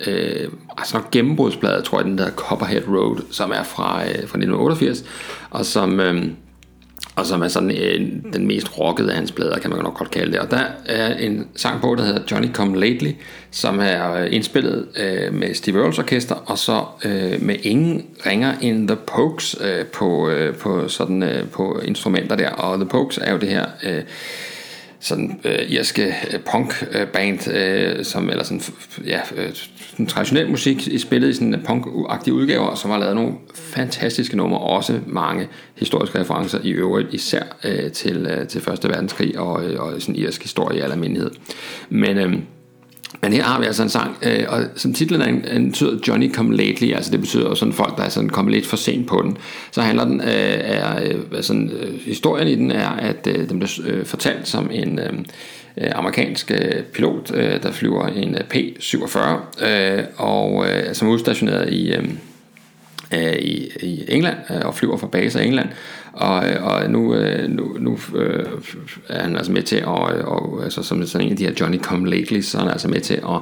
øh, 0.06 0.48
altså 0.78 0.96
nok 0.96 1.10
gennembrudsbladet, 1.10 1.84
tror 1.84 1.98
jeg, 1.98 2.04
den 2.04 2.18
der 2.18 2.30
Copperhead 2.30 2.88
Road, 2.88 3.20
som 3.30 3.50
er 3.50 3.62
fra, 3.62 4.02
øh, 4.02 4.08
fra 4.08 4.38
1988, 4.38 5.04
og 5.50 5.66
som, 5.66 6.00
øh, 6.00 6.26
og 7.16 7.26
som 7.26 7.42
er 7.42 7.48
sådan 7.48 7.70
øh, 7.70 8.32
den 8.32 8.46
mest 8.46 8.78
rockede 8.78 9.10
af 9.10 9.16
hans 9.16 9.32
plader, 9.32 9.58
kan 9.58 9.70
man 9.70 9.78
nok 9.78 9.98
godt 9.98 10.10
kalde 10.10 10.32
det. 10.32 10.40
Og 10.40 10.50
der 10.50 10.60
er 10.86 11.14
en 11.14 11.48
sang 11.56 11.80
på, 11.80 11.94
der 11.94 12.04
hedder 12.04 12.22
Johnny 12.30 12.52
Come 12.52 12.80
Lately, 12.80 13.12
som 13.50 13.80
er 13.80 14.12
øh, 14.12 14.26
indspillet 14.30 14.86
øh, 14.96 15.34
med 15.34 15.54
Steve 15.54 15.80
Earls 15.80 15.98
orkester, 15.98 16.34
og 16.34 16.58
så 16.58 16.84
øh, 17.04 17.42
med 17.42 17.56
ingen 17.62 18.06
ringer 18.26 18.54
end 18.60 18.88
The 18.88 18.96
Pokes 18.96 19.56
øh, 19.60 19.84
på, 19.86 20.28
øh, 20.28 20.54
på, 20.54 20.88
sådan, 20.88 21.22
øh, 21.22 21.48
på 21.48 21.80
instrumenter 21.84 22.36
der. 22.36 22.50
Og 22.50 22.78
The 22.78 22.88
Pokes 22.88 23.18
er 23.18 23.32
jo 23.32 23.38
det 23.38 23.48
her... 23.48 23.66
Øh, 23.84 24.02
sådan 25.06 25.40
øh, 25.44 25.70
irske 25.70 26.14
øh, 26.32 26.40
punkband, 26.50 27.48
øh, 27.48 28.04
som, 28.04 28.30
eller 28.30 28.44
sådan, 28.44 28.62
ja, 29.06 29.20
øh, 29.36 29.50
sådan 29.90 30.06
traditionel 30.06 30.50
musik 30.50 30.88
i 30.88 30.98
spillet 30.98 31.28
i 31.28 31.32
sådan 31.32 31.54
øh, 31.54 31.60
punk-agtige 31.64 32.32
udgaver, 32.32 32.74
som 32.74 32.90
har 32.90 32.98
lavet 32.98 33.14
nogle 33.14 33.32
fantastiske 33.54 34.36
numre, 34.36 34.58
også 34.58 35.00
mange 35.06 35.48
historiske 35.74 36.20
referencer 36.20 36.58
i 36.62 36.70
øvrigt, 36.70 37.14
især 37.14 37.42
øh, 37.64 37.92
til, 37.92 38.26
øh, 38.30 38.48
til 38.48 38.60
Første 38.60 38.88
Verdenskrig 38.88 39.38
og, 39.38 39.64
øh, 39.64 39.80
og 39.80 40.02
sådan 40.02 40.16
irsk 40.16 40.42
historie 40.42 40.78
i 40.78 40.80
almindelighed. 40.80 41.30
Men 41.88 42.18
øh, 42.18 42.34
men 43.22 43.32
her 43.32 43.42
har 43.42 43.60
vi 43.60 43.66
altså 43.66 43.82
en 43.82 43.88
sang, 43.88 44.16
øh, 44.22 44.44
og 44.48 44.64
som 44.76 44.94
titlen 44.94 45.22
er, 45.22 45.26
en, 45.26 45.66
betyder 45.66 45.98
Johnny 46.08 46.34
Come 46.34 46.56
Lately, 46.56 46.92
altså 46.92 47.12
det 47.12 47.20
betyder 47.20 47.54
sådan 47.54 47.74
folk, 47.74 47.96
der 47.96 48.02
er 48.02 48.08
sådan 48.08 48.28
kommet 48.28 48.54
lidt 48.54 48.66
for 48.66 48.76
sent 48.76 49.06
på 49.06 49.22
den. 49.22 49.36
Så 49.70 49.82
handler 49.82 50.04
den, 50.04 50.20
øh, 50.20 50.26
er, 50.28 51.02
øh, 51.02 51.42
sådan, 51.42 51.70
øh, 51.80 52.00
historien 52.00 52.48
i 52.48 52.54
den 52.54 52.70
er, 52.70 52.88
at 52.88 53.26
øh, 53.26 53.48
den 53.48 53.58
bliver 53.58 53.80
øh, 53.86 54.06
fortalt 54.06 54.48
som 54.48 54.70
en 54.72 54.98
øh, 54.98 55.12
øh, 55.78 55.90
amerikansk 55.94 56.50
øh, 56.50 56.82
pilot, 56.82 57.30
øh, 57.34 57.62
der 57.62 57.72
flyver 57.72 58.06
en 58.06 58.34
øh, 58.34 58.40
P-47, 58.54 59.64
øh, 59.66 60.04
og 60.16 60.66
øh, 60.68 60.94
som 60.94 61.08
er 61.08 61.12
udstationeret 61.12 61.72
i... 61.72 61.92
Øh, 61.92 62.04
øh 63.14 63.36
i, 63.38 63.70
i 63.82 64.04
England 64.08 64.36
øh, 64.50 64.60
og 64.64 64.74
flyver 64.74 64.96
fra 64.96 65.06
baser 65.06 65.40
i 65.40 65.46
England 65.46 65.68
og, 66.16 66.42
og 66.60 66.90
nu, 66.90 67.14
øh, 67.14 67.50
nu, 67.50 67.76
nu 67.80 67.98
øh, 68.14 68.46
er 69.08 69.22
han 69.22 69.36
altså 69.36 69.52
med 69.52 69.62
til 69.62 69.76
at, 69.76 70.16
øh, 70.18 70.24
og, 70.24 70.60
altså 70.64 70.82
som 70.82 71.06
sådan 71.06 71.26
en 71.26 71.30
af 71.30 71.36
de 71.36 71.44
her 71.44 71.52
Johnny 71.60 71.78
Come 71.78 72.10
Lately, 72.10 72.40
så 72.40 72.58
er 72.58 72.62
han 72.62 72.70
altså 72.70 72.88
med 72.88 73.00
til 73.00 73.14
at, 73.14 73.40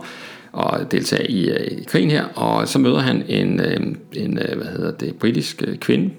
at 0.58 0.92
deltage 0.92 1.30
i, 1.30 1.50
i 1.50 1.84
krigen 1.84 2.10
her, 2.10 2.24
og 2.24 2.68
så 2.68 2.78
møder 2.78 2.98
han 2.98 3.22
en, 3.28 3.60
en 4.12 4.38
hvad 4.56 4.66
hedder 4.76 4.90
det, 4.90 5.14
britisk 5.14 5.62
kvinde, 5.80 6.10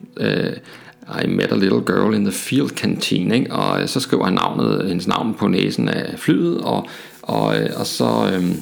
I 1.24 1.28
met 1.28 1.52
a 1.52 1.56
little 1.56 1.82
girl 1.82 2.16
in 2.16 2.24
the 2.24 2.32
field 2.32 2.70
canteen, 2.70 3.32
ikke? 3.32 3.54
og 3.54 3.90
så 3.90 4.00
skriver 4.00 4.24
han 4.24 4.34
navnet, 4.34 4.88
hendes 4.88 5.08
navn 5.08 5.34
på 5.34 5.48
næsen 5.48 5.90
af 5.90 6.20
flyet, 6.20 6.62
og, 6.62 6.88
og, 7.22 7.56
og 7.78 7.86
så... 7.86 8.32
Øh, 8.34 8.56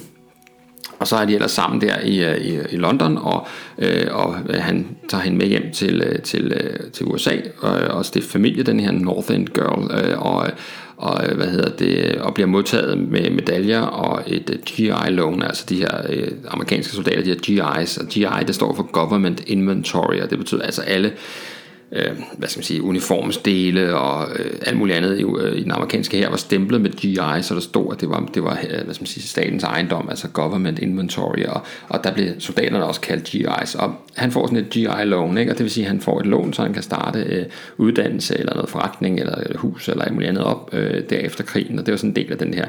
og 1.04 1.08
så 1.08 1.16
er 1.16 1.24
de 1.24 1.34
ellers 1.34 1.50
sammen 1.50 1.80
der 1.80 2.00
i, 2.00 2.24
øh, 2.24 2.36
i, 2.36 2.58
i 2.70 2.76
London, 2.76 3.18
og, 3.18 3.46
øh, 3.78 4.06
og 4.10 4.36
øh, 4.48 4.60
han 4.60 4.96
tager 5.08 5.22
hende 5.22 5.38
med 5.38 5.46
hjem 5.46 5.72
til, 5.72 6.02
øh, 6.06 6.22
til, 6.22 6.70
til 6.92 7.06
USA 7.06 7.36
og, 7.58 7.72
og 7.72 8.04
stifter 8.04 8.30
familie, 8.30 8.62
den 8.62 8.80
her 8.80 8.92
North 8.92 9.34
End 9.34 9.48
Girl, 9.48 9.90
øh, 10.04 10.22
og, 10.22 10.50
og 10.96 11.34
hvad 11.34 11.46
hedder 11.46 11.70
det, 11.70 12.16
og 12.20 12.34
bliver 12.34 12.46
modtaget 12.46 12.98
med 12.98 13.30
medaljer 13.30 13.80
og 13.80 14.22
et 14.26 14.60
GI 14.66 14.90
loan, 15.08 15.42
altså 15.42 15.64
de 15.68 15.76
her 15.76 16.00
øh, 16.08 16.28
amerikanske 16.48 16.92
soldater, 16.94 17.22
de 17.22 17.30
her 17.30 17.62
GI's, 17.62 18.00
og 18.00 18.08
GI 18.08 18.46
det 18.46 18.54
står 18.54 18.74
for 18.74 18.82
Government 18.92 19.42
Inventory, 19.46 20.20
og 20.20 20.30
det 20.30 20.38
betyder 20.38 20.62
altså 20.62 20.82
alle 20.82 21.12
øh, 21.92 22.10
hvad 22.38 22.48
skal 22.48 22.58
man 22.58 22.64
sige, 22.64 22.82
uniformsdele 22.82 23.96
og 23.96 24.28
øh, 24.38 24.52
alt 24.62 24.78
muligt 24.78 24.96
andet 24.96 25.18
i, 25.18 25.22
øh, 25.22 25.56
i 25.56 25.62
den 25.62 25.72
amerikanske 25.72 26.16
her 26.16 26.30
var 26.30 26.36
stemplet 26.36 26.80
med 26.80 26.90
GI, 26.90 27.42
så 27.42 27.54
der 27.54 27.60
stod, 27.60 27.94
at 27.94 28.00
det 28.00 28.08
var, 28.08 28.28
det 28.34 28.44
var 28.44 28.58
øh, 28.70 28.84
hvad 28.84 28.94
skal 28.94 29.02
man 29.02 29.06
sige, 29.06 29.22
statens 29.22 29.64
ejendom, 29.64 30.08
altså 30.08 30.28
government 30.28 30.78
inventory, 30.78 31.44
og, 31.48 31.60
og 31.88 32.04
der 32.04 32.14
blev 32.14 32.40
soldaterne 32.40 32.84
også 32.84 33.00
kaldt 33.00 33.34
GI's, 33.34 33.82
og 33.82 33.94
han 34.14 34.30
får 34.30 34.46
sådan 34.46 34.58
et 34.58 34.70
GI-loan, 34.70 35.38
ikke? 35.38 35.52
og 35.52 35.58
det 35.58 35.64
vil 35.64 35.70
sige, 35.70 35.84
at 35.84 35.90
han 35.90 36.00
får 36.00 36.20
et 36.20 36.26
lån, 36.26 36.52
så 36.52 36.62
han 36.62 36.72
kan 36.72 36.82
starte 36.82 37.18
øh, 37.18 37.44
uddannelse 37.76 38.38
eller 38.38 38.54
noget 38.54 38.70
forretning 38.70 39.20
eller 39.20 39.34
et 39.34 39.56
hus 39.56 39.88
eller 39.88 40.04
alt 40.04 40.12
muligt 40.12 40.28
andet 40.28 40.44
op 40.44 40.70
øh, 40.72 41.02
derefter 41.10 41.44
krigen, 41.44 41.78
og 41.78 41.86
det 41.86 41.92
var 41.92 41.96
sådan 41.96 42.10
en 42.10 42.16
del 42.16 42.32
af 42.32 42.38
den 42.38 42.54
her 42.54 42.66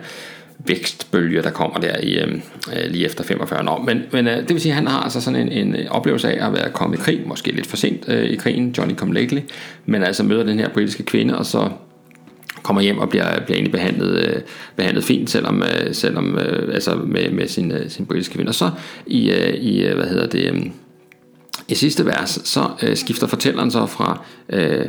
vækstbølge, 0.60 1.42
der 1.42 1.50
kommer 1.50 1.80
der 1.80 1.98
i, 2.04 2.20
øhm, 2.20 2.42
øh, 2.74 2.92
lige 2.92 3.06
efter 3.06 3.24
45 3.24 3.70
år. 3.70 3.84
Men, 3.84 4.02
men 4.12 4.28
øh, 4.28 4.38
det 4.38 4.50
vil 4.50 4.62
sige, 4.62 4.72
at 4.72 4.76
han 4.76 4.88
har 4.88 5.00
altså 5.00 5.22
sådan 5.22 5.42
en, 5.42 5.52
en 5.52 5.76
øh, 5.76 5.86
oplevelse 5.90 6.30
af 6.30 6.48
at 6.48 6.54
være 6.54 6.70
kommet 6.70 6.98
i 6.98 7.02
krig, 7.02 7.22
måske 7.26 7.52
lidt 7.52 7.68
for 7.68 7.78
sent 7.78 8.04
øh, 8.08 8.24
i 8.24 8.36
krigen, 8.36 8.76
Johnny 8.78 8.96
Come 8.96 9.14
Lately, 9.14 9.42
men 9.86 10.04
altså 10.04 10.24
møder 10.24 10.44
den 10.44 10.60
her 10.60 10.70
britiske 10.70 11.04
kvinde, 11.04 11.38
og 11.38 11.46
så 11.46 11.70
kommer 12.64 12.82
hjem 12.82 12.98
og 12.98 13.10
bliver, 13.10 13.40
bliver 13.40 13.56
egentlig 13.56 13.72
behandlet, 13.72 14.28
øh, 14.28 14.42
behandlet 14.76 15.04
fint, 15.04 15.30
selvom, 15.30 15.64
øh, 15.64 15.94
selvom 15.94 16.38
øh, 16.38 16.74
altså 16.74 16.96
med, 16.96 17.32
med 17.32 17.48
sin, 17.48 17.72
øh, 17.72 17.90
sin 17.90 18.06
britiske 18.06 18.34
kvinde. 18.34 18.50
Og 18.50 18.56
så 18.56 18.72
i, 19.08 19.32
øh, 19.32 19.54
i 19.54 19.84
øh, 19.84 19.96
hvad 19.96 20.08
hedder 20.08 20.28
det, 20.28 20.52
øh, 20.54 20.66
i 21.68 21.76
sidste 21.76 22.06
vers, 22.06 22.40
så 22.44 22.70
øh, 22.84 22.98
skifter 22.98 23.28
fortælleren 23.28 23.72
så 23.72 23.86
fra 23.86 24.24
øh, 24.50 24.86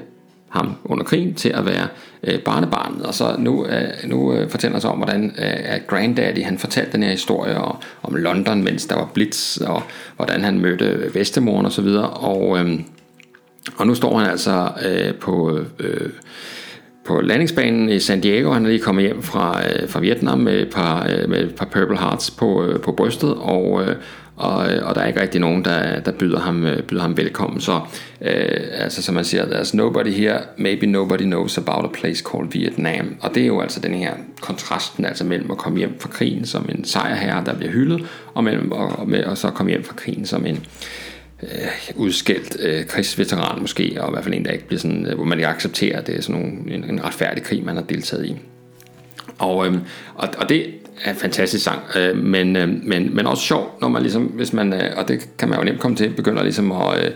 ham 0.56 0.74
under 0.84 1.04
krigen 1.04 1.34
til 1.34 1.48
at 1.48 1.66
være 1.66 1.86
øh, 2.22 2.38
barnebarnet. 2.40 3.06
Og 3.06 3.14
så 3.14 3.36
nu, 3.38 3.66
øh, 3.66 4.08
nu 4.10 4.34
øh, 4.34 4.50
fortæller 4.50 4.78
så 4.78 4.88
om, 4.88 4.96
hvordan 4.96 5.24
øh, 5.24 5.74
at 5.74 5.86
Granddaddy 5.86 6.42
han 6.44 6.58
fortalte 6.58 6.92
den 6.92 7.02
her 7.02 7.10
historie 7.10 7.60
og, 7.60 7.76
om 8.02 8.14
London, 8.14 8.64
mens 8.64 8.86
der 8.86 8.94
var 8.94 9.10
blitz, 9.14 9.56
og 9.56 9.82
hvordan 10.16 10.44
han 10.44 10.60
mødte 10.60 10.84
øh, 10.84 11.14
Vestemoren 11.14 11.66
og 11.66 11.72
så 11.72 11.82
videre. 11.82 12.10
Og, 12.10 12.58
øh, 12.58 12.80
og 13.76 13.86
nu 13.86 13.94
står 13.94 14.18
han 14.18 14.30
altså 14.30 14.68
øh, 14.86 15.14
på... 15.14 15.60
Øh, 15.78 16.10
på 17.06 17.20
landingsbanen 17.20 17.88
i 17.88 18.00
San 18.00 18.20
Diego. 18.20 18.52
Han 18.52 18.64
er 18.64 18.68
lige 18.68 18.80
kommet 18.80 19.04
hjem 19.04 19.22
fra, 19.22 19.60
øh, 19.66 19.88
fra 19.88 20.00
Vietnam 20.00 20.38
med 20.38 20.60
et 20.60 20.70
par, 20.70 21.08
øh, 21.10 21.30
med 21.30 21.44
et 21.44 21.54
par 21.54 21.64
Purple 21.66 21.98
Hearts 21.98 22.30
på, 22.30 22.64
øh, 22.64 22.80
på 22.80 22.92
brystet, 22.92 23.34
og, 23.34 23.82
øh, 23.82 23.96
og, 24.36 24.72
øh, 24.72 24.86
og 24.88 24.94
der 24.94 25.00
er 25.00 25.06
ikke 25.06 25.20
rigtig 25.20 25.40
nogen, 25.40 25.64
der, 25.64 26.00
der 26.00 26.12
byder, 26.12 26.40
ham, 26.40 26.64
øh, 26.64 26.82
byder 26.82 27.02
ham 27.02 27.16
velkommen. 27.16 27.60
Så 27.60 27.80
øh, 28.20 28.60
altså, 28.72 29.02
som 29.02 29.14
man 29.14 29.24
siger, 29.24 29.44
there's 29.44 29.76
nobody 29.76 30.10
here, 30.10 30.38
maybe 30.56 30.86
nobody 30.86 31.22
knows 31.22 31.58
about 31.58 31.84
a 31.84 31.88
place 32.00 32.24
called 32.32 32.52
Vietnam. 32.52 33.16
Og 33.20 33.34
det 33.34 33.42
er 33.42 33.46
jo 33.46 33.60
altså 33.60 33.80
den 33.80 33.94
her 33.94 34.14
kontrasten 34.40 35.04
altså 35.04 35.24
mellem 35.24 35.50
at 35.50 35.58
komme 35.58 35.78
hjem 35.78 36.00
fra 36.00 36.08
krigen 36.08 36.46
som 36.46 36.68
en 36.68 36.84
sejrherre, 36.84 37.44
der 37.46 37.54
bliver 37.54 37.72
hyldet, 37.72 38.06
og, 38.34 38.44
mellem, 38.44 38.72
og, 38.72 38.98
og, 38.98 39.08
med, 39.08 39.24
og 39.24 39.38
så 39.38 39.50
komme 39.50 39.70
hjem 39.70 39.84
fra 39.84 39.94
krigen 39.94 40.26
som 40.26 40.46
en 40.46 40.66
øh, 41.42 41.48
udskældt 41.94 42.56
øh, 42.60 42.86
krigsveteran 42.86 43.60
måske, 43.60 43.96
og 44.00 44.08
i 44.08 44.12
hvert 44.12 44.24
fald 44.24 44.34
en, 44.34 44.44
der 44.44 44.50
ikke 44.50 44.66
bliver 44.66 44.80
sådan, 44.80 45.06
øh, 45.06 45.14
hvor 45.14 45.24
man 45.24 45.38
ikke 45.38 45.48
accepterer, 45.48 45.98
at 45.98 46.06
det 46.06 46.16
er 46.16 46.22
sådan 46.22 46.40
nogle, 46.40 46.74
en, 46.74 46.84
en 46.84 47.04
retfærdig 47.04 47.42
krig, 47.42 47.64
man 47.64 47.76
har 47.76 47.82
deltaget 47.82 48.26
i. 48.26 48.36
Og, 49.38 49.66
øhm, 49.66 49.80
og, 50.14 50.28
og 50.38 50.48
det 50.48 50.66
er 51.04 51.10
en 51.10 51.16
fantastisk 51.16 51.64
sang, 51.64 51.82
øh, 51.96 52.16
men, 52.16 52.56
øh, 52.56 52.68
men, 52.68 53.16
men 53.16 53.26
også 53.26 53.42
sjov, 53.42 53.78
når 53.80 53.88
man 53.88 54.02
ligesom, 54.02 54.22
hvis 54.22 54.52
man, 54.52 54.72
øh, 54.72 54.90
og 54.96 55.08
det 55.08 55.28
kan 55.38 55.48
man 55.48 55.58
jo 55.58 55.64
nemt 55.64 55.80
komme 55.80 55.96
til, 55.96 56.10
begynder 56.10 56.42
ligesom 56.42 56.72
at, 56.72 57.04
øh, 57.04 57.10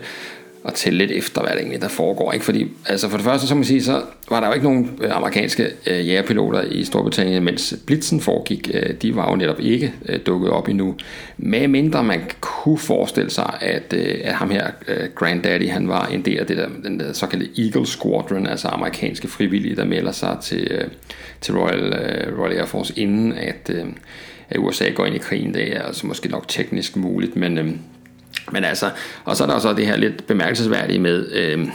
at 0.65 0.73
tælle 0.73 0.97
lidt 0.97 1.11
efter, 1.11 1.41
hvad 1.41 1.51
det 1.51 1.59
egentlig 1.59 1.81
der 1.81 1.87
foregår. 1.87 2.31
Ikke? 2.31 2.45
Fordi, 2.45 2.67
altså 2.85 3.09
for 3.09 3.17
det 3.17 3.23
første, 3.23 3.47
så 3.47 3.53
må 3.53 3.57
man 3.57 3.65
sige, 3.65 3.83
så 3.83 4.01
var 4.29 4.39
der 4.39 4.47
jo 4.47 4.53
ikke 4.53 4.65
nogen 4.65 4.99
øh, 5.01 5.17
amerikanske 5.17 5.67
øh, 5.87 6.07
jægerpiloter 6.07 6.61
i 6.61 6.83
Storbritannien, 6.83 7.43
mens 7.43 7.75
Blitzen 7.85 8.21
foregik. 8.21 8.71
Øh, 8.73 8.93
de 9.01 9.15
var 9.15 9.29
jo 9.29 9.35
netop 9.35 9.59
ikke 9.59 9.93
øh, 10.05 10.19
dukket 10.25 10.49
op 10.49 10.67
endnu. 10.67 10.95
Med 11.37 11.67
mindre 11.67 12.03
man 12.03 12.21
kunne 12.41 12.77
forestille 12.77 13.29
sig, 13.29 13.57
at, 13.61 13.93
øh, 13.93 14.15
at 14.23 14.33
ham 14.33 14.49
her, 14.49 14.67
øh, 14.87 15.09
Granddaddy, 15.15 15.69
han 15.69 15.87
var 15.87 16.05
en 16.05 16.25
del 16.25 16.37
af 16.37 16.47
det 16.47 16.57
der, 16.57 16.69
den 16.83 16.99
der 16.99 17.13
såkaldte 17.13 17.61
Eagle 17.63 17.87
Squadron, 17.87 18.47
altså 18.47 18.67
amerikanske 18.67 19.27
frivillige, 19.27 19.75
der 19.75 19.85
melder 19.85 20.11
sig 20.11 20.37
til, 20.41 20.67
øh, 20.71 20.87
til 21.41 21.57
Royal, 21.57 21.93
øh, 21.93 22.39
Royal 22.39 22.57
Air 22.57 22.65
Force, 22.65 22.93
inden 22.99 23.33
at, 23.33 23.71
øh, 23.73 23.85
at 24.49 24.57
USA 24.57 24.89
går 24.89 25.05
ind 25.05 25.15
i 25.15 25.19
krigen. 25.19 25.53
Det 25.53 25.75
er 25.75 25.81
altså 25.81 26.07
måske 26.07 26.29
nok 26.29 26.47
teknisk 26.47 26.95
muligt, 26.95 27.35
men... 27.35 27.57
Øh, 27.57 27.71
men 28.51 28.63
altså, 28.63 28.89
og 29.25 29.37
så 29.37 29.43
er 29.43 29.47
der 29.47 29.53
også 29.53 29.73
det 29.73 29.87
her 29.87 29.97
lidt 29.97 30.27
bemærkelsesværdige 30.27 30.99
med, 30.99 31.31
øh, 31.31 31.67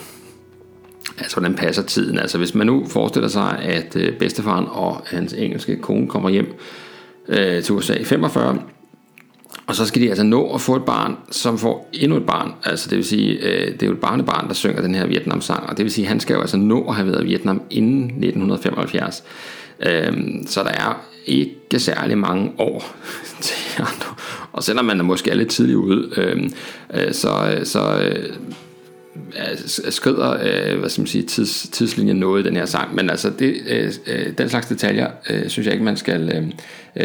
altså 1.19 1.41
hvordan 1.41 1.57
passer 1.57 1.83
tiden. 1.83 2.19
Altså 2.19 2.39
hvis 2.39 2.55
man 2.55 2.67
nu 2.67 2.87
forestiller 2.89 3.29
sig, 3.29 3.59
at 3.59 3.97
øh, 3.97 4.19
bedstefaren 4.19 4.67
og 4.71 5.03
hans 5.07 5.33
engelske 5.33 5.77
kone 5.77 6.09
kommer 6.09 6.29
hjem 6.29 6.55
øh, 7.29 7.63
til 7.63 7.75
USA 7.75 7.95
i 7.95 8.05
45, 8.05 8.63
og 9.67 9.75
så 9.75 9.87
skal 9.87 10.03
de 10.03 10.09
altså 10.09 10.25
nå 10.25 10.55
at 10.55 10.61
få 10.61 10.77
et 10.77 10.85
barn, 10.85 11.17
som 11.31 11.59
får 11.59 11.91
endnu 11.93 12.17
et 12.17 12.27
barn. 12.27 12.53
Altså 12.65 12.91
det 12.91 12.97
vil 12.97 13.05
sige, 13.05 13.33
øh, 13.33 13.73
det 13.73 13.83
er 13.83 13.87
jo 13.87 13.93
et 13.93 14.01
barnebarn, 14.01 14.49
der 14.49 14.55
synger 14.55 14.83
den 14.83 14.95
her 14.95 15.07
Vietnam-sang, 15.07 15.69
og 15.69 15.77
det 15.77 15.85
vil 15.85 15.93
sige, 15.93 16.05
at 16.05 16.09
han 16.09 16.21
skal 16.21 16.35
jo 16.35 16.41
altså 16.41 16.57
nå 16.57 16.89
at 16.89 16.95
have 16.95 17.09
været 17.09 17.25
i 17.25 17.27
Vietnam 17.27 17.63
inden 17.71 18.05
1975. 18.05 19.25
Øh, 19.81 20.13
så 20.47 20.63
der 20.63 20.71
er 20.71 21.07
ikke 21.27 21.79
særlig 21.79 22.19
mange 22.19 22.53
år 22.59 22.97
til 23.41 23.83
andre. 23.83 24.15
Og 24.53 24.63
selvom 24.63 24.85
man 24.85 24.99
er 25.01 25.05
måske 25.05 25.31
er 25.31 25.35
lidt 25.35 25.49
tidligt 25.49 25.77
ude, 25.77 26.09
øh, 26.17 26.51
øh, 26.95 27.13
så, 27.13 27.55
øh, 27.57 27.67
så 27.67 28.01
øh, 28.01 28.35
skrider 29.91 30.31
øh, 30.31 30.79
hvad 30.79 30.89
skal 30.89 31.01
man 31.01 31.07
sige, 31.07 31.23
tids, 31.23 31.69
tidslinjen 31.73 32.17
noget 32.17 32.45
i 32.45 32.49
den 32.49 32.57
her 32.57 32.67
sang. 32.67 32.95
Men 32.95 33.11
altså, 33.11 33.31
det, 33.39 33.57
øh, 33.69 33.93
øh, 34.07 34.39
den 34.39 34.49
slags 34.49 34.67
detaljer, 34.67 35.11
øh, 35.31 35.49
synes 35.49 35.67
jeg 35.67 35.75
ikke, 35.75 35.85
man 35.85 35.97
skal 35.97 36.33
øh, 36.37 36.47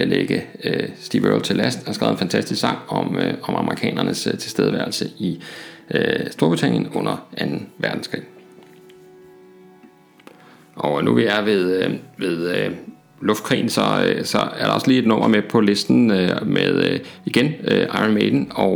øh 0.01 0.09
lægge 0.09 0.43
øh, 0.63 0.89
Steve 0.99 1.27
Earle 1.27 1.41
til 1.41 1.55
last. 1.55 1.77
Han 1.77 1.85
har 1.85 1.93
skrevet 1.93 2.11
en 2.11 2.17
fantastisk 2.17 2.61
sang 2.61 2.77
om, 2.87 3.17
øh, 3.17 3.33
om 3.41 3.55
amerikanernes 3.55 4.27
øh, 4.27 4.37
tilstedeværelse 4.37 5.09
i 5.17 5.43
øh, 5.93 6.31
Storbritannien 6.31 6.87
under 6.93 7.27
2. 7.39 7.45
verdenskrig. 7.77 8.21
Og 10.75 11.03
nu 11.03 11.13
vi 11.13 11.25
er 11.25 11.41
ved, 11.41 11.83
øh, 11.83 11.93
ved 12.17 12.55
øh, 12.55 12.71
luftkrigen, 13.21 13.69
så, 13.69 13.81
øh, 14.07 14.25
så 14.25 14.37
er 14.37 14.65
der 14.65 14.73
også 14.73 14.87
lige 14.87 14.99
et 14.99 15.07
nummer 15.07 15.27
med 15.27 15.41
på 15.41 15.61
listen 15.61 16.11
øh, 16.11 16.47
med 16.47 16.91
øh, 16.91 16.99
igen 17.25 17.53
Iron 17.67 18.13
Maiden, 18.13 18.51
og, 18.55 18.75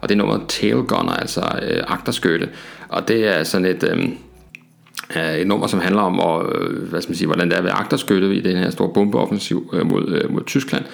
og 0.00 0.08
det 0.08 0.10
er 0.10 0.16
nummeret 0.16 0.42
Tail 0.48 0.74
Gunner, 0.74 1.12
altså 1.12 1.40
agterskytte. 1.88 2.48
Og 2.88 3.08
det 3.08 3.36
er 3.36 3.44
sådan 3.44 3.66
et... 3.66 4.10
Et 5.38 5.46
nummer, 5.46 5.66
som 5.66 5.80
handler 5.80 6.02
om, 6.02 6.20
og, 6.20 6.44
hvad 6.90 7.02
skal 7.02 7.10
man 7.10 7.16
sige, 7.16 7.26
hvordan 7.26 7.50
det 7.50 7.58
er 7.58 7.62
ved 7.62 7.70
agterskytte 7.74 8.34
i 8.34 8.40
den 8.40 8.56
her 8.56 8.70
store 8.70 8.92
bombeoffensiv 8.94 9.74
mod, 9.84 10.28
mod 10.28 10.42
Tyskland 10.46 10.84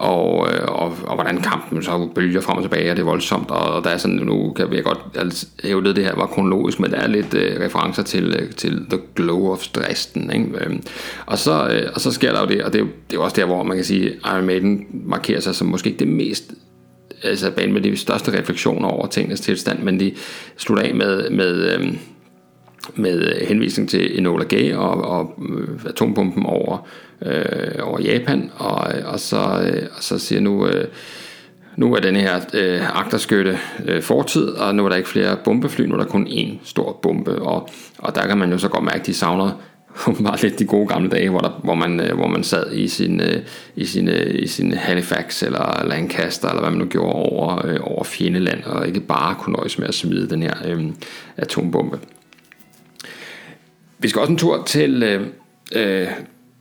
og, 0.00 0.48
øh, 0.52 0.68
og, 0.68 0.96
og 1.06 1.14
hvordan 1.14 1.40
kampen 1.40 1.82
så 1.82 2.08
bølger 2.14 2.40
frem 2.40 2.56
og 2.56 2.62
tilbage, 2.62 2.90
og 2.90 2.96
det 2.96 3.02
er 3.02 3.06
voldsomt, 3.06 3.50
og 3.50 3.84
der 3.84 3.90
er 3.90 3.96
sådan, 3.96 4.16
nu 4.16 4.52
kan 4.52 4.72
jeg 4.72 4.84
godt 4.84 4.98
altså, 5.14 5.46
hævde 5.64 5.94
det 5.94 6.04
her 6.04 6.16
var 6.16 6.26
kronologisk, 6.26 6.80
men 6.80 6.90
der 6.90 6.96
er 6.96 7.06
lidt 7.06 7.34
øh, 7.34 7.60
referencer 7.60 8.02
til, 8.02 8.36
øh, 8.40 8.50
til 8.50 8.86
The 8.90 8.98
Glow 9.14 9.52
of 9.52 9.66
Dresden, 9.66 10.30
ikke? 10.32 10.64
Øhm, 10.64 10.82
og, 11.26 11.38
så, 11.38 11.68
øh, 11.68 11.90
og 11.94 12.00
så 12.00 12.12
sker 12.12 12.32
der 12.32 12.40
jo 12.40 12.46
det, 12.46 12.62
og 12.62 12.72
det 12.72 12.80
er, 12.80 12.86
det 13.10 13.16
er 13.16 13.20
også 13.20 13.36
der, 13.36 13.46
hvor 13.46 13.62
man 13.62 13.76
kan 13.76 13.84
sige, 13.84 14.12
Iron 14.26 14.46
Maiden 14.46 14.86
markerer 14.92 15.40
sig 15.40 15.54
som 15.54 15.66
måske 15.66 15.90
ikke 15.90 15.98
det 15.98 16.08
mest 16.08 16.52
altså 17.22 17.50
bane 17.50 17.72
med 17.72 17.80
de 17.80 17.96
største 17.96 18.38
refleksioner 18.40 18.88
over 18.88 19.06
tingens 19.06 19.40
tilstand, 19.40 19.78
men 19.78 20.00
de 20.00 20.14
slutter 20.56 20.84
af 20.84 20.94
med, 20.94 21.30
med, 21.30 21.74
øh, 21.74 21.92
med 22.94 23.34
øh, 23.34 23.48
henvisning 23.48 23.88
til 23.88 24.18
Enola 24.18 24.44
Gay 24.44 24.74
og, 24.74 25.04
og 25.04 25.20
atompumpen 25.20 25.88
atombomben 25.88 26.46
over, 26.46 26.88
øh, 27.22 27.82
over 27.82 28.00
Japan, 28.00 28.50
og, 28.56 28.94
øh, 28.94 29.12
og, 29.12 29.20
så, 29.20 29.36
øh, 29.36 29.82
og 29.96 30.02
så 30.02 30.18
siger 30.18 30.40
nu, 30.40 30.66
øh, 30.66 30.84
nu 31.76 31.94
er 31.94 32.00
den 32.00 32.16
her 32.16 32.40
øh, 32.54 32.98
agterskytte 32.98 33.58
øh, 33.84 34.02
fortid, 34.02 34.48
og 34.48 34.74
nu 34.74 34.84
er 34.84 34.88
der 34.88 34.96
ikke 34.96 35.08
flere 35.08 35.36
bombefly, 35.44 35.82
nu 35.82 35.94
er 35.94 35.98
der 35.98 36.06
kun 36.06 36.26
én 36.26 36.58
stor 36.64 36.98
bombe, 37.02 37.42
og, 37.42 37.68
og 37.98 38.14
der 38.14 38.26
kan 38.26 38.38
man 38.38 38.52
jo 38.52 38.58
så 38.58 38.68
godt 38.68 38.84
mærke, 38.84 39.00
at 39.00 39.06
de 39.06 39.14
savner 39.14 39.60
bare 40.24 40.42
lidt 40.42 40.58
de 40.58 40.64
gode 40.64 40.86
gamle 40.86 41.10
dage, 41.10 41.30
hvor, 41.30 41.40
der, 41.40 41.60
hvor, 41.64 41.74
man, 41.74 42.00
øh, 42.00 42.16
hvor 42.16 42.26
man 42.26 42.44
sad 42.44 42.72
i 42.72 42.88
sin, 42.88 43.20
øh, 43.20 43.42
i, 43.76 43.84
sin, 43.84 44.08
øh, 44.08 44.34
i 44.34 44.46
sin 44.46 44.72
Halifax 44.72 45.42
eller 45.42 45.84
Lancaster, 45.86 46.48
eller 46.48 46.60
hvad 46.60 46.70
man 46.70 46.78
nu 46.78 46.86
gjorde 46.86 47.12
over, 47.12 47.78
over 47.80 48.04
fjendeland, 48.04 48.64
og 48.64 48.86
ikke 48.86 49.00
bare 49.00 49.34
kunne 49.34 49.52
nøjes 49.52 49.78
med 49.78 49.88
at 49.88 49.94
smide 49.94 50.30
den 50.30 50.42
her 50.42 50.54
øh, 50.66 50.84
atombombe. 51.36 51.98
Vi 54.02 54.08
skal 54.08 54.20
også 54.20 54.32
en 54.32 54.38
tur 54.38 54.62
til 54.66 55.02
øh, 55.02 55.26
øh, 55.74 56.06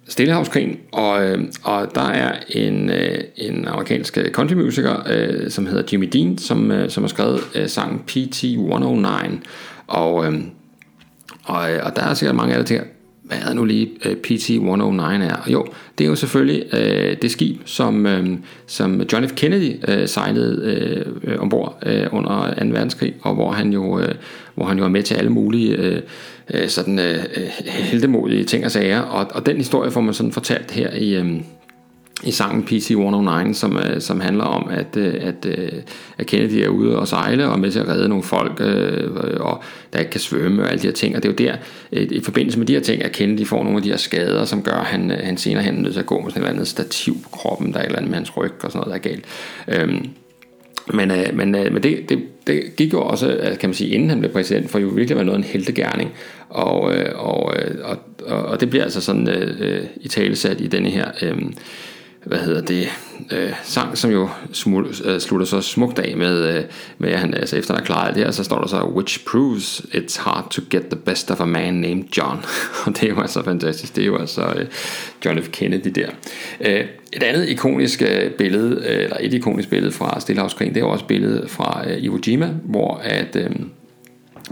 Stillehavskrigen, 0.08 0.80
og, 0.92 1.26
øh, 1.26 1.44
og 1.64 1.96
der 1.96 2.10
er 2.10 2.36
en, 2.50 2.90
øh, 2.90 3.20
en 3.36 3.68
amerikansk 3.68 4.18
øh, 4.18 4.32
countrymusiker, 4.32 4.96
øh, 5.10 5.50
som 5.50 5.66
hedder 5.66 5.84
Jimmy 5.92 6.10
Dean, 6.14 6.38
som, 6.38 6.72
øh, 6.72 6.90
som 6.90 7.04
har 7.04 7.08
skrevet 7.08 7.42
øh, 7.56 7.68
sangen 7.68 8.02
PT-109, 8.12 9.38
og, 9.88 10.26
øh, 10.26 10.40
og, 11.44 11.72
øh, 11.72 11.80
og 11.86 11.96
der 11.96 12.02
er 12.02 12.14
sikkert 12.14 12.36
mange 12.36 12.54
af 12.54 12.58
jer, 12.58 12.62
der 12.62 12.68
tænker, 12.68 12.86
hvad 13.24 13.38
er 13.38 13.54
nu 13.54 13.66
lige 13.66 13.90
øh, 14.06 14.16
PT-109 14.28 15.24
er? 15.24 15.36
Og 15.46 15.52
jo, 15.52 15.66
det 15.98 16.04
er 16.04 16.10
jo 16.10 16.16
selvfølgelig 16.16 16.64
øh, 16.74 17.18
det 17.22 17.32
skib, 17.32 17.58
som, 17.66 18.06
øh, 18.06 18.30
som 18.68 19.02
John 19.14 19.28
F. 19.28 19.34
Kennedy 19.36 19.76
øh, 19.88 20.08
sejlede 20.08 21.06
øh, 21.24 21.40
ombord 21.42 21.78
øh, 21.86 22.08
under 22.12 22.54
2. 22.60 22.66
verdenskrig, 22.66 23.14
og 23.22 23.36
hvor 23.36 23.52
han 23.52 23.74
jo, 23.74 24.00
øh, 24.00 24.16
hvor 24.56 24.66
han 24.66 24.78
jo 24.78 24.84
var 24.84 24.90
med 24.90 25.04
til 25.04 25.16
alle 25.16 25.30
mulige 25.30 25.76
øh, 25.76 26.02
øh, 26.54 26.70
sådan, 26.70 27.00
øh, 27.00 27.20
heldemodige 27.66 28.44
ting 28.44 28.66
og 28.66 28.72
sager. 28.72 29.00
Og, 29.02 29.28
og 29.32 29.46
den 29.46 29.58
historie 29.58 29.92
får 29.92 30.02
man 30.02 30.14
sådan 30.14 30.32
fortalt 30.32 30.72
her 30.72 30.94
i... 30.94 31.16
Øh, 31.16 31.42
i 32.24 32.32
sangen 32.32 32.64
PC 32.64 32.90
109, 32.92 33.54
som, 33.54 33.78
øh, 33.78 34.02
som 34.02 34.20
handler 34.20 34.44
om, 34.44 34.70
at, 34.72 34.98
øh, 34.98 35.14
at, 35.22 35.46
øh, 35.46 35.72
at 36.18 36.26
Kennedy 36.26 36.54
er 36.54 36.68
ude 36.68 37.00
og 37.00 37.08
sejle 37.08 37.50
og 37.50 37.60
med 37.60 37.72
til 37.72 37.80
at 37.80 37.88
redde 37.88 38.10
nogle 38.10 38.24
folk, 38.24 38.62
øh, 38.62 39.10
og 39.40 39.64
der 39.94 40.00
ikke 40.00 40.12
kan 40.12 40.20
svømme 40.20 40.64
og 40.64 40.70
alle 40.70 40.82
de 40.82 40.88
her 40.88 40.94
ting. 40.94 41.16
Og 41.16 41.24
det 41.24 41.30
er 41.30 41.46
jo 41.46 41.52
der, 41.52 41.58
øh, 41.92 42.08
i 42.12 42.24
forbindelse 42.24 42.60
med 42.60 42.68
de 42.68 42.74
her 42.74 42.80
ting, 42.80 43.04
at 43.04 43.12
Kennedy 43.12 43.48
får 43.48 43.64
nogle 43.64 43.78
af 43.78 43.84
de 43.84 43.90
her 43.90 43.98
skader, 43.98 44.46
som 44.46 44.64
gør, 44.64 44.76
at 44.76 44.86
han, 44.86 45.12
øh, 45.12 45.18
han 45.24 45.38
senere 45.38 45.64
hen 45.64 45.78
er 45.78 45.82
nødt 45.82 45.94
til 45.94 46.00
at 46.00 46.06
gå 46.06 46.22
med 46.22 46.30
sådan 46.32 46.44
et 46.44 46.48
eller 46.48 46.54
andet 46.54 46.68
stativ 46.68 47.18
på 47.24 47.30
kroppen, 47.30 47.74
der 47.74 47.80
er 47.80 47.84
et 47.84 47.86
eller 47.86 47.98
andet 47.98 48.10
med 48.10 48.18
hans 48.18 48.38
ryg 48.38 48.54
og 48.64 48.72
sådan 48.72 48.88
noget, 48.88 49.04
der 49.04 49.10
er 49.10 49.14
galt. 49.14 49.26
Øhm, 49.68 50.10
men, 50.94 51.12
men, 51.34 51.52
men 51.52 51.84
det, 51.84 52.10
det, 52.10 52.24
det 52.48 52.76
gik 52.78 52.94
jo 52.94 53.02
også, 53.02 53.56
kan 53.60 53.70
man 53.70 53.74
sige, 53.74 53.90
inden 53.90 54.10
han 54.10 54.20
blev 54.20 54.32
præsident, 54.32 54.70
for 54.70 54.80
jo 54.80 54.88
virkelig 54.88 55.18
var 55.18 55.24
noget 55.24 55.38
en 55.38 55.44
heltegærning. 55.44 56.12
Og, 56.50 56.96
øh, 56.96 57.12
og, 57.16 57.54
øh, 57.56 57.76
og, 57.84 57.98
og, 58.26 58.46
og 58.46 58.60
det 58.60 58.70
bliver 58.70 58.84
altså 58.84 59.02
sådan 59.02 59.30
øh, 59.30 59.56
øh 59.60 59.84
i 60.02 60.08
talesat 60.08 60.62
i 60.62 60.68
denne 60.68 60.90
her 60.90 61.12
øh, 61.22 61.42
hvad 62.26 62.40
hedder 62.40 62.62
det, 62.62 62.88
øh, 63.32 63.54
sang, 63.64 63.98
som 63.98 64.12
jo 64.12 64.30
smul, 64.54 64.88
øh, 65.06 65.20
slutter 65.20 65.46
så 65.46 65.62
smukt 65.62 66.00
af 66.00 66.18
med, 66.18 66.58
øh, 66.58 66.64
med 66.98 67.10
at 67.10 67.20
han, 67.20 67.34
altså 67.34 67.58
efter 67.58 67.74
han 67.74 67.82
har 67.82 67.86
klaret 67.86 68.16
det 68.16 68.24
her, 68.24 68.32
så 68.32 68.44
står 68.44 68.60
der 68.60 68.68
så, 68.68 68.84
which 68.84 69.26
proves 69.26 69.82
it's 69.94 70.22
hard 70.22 70.48
to 70.52 70.62
get 70.70 70.84
the 70.84 71.00
best 71.06 71.32
of 71.32 71.40
a 71.40 71.46
man 71.46 71.74
named 71.74 72.04
John. 72.18 72.38
Og 72.86 72.96
det 72.96 73.04
er 73.04 73.10
jo 73.10 73.22
altså 73.22 73.44
fantastisk, 73.44 73.96
det 73.96 74.02
er 74.02 74.06
jo 74.06 74.18
altså 74.18 74.54
øh, 74.58 74.68
John 75.26 75.42
F. 75.42 75.50
Kennedy 75.52 75.90
der. 75.96 76.10
Øh, 76.62 76.86
et 77.14 77.24
andet 77.24 77.50
ikonisk 77.50 78.02
øh, 78.02 78.32
billede, 78.32 78.88
eller 78.88 79.18
et 79.20 79.34
ikonisk 79.34 79.70
billede 79.70 79.92
fra 79.92 80.20
Stillehavskrigen, 80.20 80.74
det 80.74 80.82
er 80.82 80.86
jo 80.86 80.92
også 80.92 81.06
billedet 81.06 81.50
fra 81.50 81.84
øh, 81.90 82.04
Iwo 82.04 82.20
Jima, 82.28 82.50
hvor 82.64 83.02
at... 83.04 83.36
Øh, 83.36 83.50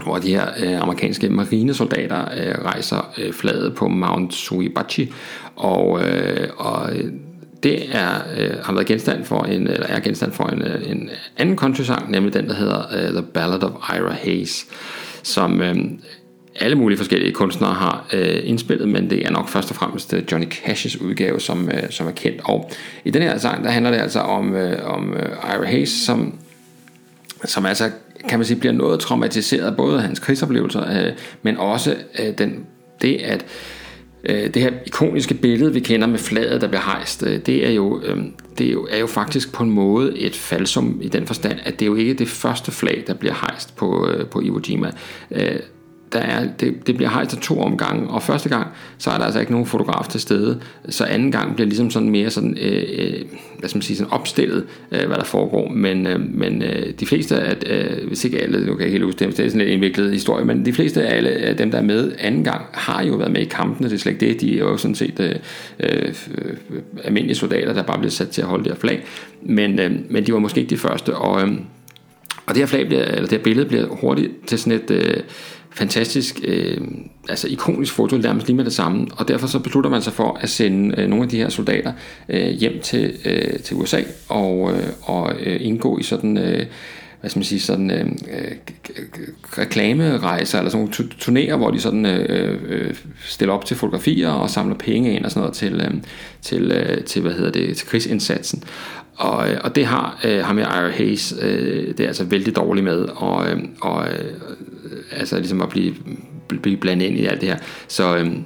hvor 0.02 0.18
de 0.18 0.28
her 0.28 0.46
øh, 0.62 0.82
amerikanske 0.82 1.28
marinesoldater 1.28 2.24
øh, 2.36 2.64
rejser 2.64 3.12
øh, 3.18 3.32
flaget 3.32 3.74
på 3.74 3.88
Mount 3.88 4.34
Suibachi, 4.34 5.12
og, 5.56 6.00
øh, 6.04 6.48
og 6.56 6.96
øh, 6.96 7.12
det 7.62 7.96
er, 7.96 8.10
øh, 8.38 8.50
har 8.62 8.72
været 8.72 8.86
genstand 8.86 9.24
for 9.24 9.42
en, 9.42 9.66
eller 9.66 9.86
er 9.86 10.00
genstand 10.00 10.32
for 10.32 10.44
en, 10.44 10.62
øh, 10.62 10.90
en 10.90 11.10
anden 11.36 11.56
countrysang, 11.56 12.10
nemlig 12.10 12.34
den, 12.34 12.48
der 12.48 12.54
hedder 12.54 12.82
øh, 12.96 13.12
The 13.12 13.22
Ballad 13.22 13.62
of 13.62 13.72
Ira 13.96 14.12
Hayes, 14.12 14.66
som 15.22 15.60
øh, 15.60 15.76
alle 16.60 16.76
mulige 16.76 16.98
forskellige 16.98 17.32
kunstnere 17.32 17.74
har 17.74 18.06
øh, 18.12 18.40
indspillet, 18.44 18.88
men 18.88 19.10
det 19.10 19.26
er 19.26 19.30
nok 19.30 19.48
først 19.48 19.70
og 19.70 19.76
fremmest 19.76 20.14
øh, 20.14 20.22
Johnny 20.32 20.46
Cash's 20.46 21.04
udgave, 21.04 21.40
som, 21.40 21.68
øh, 21.68 21.90
som 21.90 22.06
er 22.06 22.10
kendt. 22.10 22.40
Og 22.44 22.70
i 23.04 23.10
den 23.10 23.22
her 23.22 23.38
sang, 23.38 23.64
der 23.64 23.70
handler 23.70 23.90
det 23.90 23.98
altså 23.98 24.20
om, 24.20 24.54
øh, 24.54 24.94
om 24.94 25.14
øh, 25.14 25.54
Ira 25.54 25.66
Hayes, 25.66 25.90
som, 25.90 26.38
som 27.44 27.66
altså 27.66 27.90
kan 28.28 28.38
man 28.38 28.46
sige, 28.46 28.60
bliver 28.60 28.72
noget 28.72 29.00
traumatiseret, 29.00 29.76
både 29.76 29.96
af 29.96 30.02
hans 30.02 30.18
krigsoplevelser, 30.18 31.06
øh, 31.06 31.12
men 31.42 31.56
også 31.56 31.96
øh, 32.18 32.38
den, 32.38 32.66
det, 33.02 33.16
at 33.16 33.44
Øh, 34.24 34.54
det 34.54 34.62
her 34.62 34.70
ikoniske 34.86 35.34
billede, 35.34 35.72
vi 35.72 35.80
kender 35.80 36.06
med 36.06 36.18
flaget, 36.18 36.60
der 36.60 36.68
bliver 36.68 36.80
hejst, 36.80 37.22
øh, 37.26 37.38
det 37.38 37.66
er 37.66 37.70
jo, 37.70 38.00
øh, 38.04 38.24
det 38.58 38.66
er 38.66 38.72
jo, 38.72 38.86
er 38.90 38.98
jo 38.98 39.06
faktisk 39.06 39.52
på 39.52 39.62
en 39.62 39.70
måde 39.70 40.18
et 40.18 40.36
falsum 40.36 40.98
i 41.02 41.08
den 41.08 41.26
forstand, 41.26 41.58
at 41.64 41.80
det 41.80 41.82
er 41.82 41.86
jo 41.86 41.94
ikke 41.94 42.14
det 42.14 42.28
første 42.28 42.72
flag, 42.72 43.04
der 43.06 43.14
bliver 43.14 43.34
hejst 43.34 43.76
på, 43.76 44.08
øh, 44.08 44.26
på 44.26 44.40
Iwo 44.40 44.60
Jima. 44.68 44.90
Øh, 45.30 45.56
der 46.12 46.18
er, 46.18 46.48
det, 46.60 46.86
det 46.86 46.96
bliver 46.96 47.10
hejst 47.10 47.38
to 47.40 47.60
omgange, 47.60 48.08
og 48.08 48.22
første 48.22 48.48
gang, 48.48 48.66
så 48.98 49.10
er 49.10 49.18
der 49.18 49.24
altså 49.24 49.40
ikke 49.40 49.52
nogen 49.52 49.66
fotograf 49.66 50.08
til 50.08 50.20
stede, 50.20 50.60
så 50.88 51.04
anden 51.04 51.32
gang 51.32 51.54
bliver 51.54 51.68
ligesom 51.68 51.90
sådan 51.90 52.10
mere 52.10 52.30
sådan, 52.30 52.58
øh, 52.60 52.82
øh, 52.98 53.22
hvad 53.58 53.68
skal 53.68 53.76
man 53.76 53.82
sige, 53.82 53.96
sådan 53.96 54.12
opstillet, 54.12 54.64
øh, 54.92 55.06
hvad 55.06 55.16
der 55.16 55.24
foregår, 55.24 55.68
men, 55.68 56.06
øh, 56.06 56.20
men 56.34 56.62
øh, 56.62 56.92
de 57.00 57.06
fleste 57.06 57.36
af, 57.36 57.56
øh, 57.66 58.08
hvis 58.08 58.24
ikke 58.24 58.38
alle, 58.38 58.66
nu 58.66 58.72
kan 58.72 58.78
jeg 58.78 58.86
ikke 58.86 58.90
helt 58.90 59.04
huske 59.04 59.18
det, 59.18 59.36
det 59.36 59.46
er 59.46 59.50
sådan 59.50 59.66
en 59.66 59.72
indviklet 59.72 60.12
historie, 60.12 60.44
men 60.44 60.66
de 60.66 60.72
fleste 60.72 61.02
af 61.02 61.16
alle 61.16 61.30
af 61.30 61.56
dem, 61.56 61.70
der 61.70 61.78
er 61.78 61.82
med 61.82 62.12
anden 62.18 62.44
gang, 62.44 62.64
har 62.72 63.04
jo 63.04 63.14
været 63.14 63.32
med 63.32 63.40
i 63.40 63.44
kampene, 63.44 63.88
det 63.88 63.94
er 63.94 63.98
slet 63.98 64.12
ikke 64.12 64.26
det, 64.26 64.40
de 64.40 64.54
er 64.54 64.58
jo 64.58 64.76
sådan 64.76 64.94
set 64.94 65.20
øh, 65.20 65.34
øh, 65.80 66.14
øh, 66.38 66.82
almindelige 67.04 67.36
soldater, 67.36 67.72
der 67.72 67.82
bare 67.82 67.98
bliver 67.98 68.10
sat 68.10 68.28
til 68.28 68.42
at 68.42 68.48
holde 68.48 68.64
det 68.64 68.72
her 68.72 68.78
flag, 68.78 69.04
men, 69.42 69.78
øh, 69.78 69.90
men 70.10 70.26
de 70.26 70.32
var 70.32 70.38
måske 70.38 70.60
ikke 70.60 70.70
de 70.70 70.76
første, 70.76 71.16
og, 71.16 71.42
øh, 71.42 71.54
og 72.46 72.54
det 72.54 72.62
her 72.62 72.66
flag 72.66 72.86
bliver, 72.86 73.04
eller 73.04 73.20
det 73.28 73.38
her 73.38 73.44
billede 73.44 73.68
bliver 73.68 73.86
hurtigt 73.86 74.30
til 74.46 74.58
sådan 74.58 74.72
et, 74.72 74.90
øh, 74.90 75.16
fantastisk, 75.70 76.40
øh, 76.44 76.80
altså 77.28 77.48
ikonisk 77.48 77.94
foto, 77.94 78.16
nærmest 78.16 78.46
lige 78.46 78.56
med 78.56 78.64
det 78.64 78.72
samme, 78.72 79.06
og 79.16 79.28
derfor 79.28 79.46
så 79.46 79.58
beslutter 79.58 79.90
man 79.90 80.02
sig 80.02 80.12
for 80.12 80.38
at 80.40 80.50
sende 80.50 81.00
øh, 81.00 81.08
nogle 81.08 81.24
af 81.24 81.28
de 81.30 81.36
her 81.36 81.48
soldater 81.48 81.92
øh, 82.28 82.48
hjem 82.48 82.80
til, 82.82 83.14
øh, 83.24 83.58
til 83.58 83.76
USA 83.76 84.00
og, 84.28 84.72
øh, 84.72 84.88
og 85.02 85.32
øh, 85.40 85.56
indgå 85.60 85.98
i 85.98 86.02
sådan, 86.02 86.38
øh, 86.38 86.66
hvad 87.20 87.30
skal 87.30 87.38
man 87.38 87.44
sige, 87.44 87.60
sådan 87.60 87.90
øh, 87.90 88.06
øh 88.06 88.50
reklamerejser, 89.58 90.58
eller 90.58 90.70
sådan 90.70 90.88
nogle 91.02 91.12
turnéer, 91.22 91.56
hvor 91.56 91.70
de 91.70 91.80
sådan 91.80 92.06
øh, 92.06 92.58
øh, 92.68 92.94
stiller 93.24 93.54
op 93.54 93.64
til 93.64 93.76
fotografier 93.76 94.28
og 94.28 94.50
samler 94.50 94.76
penge 94.76 95.12
ind 95.12 95.24
og 95.24 95.30
sådan 95.30 95.40
noget 95.40 95.54
til, 95.56 95.74
øh, 95.74 95.94
til, 96.42 96.72
øh, 96.72 97.04
til, 97.04 97.22
hvad 97.22 97.32
hedder 97.32 97.50
det, 97.50 97.76
til 97.76 97.86
krigsindsatsen. 97.86 98.64
Og, 99.16 99.50
øh, 99.50 99.58
og 99.64 99.74
det 99.74 99.86
har 99.86 100.20
øh, 100.24 100.44
ham 100.44 100.56
med 100.56 100.64
Ira 100.64 100.88
Hayes, 100.88 101.34
øh, 101.40 101.88
det 101.88 102.00
er 102.00 102.06
altså 102.06 102.24
vældig 102.24 102.56
dårligt 102.56 102.84
med, 102.84 103.04
og, 103.16 103.50
øh, 103.50 103.58
og 103.80 104.08
øh, 104.08 104.34
altså 105.10 105.36
ligesom 105.36 105.62
at 105.62 105.68
blive, 105.68 105.94
blive 106.62 106.76
blandet 106.76 107.06
ind 107.06 107.18
i 107.18 107.26
alt 107.26 107.40
det 107.40 107.48
her. 107.48 107.58
Så 107.88 108.16
øhm, 108.16 108.44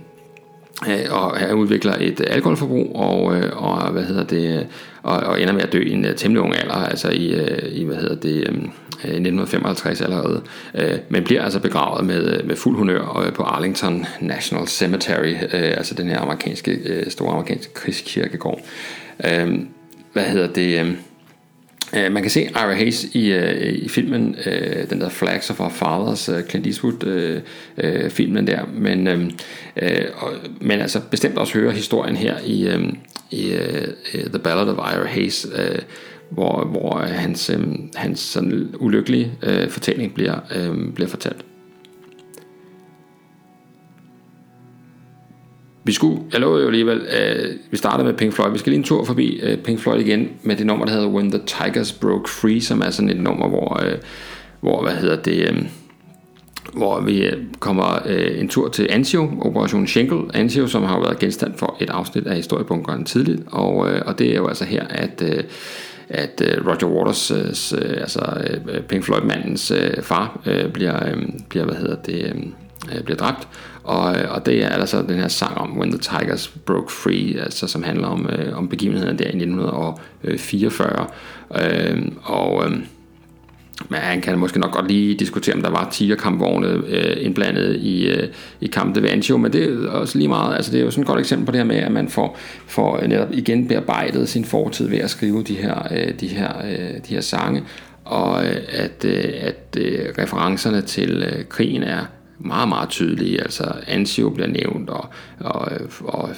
øh, 0.89 1.05
og 1.11 1.37
han 1.37 1.55
udvikler 1.55 1.95
et 2.01 2.21
alkoholforbrug 2.27 2.97
og, 2.97 3.37
øh, 3.37 3.63
og 3.63 3.93
hvad 3.93 4.03
hedder 4.03 4.25
det 4.25 4.67
og, 5.03 5.17
og 5.17 5.43
ender 5.43 5.55
med 5.55 5.63
at 5.63 5.73
dø 5.73 5.81
i 5.81 5.93
en 5.93 6.05
uh, 6.05 6.15
temmelig 6.17 6.43
ung 6.43 6.57
alder 6.57 6.75
altså 6.75 7.11
i, 7.11 7.35
uh, 7.35 7.73
i 7.73 7.85
hvad 7.85 7.97
hedder 7.97 8.15
det 8.15 8.49
øhm, 8.49 8.71
øh, 9.05 9.11
um, 9.11 9.27
1955 9.27 10.01
allerede 10.01 10.43
uh, 10.75 10.99
men 11.09 11.25
bliver 11.25 11.43
altså 11.43 11.61
begravet 11.61 12.07
med, 12.07 12.43
med 12.43 12.57
fuld 12.57 12.77
honør 12.77 13.27
uh, 13.27 13.33
på 13.33 13.43
Arlington 13.43 14.07
National 14.21 14.69
Cemetery 14.69 15.33
uh, 15.33 15.49
altså 15.53 15.95
den 15.95 16.09
her 16.09 16.21
amerikanske 16.21 16.79
uh, 16.85 17.13
store 17.13 17.33
amerikanske 17.33 17.75
krigskirkegård 17.75 18.61
uh, 19.19 19.53
hvad 20.13 20.25
hedder 20.25 20.47
det 20.47 20.97
uh, 21.97 22.13
man 22.13 22.23
kan 22.23 22.31
se 22.31 22.43
Ira 22.43 22.75
Hayes 22.75 23.05
i, 23.05 23.33
uh, 23.37 23.85
i 23.85 23.89
filmen, 23.89 24.37
uh, 24.47 24.91
den 24.91 25.01
der 25.01 25.09
Flags 25.09 25.51
of 25.51 25.61
Our 25.61 25.71
Fathers, 25.71 26.29
uh, 26.29 26.49
Clint 26.49 26.67
Eastwood 26.67 27.05
uh, 27.05 27.41
uh, 27.85 28.11
filmen 28.11 28.47
der, 28.47 28.61
men, 28.75 29.09
uh, 29.09 29.15
uh, 29.83 30.33
men 30.61 30.81
altså 30.81 31.01
bestemt 31.11 31.39
også 31.39 31.59
høre 31.59 31.73
historien 31.73 32.17
her 32.17 32.37
i, 32.47 32.75
uh, 32.75 32.85
i 33.31 33.55
uh, 33.55 34.25
The 34.31 34.39
Ballad 34.39 34.69
of 34.69 34.93
Ira 34.95 35.07
Hayes, 35.07 35.47
uh, 35.47 35.79
hvor, 36.31 36.65
hvor 36.65 36.99
hans, 36.99 37.51
um, 37.51 37.91
hans 37.95 38.21
sådan 38.21 38.75
ulykkelige 38.79 39.33
uh, 39.47 39.69
fortælling 39.69 40.15
bliver, 40.15 40.39
uh, 40.57 40.95
bliver 40.95 41.09
fortalt. 41.09 41.45
Vi 45.85 45.93
skulle, 45.93 46.23
jeg 46.33 46.41
lovede 46.41 46.63
jo 46.63 46.69
alligevel, 46.69 47.01
øh, 47.01 47.57
vi 47.71 47.77
starter 47.77 48.05
med 48.05 48.15
Pink 48.15 48.33
Floyd. 48.33 48.53
Vi 48.53 48.59
skal 48.59 48.71
lige 48.71 48.79
en 48.79 48.85
tur 48.85 49.05
forbi 49.05 49.41
øh, 49.43 49.59
Pink 49.59 49.81
Floyd 49.81 50.01
igen 50.01 50.29
med 50.43 50.57
det 50.57 50.67
nummer, 50.67 50.85
der 50.85 50.93
hedder 50.93 51.09
When 51.09 51.31
the 51.31 51.41
Tigers 51.47 51.93
Broke 51.93 52.31
Free, 52.31 52.61
som 52.61 52.81
er 52.81 52.91
sådan 52.91 53.11
et 53.11 53.21
nummer, 53.21 53.49
hvor, 53.49 53.81
øh, 53.85 53.99
hvor 54.61 54.83
hvad 54.83 54.93
hedder 54.93 55.17
det, 55.17 55.51
øh, 55.51 55.65
hvor 56.73 57.01
vi 57.01 57.25
øh, 57.25 57.39
kommer 57.59 57.99
øh, 58.07 58.41
en 58.41 58.49
tur 58.49 58.69
til 58.69 58.87
Anzio, 58.91 59.31
Operation 59.41 59.87
Schenkel. 59.87 60.19
Anzio, 60.35 60.67
som 60.67 60.83
har 60.83 61.01
været 61.01 61.19
genstand 61.19 61.55
for 61.57 61.77
et 61.81 61.91
afsnit 61.91 62.27
af 62.27 62.37
historiebunkeren 62.37 63.05
tidligt, 63.05 63.43
og, 63.47 63.91
øh, 63.91 64.03
og 64.07 64.19
det 64.19 64.31
er 64.31 64.37
jo 64.37 64.47
altså 64.49 64.65
her, 64.65 64.83
at... 64.89 65.23
Øh, 65.23 65.45
at 66.09 66.43
øh, 66.45 66.67
Roger 66.67 66.87
Waters, 66.87 67.33
øh, 67.33 67.83
øh 67.83 68.01
altså 68.01 68.21
øh, 68.69 68.81
Pink 68.83 69.05
Floyd-mandens 69.05 69.71
øh, 69.71 70.03
far, 70.03 70.41
øh, 70.47 70.73
bliver, 70.73 71.09
øh, 71.09 71.23
bliver, 71.49 71.65
hvad 71.65 71.75
hedder 71.75 71.97
det, 71.97 72.33
øh, 72.35 72.43
Øh, 72.93 73.03
bliver 73.05 73.17
dræbt. 73.17 73.49
Og, 73.85 74.17
øh, 74.17 74.35
og 74.35 74.47
det 74.47 74.65
er 74.65 74.69
altså 74.69 75.03
den 75.03 75.19
her 75.19 75.29
sang 75.29 75.59
om 75.59 75.79
When 75.79 75.91
the 75.91 75.99
Tigers 75.99 76.49
Broke 76.49 76.93
Free, 76.93 77.41
altså 77.41 77.67
som 77.67 77.83
handler 77.83 78.07
om, 78.07 78.29
øh, 78.39 78.59
om 78.59 78.69
begivenhederne 78.69 79.19
der 79.19 79.25
i 79.25 79.29
1944. 79.29 81.07
Øh, 81.55 82.03
og 82.23 82.67
øh, 82.67 82.77
men 83.89 83.99
han 83.99 84.21
kan 84.21 84.39
måske 84.39 84.61
nok 84.61 84.73
godt 84.73 84.89
lige 84.89 85.15
diskutere, 85.15 85.55
om 85.55 85.63
der 85.63 85.71
var 85.71 85.89
tigerkampvogne 85.91 86.69
øh, 86.69 87.17
indblandet 87.27 87.77
i, 87.77 88.09
øh, 88.09 88.29
i 88.61 88.67
kampen 88.67 89.03
ved 89.03 89.11
Ancho, 89.11 89.37
men 89.37 89.53
det 89.53 89.85
er 89.85 89.89
også 89.89 90.19
lige 90.19 90.29
meget, 90.29 90.55
altså 90.55 90.73
det 90.73 90.81
er 90.81 90.85
jo 90.85 90.91
sådan 90.91 91.03
et 91.03 91.09
godt 91.09 91.21
eksempel 91.21 91.47
på 91.47 91.53
det 91.53 91.59
her 91.59 91.65
med, 91.65 91.77
at 91.77 91.93
man 91.93 92.09
får, 92.09 92.39
får 92.67 93.01
netop 93.07 93.29
igen 93.33 93.69
bearbejdet 93.69 94.29
sin 94.29 94.45
fortid 94.45 94.89
ved 94.89 94.99
at 94.99 95.11
skrive 95.11 95.43
de 95.43 95.55
her, 95.55 95.89
øh, 95.91 96.21
de 96.21 96.29
her, 96.29 96.53
øh, 96.65 96.95
de 97.09 97.15
her 97.15 97.21
sange, 97.21 97.63
og 98.05 98.45
øh, 98.45 98.57
at, 98.69 99.05
øh, 99.05 99.25
at 99.41 99.77
øh, 99.79 100.09
referencerne 100.19 100.83
til 100.83 101.23
øh, 101.33 101.45
krigen 101.45 101.83
er 101.83 102.05
meget, 102.39 102.69
meget 102.69 102.89
tydelige. 102.89 103.41
Altså 103.41 103.73
Anzio 103.87 104.31
bliver 104.31 104.49
nævnt, 104.49 104.91
og, 104.91 105.09
og, 105.41 105.69
og 106.05 106.31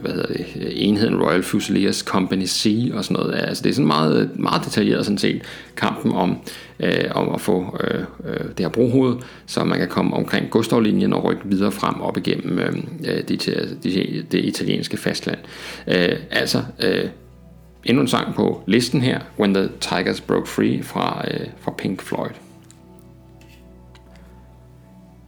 hvad 0.00 0.12
hedder 0.12 0.26
det, 0.26 0.46
enheden 0.88 1.22
Royal 1.22 1.42
Fusiliers 1.42 1.98
Company 1.98 2.46
C 2.46 2.90
og 2.94 3.04
sådan 3.04 3.22
noget. 3.22 3.34
Altså 3.34 3.62
det 3.62 3.70
er 3.70 3.74
sådan 3.74 3.86
meget, 3.86 4.30
meget 4.38 4.64
detaljeret 4.64 5.04
sådan 5.04 5.18
set, 5.18 5.42
kampen 5.76 6.12
om, 6.12 6.36
øh, 6.80 7.10
om 7.14 7.34
at 7.34 7.40
få 7.40 7.78
øh, 7.84 8.00
øh 8.24 8.48
det 8.48 8.60
her 8.60 8.68
brohoved, 8.68 9.16
så 9.46 9.64
man 9.64 9.78
kan 9.78 9.88
komme 9.88 10.16
omkring 10.16 10.50
Gustavlinjen 10.50 11.12
og 11.12 11.24
rykke 11.24 11.42
videre 11.44 11.72
frem 11.72 12.00
op 12.00 12.16
igennem 12.16 12.58
øh, 12.58 12.72
det, 13.28 13.46
det, 13.82 14.32
det 14.32 14.44
italienske 14.44 14.96
fastland. 14.96 15.38
Øh, 15.88 16.16
altså 16.30 16.62
øh, 16.82 17.04
endnu 17.84 18.02
en 18.02 18.08
sang 18.08 18.34
på 18.34 18.62
listen 18.66 19.00
her, 19.00 19.20
When 19.38 19.54
the 19.54 19.68
Tigers 19.80 20.20
Broke 20.20 20.48
Free 20.48 20.82
fra, 20.82 21.24
øh, 21.30 21.46
fra 21.60 21.74
Pink 21.78 22.02
Floyd. 22.02 22.43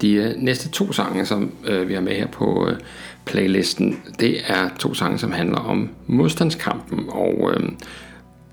De 0.00 0.12
øh, 0.12 0.36
næste 0.36 0.68
to 0.68 0.92
sange, 0.92 1.26
som 1.26 1.52
øh, 1.66 1.88
vi 1.88 1.94
har 1.94 2.00
med 2.00 2.12
her 2.12 2.26
på 2.26 2.68
øh, 2.68 2.76
playlisten, 3.24 4.00
det 4.20 4.40
er 4.46 4.68
to 4.78 4.94
sange, 4.94 5.18
som 5.18 5.32
handler 5.32 5.58
om 5.58 5.88
modstandskampen, 6.06 7.04
og 7.08 7.52
øh, 7.54 7.68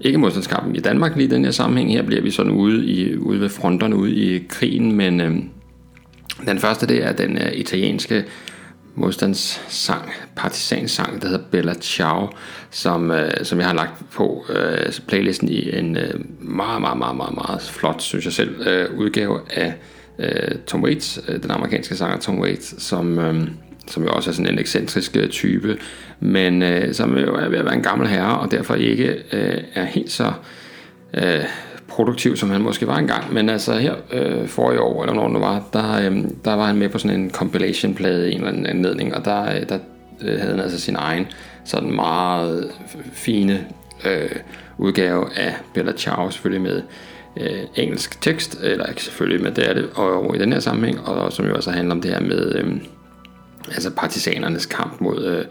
ikke 0.02 0.18
modstandskampen 0.18 0.76
i 0.76 0.80
Danmark 0.80 1.16
lige 1.16 1.28
i 1.28 1.32
den 1.32 1.44
her 1.44 1.52
sammenhæng. 1.52 1.92
Her 1.92 2.04
bliver 2.04 2.22
vi 2.22 2.32
sådan 2.32 2.52
ude, 2.52 2.86
i, 2.86 3.18
ude 3.18 3.40
ved 3.40 3.50
fronterne, 3.50 3.96
ude 3.96 4.16
i 4.16 4.46
krigen, 4.50 4.92
men 4.92 5.22
øh, 5.22 5.36
den 6.46 6.60
første, 6.60 6.88
det 6.88 7.04
er 7.04 7.12
den 7.12 7.38
øh, 7.38 7.54
italienske 7.54 8.24
modstandssang, 8.96 10.10
partisansang, 10.36 11.22
der 11.22 11.28
hedder 11.28 11.44
Bella 11.52 11.74
Ciao, 11.74 12.30
som, 12.72 13.12
øh, 13.12 13.32
som 13.44 13.60
jeg 13.60 13.68
har 13.68 13.74
lagt 13.74 14.12
på 14.12 14.46
øh, 14.50 14.94
playlisten 15.08 15.50
i 15.50 15.78
en 15.78 15.98
øh, 15.98 16.14
meget, 16.40 16.82
meget, 16.82 16.98
meget, 16.98 17.16
meget, 17.16 17.36
meget 17.36 17.62
flot, 17.62 18.02
synes 18.02 18.26
jeg 18.26 18.34
selv, 18.34 18.68
øh, 18.68 18.98
udgave 18.98 19.40
af 19.50 19.74
øh, 20.20 20.58
Tom 20.68 20.84
Waits, 20.84 21.20
øh, 21.28 21.44
den 21.44 21.52
amerikanske 21.52 21.96
sanger 21.96 22.20
Tom 22.20 22.40
Waits, 22.40 22.84
som, 22.84 23.20
øh, 23.20 23.48
som 23.88 24.04
jo 24.04 24.10
også 24.10 24.30
er 24.30 24.34
sådan 24.34 24.54
en 24.54 24.60
ekscentrisk 24.60 25.18
øh, 25.18 25.30
type, 25.30 25.78
men 26.20 26.62
øh, 26.62 26.94
som 26.94 27.18
jo 27.18 27.36
er 27.36 27.50
ved 27.50 27.58
at 27.58 27.66
være 27.66 27.76
en 27.76 27.84
gammel 27.84 28.08
herre, 28.08 28.40
og 28.40 28.52
derfor 28.52 28.76
ikke 28.76 29.24
øh, 29.32 29.64
er 29.74 29.86
helt 29.86 30.12
så 30.12 30.32
øh, 31.14 31.44
produktiv, 31.88 32.38
som 32.38 32.50
han 32.50 32.62
måske 32.62 32.88
var 32.88 32.98
engang. 32.98 33.34
Men 33.34 33.50
altså 33.50 33.74
her 33.74 33.96
øh, 34.12 34.48
for 34.48 34.72
i 34.72 34.78
år, 34.78 35.04
eller 35.04 35.16
når 35.16 35.28
det 35.28 35.42
var, 35.42 35.64
der, 35.74 36.10
øh, 36.10 36.24
der 36.46 36.54
var 36.54 36.66
han 36.66 36.76
med 36.76 36.90
på 36.90 36.98
sådan 36.98 37.20
en 37.20 37.32
compilation-plade 37.32 38.32
i 38.32 38.32
en 38.32 38.38
eller 38.38 38.52
anden 38.52 38.66
anledning, 38.66 39.16
og 39.16 39.26
der, 39.26 39.44
øh, 39.44 39.70
der 39.70 39.78
øh, 40.22 40.40
havde 40.40 40.52
han 40.52 40.60
altså 40.60 40.80
sin 40.80 40.96
egen 40.96 41.28
sådan 41.66 41.96
meget 41.96 42.72
fine 43.14 43.66
øh, 44.06 44.30
udgave 44.78 45.38
af 45.38 45.56
Bella 45.74 45.92
Ciao 45.92 46.30
selvfølgelig 46.30 46.62
med 46.62 46.82
øh, 47.38 47.64
engelsk 47.76 48.22
tekst, 48.22 48.60
eller 48.62 48.86
ikke 48.86 49.04
selvfølgelig, 49.04 49.44
men 49.44 49.56
det 49.56 49.70
er 49.70 49.74
det, 49.74 49.90
og, 49.96 50.28
og 50.28 50.36
i 50.36 50.40
den 50.40 50.54
her 50.54 50.60
sammenhæng, 50.60 51.00
og 51.00 51.34
som 51.34 51.46
jo 51.46 51.56
også 51.56 51.72
handler 51.72 51.96
om 51.96 52.02
det 52.02 52.12
her 52.12 52.22
med 52.22 52.56
øh, 52.56 52.76
altså 53.68 53.90
partisanernes 53.90 54.66
kamp 54.66 55.02
mod, 55.02 55.26
øh, 55.26 55.46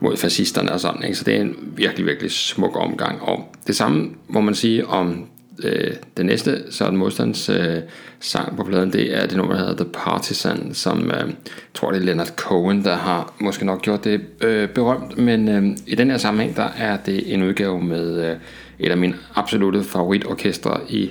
mod 0.00 0.16
fascisterne 0.16 0.72
og 0.72 0.80
sådan, 0.80 1.02
ikke? 1.04 1.14
så 1.14 1.24
det 1.24 1.36
er 1.36 1.40
en 1.40 1.56
virkelig, 1.76 2.06
virkelig 2.06 2.30
smuk 2.30 2.76
omgang, 2.76 3.22
og 3.22 3.54
det 3.66 3.76
samme 3.76 4.10
må 4.28 4.40
man 4.40 4.54
sige 4.54 4.86
om 4.86 5.26
øh, 5.64 5.94
det 6.16 6.26
næste 6.26 6.72
sådan 6.72 6.96
modstands 6.96 7.48
øh, 7.48 7.76
sang 8.20 8.56
på 8.56 8.64
pladen, 8.64 8.92
det 8.92 9.16
er 9.16 9.26
det 9.26 9.36
nummer, 9.36 9.52
der 9.52 9.60
hedder 9.60 9.84
The 9.84 9.92
Partisan, 9.92 10.74
som 10.74 11.10
øh, 11.10 11.16
jeg 11.16 11.34
tror 11.74 11.90
det 11.90 12.00
er 12.00 12.04
Leonard 12.04 12.36
Cohen, 12.36 12.84
der 12.84 12.96
har 12.96 13.34
måske 13.40 13.66
nok 13.66 13.82
gjort 13.82 14.04
det 14.04 14.20
øh, 14.40 14.68
berømt, 14.68 15.18
men 15.18 15.48
øh, 15.48 15.76
i 15.86 15.94
den 15.94 16.10
her 16.10 16.18
sammenhæng, 16.18 16.56
der 16.56 16.68
er 16.78 16.96
det 16.96 17.34
en 17.34 17.42
udgave 17.42 17.82
med 17.82 18.30
øh, 18.30 18.36
et 18.78 18.90
af 18.90 18.96
mine 18.96 19.14
absolute 19.34 19.84
favoritorkestre 19.84 20.80
i, 20.88 21.10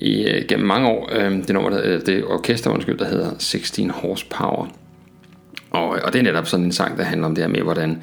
i 0.00 0.24
øh, 0.24 0.44
gennem 0.48 0.66
mange 0.66 0.88
år. 0.88 1.08
Øh, 1.12 1.32
det, 1.32 1.50
nummer, 1.50 1.70
der, 1.70 1.80
øh, 1.84 2.00
det 2.06 2.24
orkester, 2.24 2.70
undskyld, 2.70 2.98
der 2.98 3.08
hedder 3.08 3.30
16 3.38 3.90
Horsepower. 3.90 4.66
Og, 5.70 5.96
øh, 5.96 6.02
og 6.04 6.12
det 6.12 6.18
er 6.18 6.22
netop 6.22 6.46
sådan 6.46 6.66
en 6.66 6.72
sang, 6.72 6.98
der 6.98 7.04
handler 7.04 7.26
om 7.26 7.34
det 7.34 7.44
her 7.44 7.48
med, 7.48 7.60
hvordan, 7.60 8.02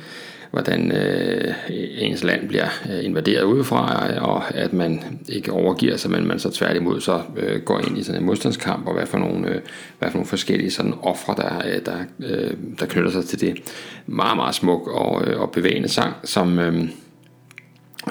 hvordan 0.51 0.91
øh, 0.91 1.53
ens 1.97 2.23
land 2.23 2.47
bliver 2.47 2.67
invaderet 3.01 3.43
udefra, 3.43 4.07
og 4.19 4.55
at 4.55 4.73
man 4.73 5.19
ikke 5.29 5.51
overgiver 5.51 5.97
sig, 5.97 6.11
men 6.11 6.27
man 6.27 6.39
så 6.39 6.51
tværtimod 6.51 7.01
så 7.01 7.21
øh, 7.37 7.61
går 7.61 7.79
ind 7.79 7.97
i 7.97 8.03
sådan 8.03 8.21
en 8.21 8.25
modstandskamp, 8.25 8.87
og 8.87 8.93
hvad 8.93 9.05
for 9.05 9.17
nogle, 9.17 9.47
øh, 9.47 9.61
hvad 9.99 10.09
for 10.09 10.17
nogle 10.17 10.27
forskellige 10.27 10.71
sådan 10.71 10.93
ofre, 11.01 11.35
der, 11.37 11.75
øh, 11.75 11.85
der, 11.85 11.97
øh, 12.19 12.53
der 12.79 12.85
knytter 12.85 13.11
sig 13.11 13.25
til 13.25 13.41
det. 13.41 13.57
Meget, 14.05 14.37
meget 14.37 14.55
smuk 14.55 14.87
og, 14.87 15.27
øh, 15.27 15.41
og 15.41 15.51
bevægende 15.51 15.89
sang, 15.89 16.13
som... 16.23 16.59
Øh, 16.59 16.89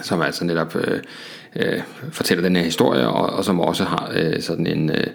som 0.02 0.22
altså 0.22 0.44
netop 0.44 0.76
øh, 0.76 1.00
øh, 1.56 1.80
fortæller 2.12 2.42
den 2.42 2.56
her 2.56 2.62
historie, 2.62 3.08
og, 3.08 3.36
og 3.36 3.44
som 3.44 3.60
også 3.60 3.84
har 3.84 4.12
øh, 4.16 4.40
sådan 4.42 4.66
en, 4.66 4.90
øh, 4.90 5.06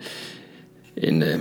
en 0.98 1.24
øh, 1.24 1.40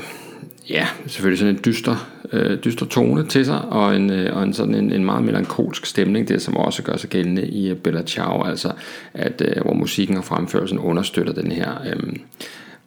ja, 0.70 0.88
selvfølgelig 1.06 1.38
sådan 1.38 1.54
en 1.54 1.60
dyster, 1.64 2.10
øh, 2.32 2.58
dyster 2.64 2.86
tone 2.86 3.26
til 3.28 3.44
sig, 3.44 3.60
og 3.60 3.96
en, 3.96 4.10
øh, 4.10 4.36
og 4.36 4.42
en 4.42 4.54
sådan 4.54 4.74
en, 4.74 4.92
en 4.92 5.04
meget 5.04 5.24
melankolsk 5.24 5.86
stemning, 5.86 6.28
det 6.28 6.42
som 6.42 6.56
også 6.56 6.82
gør 6.82 6.96
sig 6.96 7.10
gældende 7.10 7.46
i 7.46 7.70
øh, 7.70 7.76
Bella 7.76 8.02
Ciao, 8.02 8.44
altså 8.44 8.72
at 9.14 9.42
øh, 9.44 9.62
hvor 9.62 9.74
musikken 9.74 10.16
og 10.16 10.24
fremførelsen 10.24 10.78
understøtter 10.78 11.32
den 11.32 11.52
her 11.52 11.70
øh, 11.86 12.16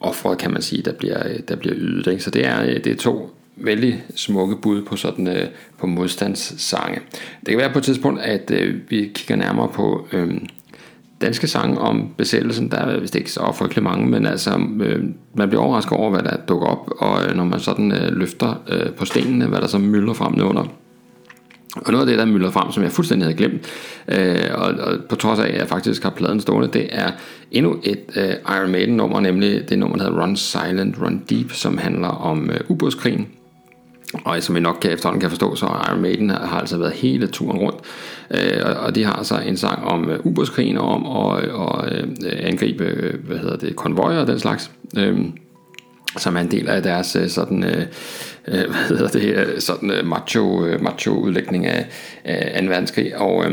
offer, 0.00 0.34
kan 0.34 0.52
man 0.52 0.62
sige, 0.62 0.82
der 0.82 0.92
bliver, 0.92 1.28
øh, 1.28 1.40
der 1.48 1.56
bliver 1.56 1.74
ydet. 1.78 2.06
Ikke? 2.06 2.24
Så 2.24 2.30
det 2.30 2.46
er, 2.46 2.62
øh, 2.62 2.84
det 2.84 2.86
er 2.86 2.96
to 2.96 3.30
vældig 3.56 4.02
smukke 4.16 4.56
bud 4.56 4.82
på 4.82 4.96
sådan 4.96 5.28
øh, 5.28 5.46
på 5.78 5.86
modstandssange. 5.86 7.00
Det 7.40 7.48
kan 7.48 7.58
være 7.58 7.72
på 7.72 7.78
et 7.78 7.84
tidspunkt, 7.84 8.20
at 8.20 8.50
øh, 8.50 8.74
vi 8.88 9.10
kigger 9.14 9.36
nærmere 9.36 9.68
på 9.68 10.06
øh, 10.12 10.34
danske 11.20 11.46
sange 11.46 11.78
om 11.78 12.14
besættelsen. 12.18 12.70
Der 12.70 12.76
er 12.76 13.00
vist 13.00 13.14
ikke 13.14 13.30
så 13.30 13.52
frygtelig 13.54 13.84
mange, 13.84 14.06
men 14.06 14.26
altså, 14.26 14.60
øh, 14.80 15.04
man 15.34 15.48
bliver 15.48 15.62
overrasket 15.62 15.92
over, 15.92 16.10
hvad 16.10 16.22
der 16.22 16.36
dukker 16.48 16.66
op, 16.66 16.90
og 16.98 17.24
øh, 17.24 17.36
når 17.36 17.44
man 17.44 17.60
sådan 17.60 17.92
øh, 17.92 18.12
løfter 18.12 18.62
øh, 18.68 18.92
på 18.92 19.04
stenene, 19.04 19.46
hvad 19.46 19.60
der 19.60 19.66
så 19.66 19.78
mylder 19.78 20.12
frem 20.12 20.34
under. 20.42 20.64
Og 21.76 21.92
noget 21.92 22.02
af 22.02 22.06
det, 22.06 22.18
der 22.18 22.24
mylder 22.24 22.50
frem, 22.50 22.72
som 22.72 22.82
jeg 22.82 22.92
fuldstændig 22.92 23.26
havde 23.26 23.36
glemt, 23.36 23.66
øh, 24.08 24.50
og, 24.54 24.66
og 24.66 24.98
på 25.08 25.16
trods 25.16 25.38
af, 25.38 25.46
at 25.46 25.58
jeg 25.58 25.68
faktisk 25.68 26.02
har 26.02 26.10
pladen 26.10 26.40
stående, 26.40 26.68
det 26.68 26.88
er 26.90 27.10
endnu 27.50 27.76
et 27.82 28.00
øh, 28.16 28.56
Iron 28.56 28.72
Maiden 28.72 28.96
nummer, 28.96 29.20
nemlig 29.20 29.68
det 29.68 29.78
nummer, 29.78 29.96
der 29.96 30.04
hedder 30.04 30.22
Run 30.22 30.36
Silent, 30.36 30.96
Run 31.00 31.22
Deep, 31.30 31.52
som 31.52 31.78
handler 31.78 32.08
om 32.08 32.50
øh, 32.50 32.60
ubådskrigen 32.68 33.26
og 34.24 34.42
som 34.42 34.56
I 34.56 34.60
nok 34.60 34.78
kan 34.82 34.92
efterhånden 34.92 35.20
kan 35.20 35.30
forstå, 35.30 35.54
så 35.54 35.66
Iron 35.66 36.00
Maiden 36.00 36.30
har 36.30 36.60
altså 36.60 36.78
været 36.78 36.92
hele 36.92 37.26
turen 37.26 37.58
rundt. 37.58 37.78
Øh, 38.30 38.84
og 38.84 38.94
de 38.94 39.04
har 39.04 39.22
så 39.22 39.38
en 39.46 39.56
sang 39.56 39.84
om 39.84 40.10
øh, 40.10 40.18
ubådskrigen 40.26 40.78
og 40.78 40.88
om 40.88 41.06
at 41.06 41.50
og, 41.50 41.88
øh, 41.92 42.08
angribe 42.22 42.84
øh, 42.84 43.26
hvad 43.26 43.38
hedder 43.38 43.56
det, 43.56 43.76
konvojer 43.76 44.18
og 44.18 44.26
den 44.26 44.38
slags. 44.38 44.70
Øh, 44.96 45.18
som 46.16 46.36
er 46.36 46.40
en 46.40 46.50
del 46.50 46.68
af 46.68 46.82
deres 46.82 47.16
øh, 47.16 47.28
sådan, 47.28 47.64
hvad 48.44 48.98
hedder 48.98 49.08
det, 49.08 49.62
sådan 49.62 49.92
macho, 50.04 50.66
macho 50.80 51.12
udlægning 51.12 51.66
af, 51.66 51.86
af 52.24 52.62
2. 52.62 52.68
verdenskrig. 52.68 53.16
Og, 53.18 53.44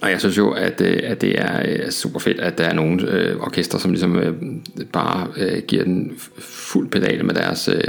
og 0.00 0.10
jeg 0.10 0.20
synes 0.20 0.38
jo, 0.38 0.50
at, 0.50 0.80
øh, 0.80 1.00
at 1.04 1.20
det 1.20 1.40
er 1.40 1.62
øh, 1.64 1.90
super 1.90 2.20
fedt, 2.20 2.40
at 2.40 2.58
der 2.58 2.64
er 2.64 2.74
nogle 2.74 3.10
øh, 3.10 3.36
orkester, 3.40 3.78
som 3.78 3.90
ligesom 3.90 4.16
øh, 4.16 4.34
bare 4.92 5.26
øh, 5.36 5.62
giver 5.62 5.84
den 5.84 6.12
fuld 6.38 6.88
pedale 6.88 7.22
med 7.22 7.34
deres, 7.34 7.68
øh, 7.68 7.80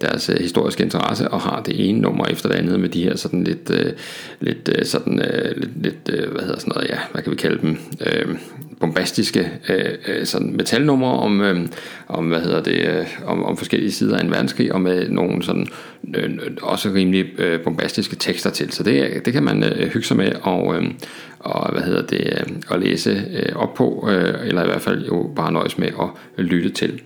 deres 0.00 0.28
øh, 0.28 0.36
historiske 0.40 0.82
interesse, 0.82 1.28
og 1.28 1.40
har 1.40 1.62
det 1.62 1.88
ene 1.88 2.00
nummer 2.00 2.26
efter 2.26 2.48
det 2.48 2.56
andet 2.56 2.80
med 2.80 2.88
de 2.88 3.02
her 3.02 3.16
sådan 3.16 3.44
lidt, 3.44 3.70
øh, 3.70 3.92
lidt, 4.40 4.70
sådan, 4.82 5.18
øh, 5.18 5.56
lidt, 5.56 5.82
lidt 5.82 6.10
øh, 6.12 6.30
hvad 6.32 6.42
hedder 6.42 6.58
sådan 6.60 6.72
noget, 6.74 6.90
ja, 6.90 6.98
hvad 7.12 7.22
kan 7.22 7.30
vi 7.30 7.36
kalde 7.36 7.60
dem, 7.62 7.78
øh, 8.06 8.36
bombastiske 8.80 9.50
øh, 9.68 9.94
øh, 10.08 10.26
sådan 10.26 10.56
metalnumre 10.56 11.18
om, 11.18 11.40
øh, 11.40 11.68
om, 12.08 12.28
hvad 12.28 12.40
hedder 12.40 12.62
det, 12.62 12.88
øh, 12.88 13.06
om, 13.24 13.44
om 13.44 13.56
forskellige 13.56 13.92
sider 13.92 14.16
af 14.16 14.22
en 14.22 14.30
verdenskrig, 14.30 14.72
og 14.72 14.80
med 14.80 15.08
nogle 15.08 15.42
sådan, 15.42 15.66
øh, 16.14 16.24
øh, 16.24 16.56
også 16.62 16.88
rimelig 16.88 17.40
øh, 17.40 17.60
bombastiske 17.60 18.16
tekster 18.16 18.50
til. 18.50 18.72
Så 18.72 18.82
det, 18.82 19.24
det 19.24 19.32
kan 19.32 19.42
man 19.42 19.64
øh, 19.64 19.88
hygge 19.88 20.06
sig 20.06 20.16
med 20.16 20.32
og, 20.42 20.76
øh, 20.76 20.90
og 21.38 21.72
hvad 21.72 21.82
hedder 21.82 22.06
det, 22.06 22.20
øh, 22.20 22.56
at 22.70 22.80
læse 22.80 23.24
øh, 23.32 23.56
op 23.56 23.74
på, 23.74 24.08
øh, 24.10 24.48
eller 24.48 24.62
i 24.62 24.66
hvert 24.66 24.82
fald 24.82 25.06
jo 25.06 25.32
bare 25.36 25.52
nøjes 25.52 25.78
med 25.78 25.88
at 25.88 26.44
lytte 26.44 26.70
til. 26.70 27.00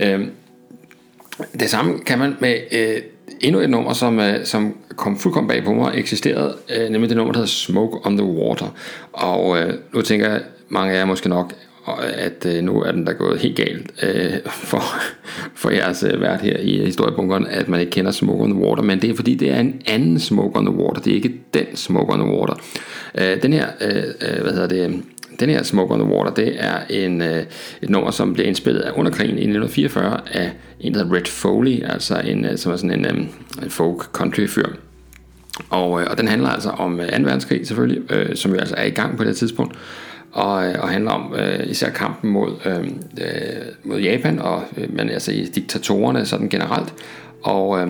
Øh, 0.00 0.20
det 1.60 1.70
samme 1.70 1.98
kan 1.98 2.18
man 2.18 2.36
med 2.40 2.56
øh, 2.72 3.02
endnu 3.40 3.60
et 3.60 3.70
nummer, 3.70 3.92
som, 3.92 4.20
øh, 4.20 4.44
som 4.44 4.74
kom 4.96 5.18
fuldkommen 5.18 5.48
bag 5.48 5.64
på 5.64 5.72
mig, 5.72 5.92
eksisterede, 5.94 6.56
øh, 6.76 6.90
nemlig 6.90 7.08
det 7.08 7.16
nummer, 7.16 7.32
der 7.32 7.38
hedder 7.38 7.50
Smoke 7.50 8.06
on 8.06 8.16
the 8.16 8.26
Water. 8.26 8.66
Og 9.12 9.58
øh, 9.58 9.74
nu 9.94 10.02
tænker 10.02 10.30
jeg, 10.30 10.40
mange 10.68 10.92
af 10.92 10.98
jer 10.98 11.04
måske 11.04 11.28
nok, 11.28 11.52
øh, 11.88 11.94
at 12.14 12.46
øh, 12.46 12.62
nu 12.64 12.82
er 12.82 12.92
den 12.92 13.06
der 13.06 13.12
gået 13.12 13.40
helt 13.40 13.56
galt 13.56 13.92
øh, 14.02 14.32
for, 14.70 14.82
for 15.54 15.70
jeres 15.70 16.02
øh, 16.02 16.20
vært 16.20 16.40
her 16.40 16.56
i 16.58 16.84
historiebunkeren, 16.84 17.46
at 17.46 17.68
man 17.68 17.80
ikke 17.80 17.90
kender 17.90 18.10
Smoke 18.10 18.42
on 18.42 18.50
the 18.50 18.60
Water, 18.60 18.82
men 18.82 19.02
det 19.02 19.10
er 19.10 19.14
fordi, 19.14 19.34
det 19.34 19.50
er 19.50 19.60
en 19.60 19.82
anden 19.86 20.20
Smoke 20.20 20.58
on 20.58 20.66
the 20.66 20.74
Water, 20.74 21.00
det 21.00 21.10
er 21.10 21.14
ikke 21.14 21.34
den 21.54 21.66
Smoke 21.74 22.12
on 22.12 22.20
the 22.20 22.30
Water. 22.30 22.54
Øh, 23.18 23.42
den 23.42 23.52
her, 23.52 23.66
øh, 23.80 23.96
øh 23.96 24.42
hvad 24.42 24.52
hedder 24.52 24.68
det, 24.68 25.02
den 25.40 25.50
her 25.50 25.62
Smoke 25.62 25.94
on 25.94 26.00
the 26.00 26.08
Water, 26.08 26.34
det 26.34 26.54
er 26.58 26.78
en, 26.90 27.22
øh, 27.22 27.42
et 27.82 27.90
nummer, 27.90 28.10
som 28.10 28.32
bliver 28.32 28.46
indspillet 28.46 28.80
af 28.80 28.90
under 28.96 29.10
krigen 29.12 29.38
i 29.38 29.46
1944 29.46 30.20
af 30.32 30.52
en, 30.80 30.94
der 30.94 31.02
hedder 31.02 31.16
Red 31.16 31.26
Foley, 31.26 31.82
altså 31.84 32.20
en, 32.24 32.44
øh, 32.44 32.58
som 32.58 32.72
er 32.72 32.76
sådan 32.76 32.98
en, 32.98 33.06
øh, 33.06 33.26
en 33.62 33.70
folk 33.70 34.02
country 34.02 34.46
fyr. 34.46 34.68
Og, 35.70 36.00
øh, 36.00 36.06
og 36.10 36.18
den 36.18 36.28
handler 36.28 36.48
altså 36.48 36.70
om 36.70 37.00
øh, 37.00 37.08
2. 37.08 37.22
verdenskrig 37.22 37.66
selvfølgelig, 37.66 38.12
øh, 38.12 38.36
som 38.36 38.52
jo 38.52 38.58
altså 38.58 38.74
er 38.78 38.84
i 38.84 38.90
gang 38.90 39.16
på 39.16 39.24
det 39.24 39.36
tidspunkt, 39.36 39.76
og, 40.32 40.66
øh, 40.66 40.74
og 40.78 40.88
handler 40.88 41.10
om 41.10 41.34
øh, 41.34 41.70
især 41.70 41.90
kampen 41.90 42.30
mod, 42.30 42.50
øh, 42.64 42.88
mod 43.84 44.00
Japan, 44.00 44.38
og, 44.38 44.62
øh, 44.76 44.96
men 44.96 45.10
altså 45.10 45.32
i 45.32 45.44
diktatorerne 45.44 46.26
sådan 46.26 46.48
generelt. 46.48 46.94
Og, 47.42 47.80
øh, 47.80 47.88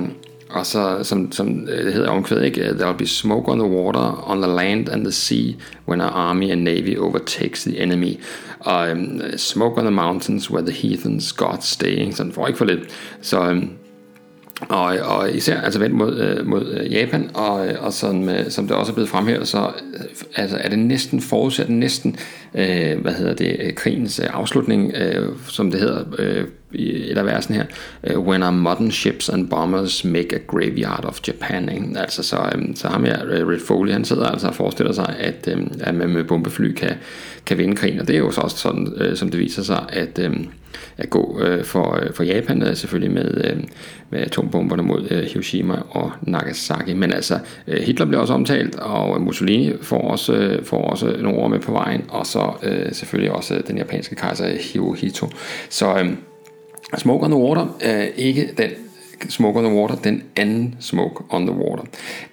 og 0.53 0.66
så, 0.66 0.98
som, 1.03 1.32
som 1.32 1.68
øh, 1.68 1.84
det 1.84 1.92
hedder 1.92 2.11
omkvædet, 2.11 2.44
ikke? 2.44 2.61
Øh, 2.61 2.74
There 2.74 2.86
will 2.86 2.98
be 2.98 3.07
smoke 3.07 3.53
on 3.53 3.59
the 3.59 3.68
water, 3.68 4.30
on 4.30 4.42
the 4.42 4.53
land 4.53 4.88
and 4.88 5.05
the 5.05 5.12
sea, 5.12 5.55
when 5.88 6.00
our 6.00 6.11
army 6.11 6.50
and 6.50 6.62
navy 6.62 6.98
overtakes 6.98 7.62
the 7.62 7.78
enemy. 7.78 8.20
Og 8.61 8.90
um, 8.90 9.20
smoke 9.36 9.78
on 9.78 9.84
the 9.84 9.94
mountains, 9.94 10.50
where 10.50 10.66
the 10.66 10.88
heathens 10.88 11.32
gods 11.32 11.66
stay. 11.66 12.11
Sådan 12.11 12.32
får 12.32 12.46
ikke 12.46 12.59
for 12.59 12.64
lidt. 12.64 12.80
Så, 13.20 13.40
um, 13.50 13.70
og, 14.68 14.96
og 15.05 15.32
især 15.32 15.61
altså 15.61 15.78
vendt 15.78 15.96
mod, 15.96 16.44
mod 16.44 16.86
Japan, 16.90 17.30
og, 17.34 17.68
og 17.80 17.92
som, 17.92 18.28
som 18.48 18.66
det 18.66 18.76
også 18.76 18.92
er 18.92 18.94
blevet 18.94 19.09
fremhævet, 19.09 19.48
så 19.48 19.70
altså, 20.36 20.57
er 20.61 20.68
det 20.68 20.78
næsten 20.78 21.20
forudsat 21.20 21.70
næsten, 21.70 22.16
øh, 22.55 23.00
hvad 23.00 23.12
hedder 23.12 23.34
det, 23.34 23.74
krigens 23.74 24.20
afslutning, 24.20 24.92
øh, 24.94 25.28
som 25.48 25.70
det 25.70 25.80
hedder 25.80 26.05
øh, 26.18 26.44
eller 26.74 27.12
et 27.12 27.18
af 27.18 27.26
versen 27.26 27.54
her, 27.54 27.64
øh, 28.04 28.18
When 28.18 28.42
our 28.42 28.50
modern 28.50 28.90
ships 28.90 29.28
and 29.28 29.48
bombers 29.48 30.04
make 30.04 30.36
a 30.36 30.38
graveyard 30.46 31.04
of 31.04 31.20
Japan. 31.28 31.68
Ikke? 31.68 31.86
Altså 31.96 32.22
så, 32.22 32.36
øhm, 32.54 32.76
så 32.76 32.88
ham 32.88 33.04
her, 33.04 33.24
øh, 33.30 33.48
Red 33.48 33.60
Foley, 33.60 33.92
han 33.92 34.04
sidder 34.04 34.26
altså 34.26 34.46
og 34.46 34.54
forestiller 34.54 34.92
sig, 34.92 35.16
at, 35.18 35.48
øhm, 35.52 35.72
at 35.80 35.94
man 35.94 36.08
med 36.08 36.24
bombefly 36.24 36.72
kan, 36.72 36.94
kan 37.46 37.58
vinde 37.58 37.76
krigen, 37.76 38.00
og 38.00 38.08
det 38.08 38.14
er 38.14 38.18
jo 38.18 38.30
så 38.30 38.40
også 38.40 38.56
sådan, 38.56 38.92
øh, 38.96 39.16
som 39.16 39.30
det 39.30 39.40
viser 39.40 39.62
sig, 39.62 39.84
at, 39.88 40.18
øhm, 40.18 40.46
at 40.96 41.10
gå 41.10 41.40
for, 41.64 42.02
for 42.14 42.22
Japan, 42.22 42.76
selvfølgelig 42.76 43.14
med, 43.14 43.56
med 44.10 44.20
atombomberne 44.20 44.82
mod 44.82 45.24
Hiroshima 45.32 45.74
og 45.90 46.12
Nagasaki. 46.22 46.94
Men 46.94 47.12
altså, 47.12 47.38
Hitler 47.66 48.06
bliver 48.06 48.20
også 48.20 48.34
omtalt, 48.34 48.78
og 48.78 49.20
Mussolini 49.20 49.72
får 49.82 50.00
også, 50.00 50.58
får 50.64 50.82
også 50.84 51.16
nogle 51.18 51.38
ord 51.38 51.50
med 51.50 51.58
på 51.58 51.72
vejen, 51.72 52.04
og 52.08 52.26
så 52.26 52.52
selvfølgelig 52.92 53.32
også 53.32 53.62
den 53.68 53.78
japanske 53.78 54.14
kejser 54.14 54.46
Hirohito. 54.60 55.28
Så 55.68 56.06
Smoke 56.99 57.24
on 57.24 57.30
the 57.30 57.40
Water 57.40 57.76
er 57.80 58.09
ikke 58.16 58.49
den 58.57 58.70
Smoke 59.28 59.59
on 59.59 59.64
the 59.64 59.74
Water, 59.74 59.95
den 59.95 60.22
anden 60.36 60.76
Smoke 60.80 61.24
on 61.30 61.47
the 61.47 61.57
Water. 61.57 61.84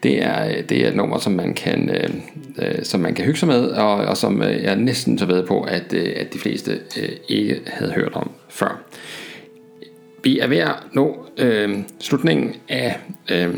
Det 0.03 0.23
er, 0.23 0.61
det 0.61 0.83
er 0.83 0.87
et 0.87 0.95
nummer, 0.95 1.19
som 1.19 1.33
man 1.33 1.53
kan, 1.53 1.89
øh, 1.89 2.09
øh 2.57 2.83
som 2.83 2.99
man 2.99 3.13
kan 3.13 3.25
hygge 3.25 3.39
sig 3.39 3.47
med, 3.47 3.67
og, 3.67 3.95
og 3.95 4.17
som 4.17 4.41
øh, 4.41 4.63
jeg 4.63 4.71
er 4.71 4.75
næsten 4.75 5.17
så 5.17 5.25
ved 5.25 5.47
på, 5.47 5.61
at, 5.61 5.93
øh, 5.93 6.13
at 6.15 6.33
de 6.33 6.39
fleste 6.39 6.79
øh, 7.01 7.09
ikke 7.27 7.61
havde 7.65 7.91
hørt 7.91 8.13
om 8.13 8.31
før. 8.49 8.81
Vi 10.23 10.39
er 10.39 10.47
ved 10.47 10.57
at 10.57 10.75
nå 10.93 11.25
øh, 11.37 11.77
slutningen 11.99 12.55
af, 12.69 12.99
øh, 13.31 13.57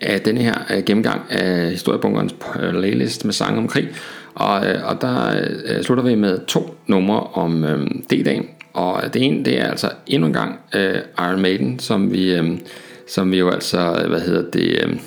af 0.00 0.20
denne 0.20 0.40
her 0.40 0.54
øh, 0.70 0.84
gennemgang 0.84 1.20
af 1.30 1.70
historiebunkerens 1.70 2.34
playlist 2.52 3.24
med 3.24 3.32
sange 3.32 3.58
om 3.58 3.68
krig, 3.68 3.88
og, 4.34 4.66
øh, 4.66 4.88
og 4.88 5.00
der 5.00 5.42
øh, 5.64 5.82
slutter 5.82 6.04
vi 6.04 6.14
med 6.14 6.46
to 6.46 6.74
numre 6.86 7.20
om 7.20 7.64
øh, 7.64 7.86
D-dagen, 7.86 8.48
og 8.72 9.14
det 9.14 9.22
ene, 9.22 9.44
det 9.44 9.60
er 9.60 9.70
altså 9.70 9.90
endnu 10.06 10.26
en 10.26 10.32
gang 10.32 10.58
uh, 10.74 11.24
Iron 11.26 11.40
Maiden, 11.40 11.78
som 11.78 12.12
vi, 12.12 12.38
um, 12.38 12.60
som 13.08 13.32
vi 13.32 13.38
jo 13.38 13.50
altså, 13.50 14.00
øh, 14.02 14.08
hvad 14.08 14.20
hedder 14.20 14.50
det, 14.50 14.84
um, 14.84 15.00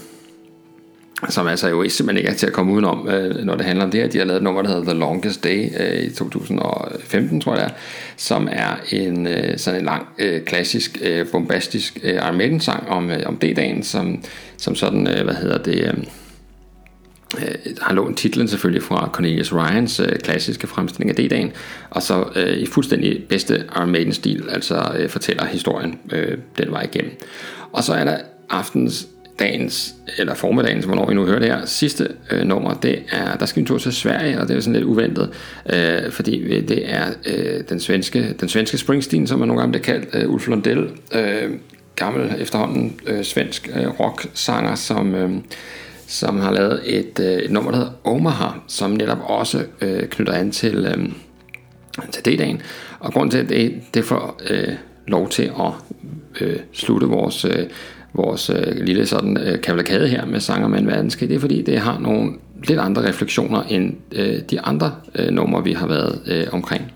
som 1.30 1.47
altså 1.47 1.70
jo 1.70 1.89
simpelthen 1.89 2.18
ikke 2.18 2.30
er 2.30 2.38
til 2.38 2.47
at 2.47 2.53
komme 2.53 2.74
udenom, 2.74 2.99
uh, 2.99 3.45
når 3.45 3.55
det 3.55 3.66
handler 3.66 3.86
om 3.86 3.91
det 3.91 4.01
her. 4.01 4.07
De 4.07 4.18
har 4.18 4.26
lavet 4.26 4.38
et 4.38 4.43
nummer, 4.43 4.62
der 4.62 4.70
hedder 4.70 4.84
The 4.84 4.99
Longest 4.99 5.43
Day 5.43 5.70
uh, 5.80 6.03
i 6.03 6.09
2015, 6.09 7.41
tror 7.41 7.55
jeg 7.55 7.72
som 8.18 8.47
er 8.51 8.80
en 8.91 9.28
uh, 9.28 9.34
sådan 9.57 9.80
en 9.80 9.86
lang, 9.86 10.07
uh, 10.20 10.41
klassisk, 10.45 10.97
uh, 11.01 11.28
bombastisk 11.32 11.99
uh, 12.03 12.09
Iron 12.09 12.38
Maiden 12.38 12.59
sang 12.59 12.89
om, 12.89 13.05
uh, 13.05 13.16
om 13.26 13.38
D-dagen, 13.38 13.84
som, 13.84 14.24
som 14.57 14.76
sådan, 14.76 15.07
uh, 15.07 15.24
hvad 15.24 15.36
hedder 15.36 15.57
det, 15.57 15.93
um, 15.93 16.05
øh, 17.38 17.75
har 17.82 17.93
lånt 17.93 18.17
titlen 18.17 18.47
selvfølgelig 18.47 18.84
fra 18.84 19.09
Cornelius 19.13 19.53
Ryans 19.53 19.99
øh, 19.99 20.19
klassiske 20.23 20.67
fremstilling 20.67 21.09
af 21.09 21.15
D-dagen, 21.15 21.51
og 21.89 22.01
så 22.01 22.25
øh, 22.36 22.57
i 22.57 22.65
fuldstændig 22.65 23.23
bedste 23.29 23.63
Iron 23.75 23.91
Maiden-stil, 23.91 24.43
altså 24.49 24.91
øh, 24.97 25.09
fortæller 25.09 25.45
historien 25.45 25.99
øh, 26.11 26.38
den 26.57 26.71
vej 26.71 26.82
igennem. 26.93 27.11
Og 27.71 27.84
så 27.84 27.93
er 27.93 28.03
der 28.03 28.17
aftens 28.49 29.07
dagens, 29.39 29.93
eller 30.17 30.34
formiddagens, 30.34 30.86
hvornår 30.86 31.07
vi 31.07 31.13
nu 31.13 31.25
hører 31.25 31.39
det 31.39 31.47
her, 31.47 31.65
sidste 31.65 32.07
øh, 32.32 32.43
nummer, 32.43 32.73
det 32.73 33.03
er, 33.11 33.38
der 33.38 33.45
skal 33.45 33.55
vi 33.55 33.61
en 33.61 33.67
tur 33.67 33.77
til 33.77 33.93
Sverige, 33.93 34.41
og 34.41 34.47
det 34.47 34.57
er 34.57 34.59
sådan 34.59 34.73
lidt 34.73 34.86
uventet, 34.86 35.29
øh, 35.73 36.11
fordi 36.11 36.38
øh, 36.38 36.67
det 36.67 36.91
er 36.91 37.05
øh, 37.25 37.63
den, 37.69 37.79
svenske, 37.79 38.36
den 38.39 38.49
svenske 38.49 38.77
Springsteen, 38.77 39.27
som 39.27 39.39
man 39.39 39.47
nogle 39.47 39.61
gange 39.61 39.71
bliver 39.71 39.84
kaldt, 39.84 40.09
øh, 40.13 40.29
Ulf 40.29 40.47
Lundell, 40.47 40.89
øh, 41.13 41.51
gammel 41.95 42.36
efterhånden 42.39 42.99
øh, 43.07 43.23
svensk 43.23 43.69
øh, 43.75 43.99
rock-sanger, 43.99 44.75
som... 44.75 45.15
Øh, 45.15 45.29
som 46.12 46.39
har 46.39 46.51
lavet 46.51 46.82
et, 46.86 47.20
øh, 47.20 47.26
et 47.26 47.51
nummer, 47.51 47.72
der 47.72 47.78
hedder 47.78 47.91
Omaha, 48.03 48.47
som 48.68 48.91
netop 48.91 49.18
også 49.24 49.64
øh, 49.82 50.03
knytter 50.07 50.34
an 50.34 50.51
til, 50.51 50.86
øh, 50.86 51.09
til 52.12 52.26
D-dagen. 52.26 52.62
Og 52.99 53.14
grunden 53.14 53.32
til, 53.32 53.38
at 53.38 53.49
det, 53.49 53.82
det 53.93 54.05
får 54.05 54.41
øh, 54.49 54.74
lov 55.07 55.30
til 55.30 55.43
at 55.43 55.74
øh, 56.41 56.59
slutte 56.74 57.07
vores, 57.07 57.45
øh, 57.45 57.66
vores 58.14 58.49
øh, 58.49 58.76
lille 58.76 59.05
sådan 59.05 59.38
øh, 59.38 59.62
kavalkade 59.62 60.07
her 60.07 60.26
med 60.26 60.39
sanger 60.39 60.68
med 60.68 60.80
en 60.80 60.88
verdenskrig, 60.88 61.30
det 61.30 61.36
er 61.36 61.39
fordi, 61.39 61.62
det 61.62 61.80
har 61.80 61.99
nogle 61.99 62.32
lidt 62.68 62.80
andre 62.80 63.07
refleksioner 63.07 63.64
end 63.64 63.93
øh, 64.12 64.39
de 64.51 64.62
andre 64.62 64.95
øh, 65.16 65.30
numre, 65.30 65.64
vi 65.64 65.74
har 65.74 65.88
været 65.88 66.22
øh, 66.28 66.47
omkring. 66.51 66.91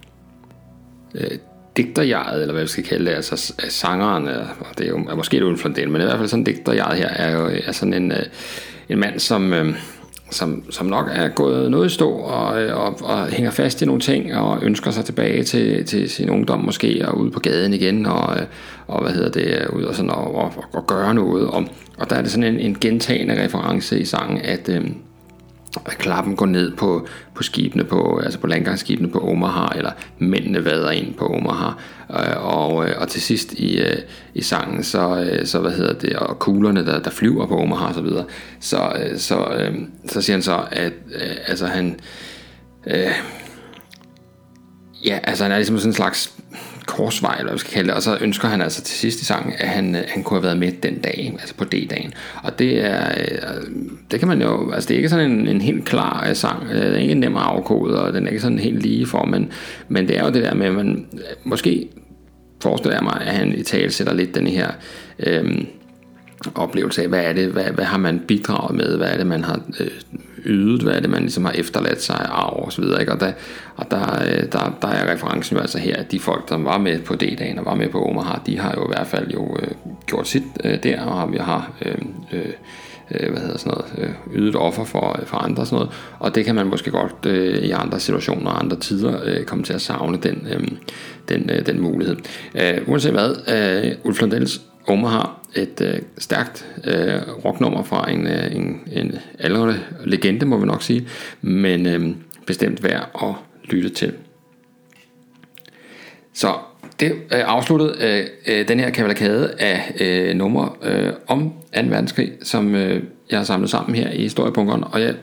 Øh, 1.16 1.38
digterjaget, 1.78 2.42
eller 2.42 2.54
hvad 2.54 2.64
vi 2.64 2.70
skal 2.70 2.84
kalde 2.84 3.06
det, 3.06 3.12
altså 3.12 3.54
sangeren, 3.70 4.28
og 4.60 4.78
det 4.78 4.86
er 4.86 4.90
jo 4.90 4.98
er 4.98 5.16
måske 5.16 5.38
et 5.38 5.44
Ulf 5.44 5.66
men 5.66 5.86
i 5.86 5.90
hvert 5.90 6.18
fald 6.18 6.28
sådan 6.28 6.44
digterjaget 6.44 6.98
her, 6.98 7.08
er 7.10 7.38
jo 7.38 7.50
er 7.66 7.72
sådan 7.72 7.94
en, 7.94 8.12
øh, 8.12 8.26
en 8.90 9.00
mand, 9.00 9.20
som, 9.20 9.54
øh, 9.54 9.76
som, 10.30 10.64
som 10.70 10.88
nok 10.88 11.10
er 11.12 11.28
gået 11.28 11.72
noget 11.72 11.86
i 11.86 11.94
stå 11.94 12.12
og, 12.12 12.62
øh, 12.62 12.78
og, 12.78 13.02
og 13.02 13.28
hænger 13.28 13.52
fast 13.52 13.82
i 13.82 13.86
nogle 13.86 14.02
ting 14.02 14.36
og 14.36 14.60
ønsker 14.64 14.92
sig 14.92 15.06
tilbage 15.06 15.44
til, 15.44 15.86
til 15.86 16.10
sin 16.10 16.30
ungdom 16.30 16.60
måske 16.60 17.06
og 17.08 17.18
ud 17.18 17.32
på 17.32 17.40
gaden 17.40 17.74
igen 17.74 18.06
og, 18.06 18.38
øh, 18.40 18.46
og 18.88 19.02
hvad 19.02 19.12
hedder 19.12 19.32
det, 19.32 19.48
øh, 19.62 19.76
ud 19.76 19.84
og, 19.84 19.96
sådan, 19.96 20.12
og, 20.12 20.36
og, 20.36 20.54
og 20.74 20.88
gøre 20.88 21.14
noget. 21.14 21.48
Og, 21.48 21.66
og 21.98 22.10
der 22.10 22.16
er 22.16 22.22
det 22.22 22.32
sådan 22.32 22.54
en, 22.54 22.60
en 22.60 22.78
gentagende 22.82 23.44
reference 23.44 24.00
i 24.00 24.06
sangen, 24.06 24.42
at, 24.44 24.70
øh, 24.70 24.82
at 25.86 25.98
klappen 25.98 26.36
går 26.36 26.46
ned 26.46 26.72
på, 26.72 27.08
på 27.34 27.44
skibene, 27.44 27.84
på, 27.84 28.22
altså 28.24 28.40
på 28.40 28.48
landgangsskibene 28.48 29.10
på 29.10 29.20
Omaha, 29.20 29.78
eller 29.78 29.92
mændene 30.20 30.66
vader 30.66 30.92
ind 30.92 31.14
på 31.14 31.26
Omaha. 31.26 31.72
Øh, 32.12 32.46
og, 32.46 32.90
øh, 32.90 32.96
og 32.98 33.08
til 33.08 33.22
sidst 33.22 33.54
i, 33.54 33.80
øh, 33.80 33.98
i 34.34 34.42
sangen, 34.42 34.84
så, 34.84 35.30
så 35.44 35.60
hvad 35.60 35.72
hedder 35.72 35.94
det, 35.94 36.16
og 36.16 36.40
kuglerne, 36.40 36.86
der, 36.86 37.00
der 37.00 37.10
flyver 37.10 37.46
på 37.46 37.58
Omaha 37.58 37.86
og 37.86 37.94
så 37.94 38.02
videre, 38.02 38.26
så, 38.60 38.94
så, 39.18 39.70
så 40.08 40.22
siger 40.22 40.36
han 40.36 40.44
så, 40.44 40.64
at 40.72 40.94
altså 41.48 41.66
han, 41.66 42.00
øh, 42.88 43.12
ja, 45.06 45.20
altså 45.24 45.44
han 45.44 45.52
er 45.52 45.58
ligesom 45.58 45.78
sådan 45.78 45.90
en 45.90 45.96
slags 45.96 46.35
korsvej, 46.86 47.36
eller 47.36 47.44
hvad 47.46 47.54
vi 47.54 47.60
skal 47.60 47.74
kalde 47.74 47.88
det, 47.88 47.96
og 47.96 48.02
så 48.02 48.18
ønsker 48.22 48.48
han 48.48 48.62
altså 48.62 48.82
til 48.82 48.98
sidst 48.98 49.22
i 49.22 49.26
sangen, 49.26 49.54
at 49.58 49.68
han, 49.68 49.96
øh, 49.96 50.02
han 50.08 50.24
kunne 50.24 50.38
have 50.38 50.44
været 50.44 50.58
med 50.58 50.72
den 50.72 51.00
dag, 51.00 51.36
altså 51.40 51.56
på 51.56 51.64
D-dagen. 51.64 52.14
Og 52.44 52.60
det 52.60 52.86
er, 52.86 53.08
øh, 53.18 53.64
det 54.12 54.20
kan 54.20 54.28
man 54.28 54.42
jo, 54.42 54.72
altså 54.72 54.88
det 54.88 54.94
er 54.94 54.98
ikke 54.98 55.10
sådan 55.10 55.32
en, 55.32 55.48
en 55.48 55.62
helt 55.62 55.86
klar 55.86 56.26
øh, 56.30 56.36
sang, 56.36 56.70
det 56.70 56.94
er 56.94 56.96
ikke 56.96 57.14
nem 57.14 57.36
afkode, 57.36 58.04
og 58.04 58.14
den 58.14 58.26
er 58.26 58.30
ikke 58.30 58.42
sådan 58.42 58.60
helt 58.60 58.82
lige 58.82 59.06
for, 59.06 59.26
men, 59.26 59.52
men 59.88 60.08
det 60.08 60.18
er 60.18 60.26
jo 60.26 60.32
det 60.32 60.44
der 60.44 60.54
med, 60.54 60.66
at 60.66 60.74
man 60.74 61.06
måske 61.44 61.88
forestiller 62.62 62.96
jeg 62.96 63.04
mig, 63.04 63.22
at 63.22 63.34
han 63.34 63.58
i 63.58 63.64
tale 63.64 63.92
sætter 63.92 64.14
lidt 64.14 64.36
den 64.36 64.48
her 64.48 64.68
øhm, 65.20 65.68
oplevelse 66.56 67.02
af, 67.02 67.08
hvad 67.08 67.24
er 67.24 67.34
det, 67.34 67.48
hvad, 67.48 67.64
hvad 67.64 67.86
har 67.86 67.98
man 67.98 68.20
bidraget 68.28 68.76
med, 68.76 68.98
hvad 68.98 69.08
er 69.08 69.18
det, 69.18 69.28
man 69.28 69.44
har 69.44 69.60
øh, 69.80 69.88
ydet, 70.46 70.82
hvad 70.82 70.94
er 70.94 71.00
det, 71.00 71.10
man 71.10 71.22
ligesom 71.22 71.46
har 71.46 71.52
efterladt 71.52 72.02
sig 72.02 72.16
af 72.16 72.28
arv 72.30 72.66
og 72.66 72.74
så 72.74 72.82
videre, 72.82 73.00
ikke? 73.00 73.14
Og, 73.14 73.20
der, 73.20 73.32
og 73.76 73.92
der, 73.92 74.24
øh, 74.24 74.52
der, 74.52 74.78
der 74.82 74.88
er 74.88 75.14
referencen 75.14 75.56
jo 75.56 75.62
altså 75.62 75.78
her, 75.78 75.96
at 75.96 76.12
de 76.12 76.20
folk, 76.20 76.50
der 76.50 76.58
var 76.58 76.78
med 76.78 77.00
på 77.00 77.16
D-dagen 77.16 77.60
og 77.60 77.66
var 77.66 77.76
med 77.76 77.90
på 77.90 78.06
Omaha, 78.06 78.38
de 78.46 78.60
har 78.60 78.74
jo 78.78 78.84
i 78.84 78.94
hvert 78.96 79.08
fald 79.08 79.32
jo 79.32 79.58
øh, 79.62 79.68
gjort 80.06 80.28
sit 80.28 80.44
øh, 80.64 80.84
der, 80.84 81.02
og 81.02 81.32
vi 81.32 81.38
har 81.38 81.72
øh, 81.86 81.98
øh, 82.34 82.54
øh, 83.12 83.32
hvad 83.32 83.42
hedder 83.42 83.58
sådan 83.58 83.74
noget, 83.78 83.94
øh, 83.98 84.36
ydet 84.36 84.56
offer 84.56 84.84
for, 84.84 85.20
øh, 85.20 85.26
for 85.26 85.38
andre 85.38 85.62
og 85.64 85.68
sådan 85.68 85.76
noget, 85.76 85.94
og 86.20 86.36
det 86.36 86.46
kan 86.46 86.56
man 86.56 86.68
måske 86.68 86.92
godt 86.92 87.26
øh, 87.26 87.58
i 87.58 87.72
andre 87.72 88.00
situationer 88.00 88.52
og 88.52 88.64
andre 88.64 88.78
tider 88.80 89.20
øh, 89.24 89.44
komme 89.44 89.64
til 89.64 89.74
at 89.74 89.82
savne 89.82 90.18
den, 90.18 90.48
øh, 90.52 90.68
den, 91.30 91.50
øh, 91.50 91.66
den 91.66 91.82
mulighed. 91.82 92.16
Øh, 92.56 92.78
uanset 92.88 93.12
hvad, 93.12 93.36
øh, 93.86 93.92
Ulf 94.04 94.22
Lundells 94.22 94.62
Omaha, 94.88 95.28
et 95.56 95.82
øh, 95.82 96.00
stærkt 96.18 96.66
øh, 96.84 97.46
rocknummer 97.46 97.84
fra 97.84 98.12
en, 98.12 98.28
øh, 98.28 98.56
en, 98.56 98.82
en 98.92 99.16
aldrende 99.40 99.80
legende, 100.04 100.46
må 100.46 100.58
vi 100.58 100.66
nok 100.66 100.84
sige, 100.84 101.08
men 101.42 101.86
øh, 101.86 102.16
bestemt 102.48 102.84
værd 102.84 103.10
at 103.24 103.34
lytte 103.64 103.90
til. 103.90 104.14
Så 106.34 106.54
det 107.00 107.12
øh, 107.12 107.42
afsluttede 107.46 108.28
øh, 108.48 108.68
den 108.68 108.80
her 108.80 108.90
kavalkade 108.90 109.54
af 109.60 109.96
øh, 110.00 110.36
numre 110.36 110.70
øh, 110.84 111.14
om 111.28 111.54
2. 111.76 111.82
verdenskrig, 111.82 112.32
som 112.44 112.76
øh, 112.76 113.04
jeg 113.32 113.40
har 113.40 113.44
samlet 113.44 113.70
sammen 113.70 113.96
her 113.96 114.12
i 114.12 114.22
historiebunkeren. 114.22 114.84
Og 114.92 115.02
jeg, 115.02 115.16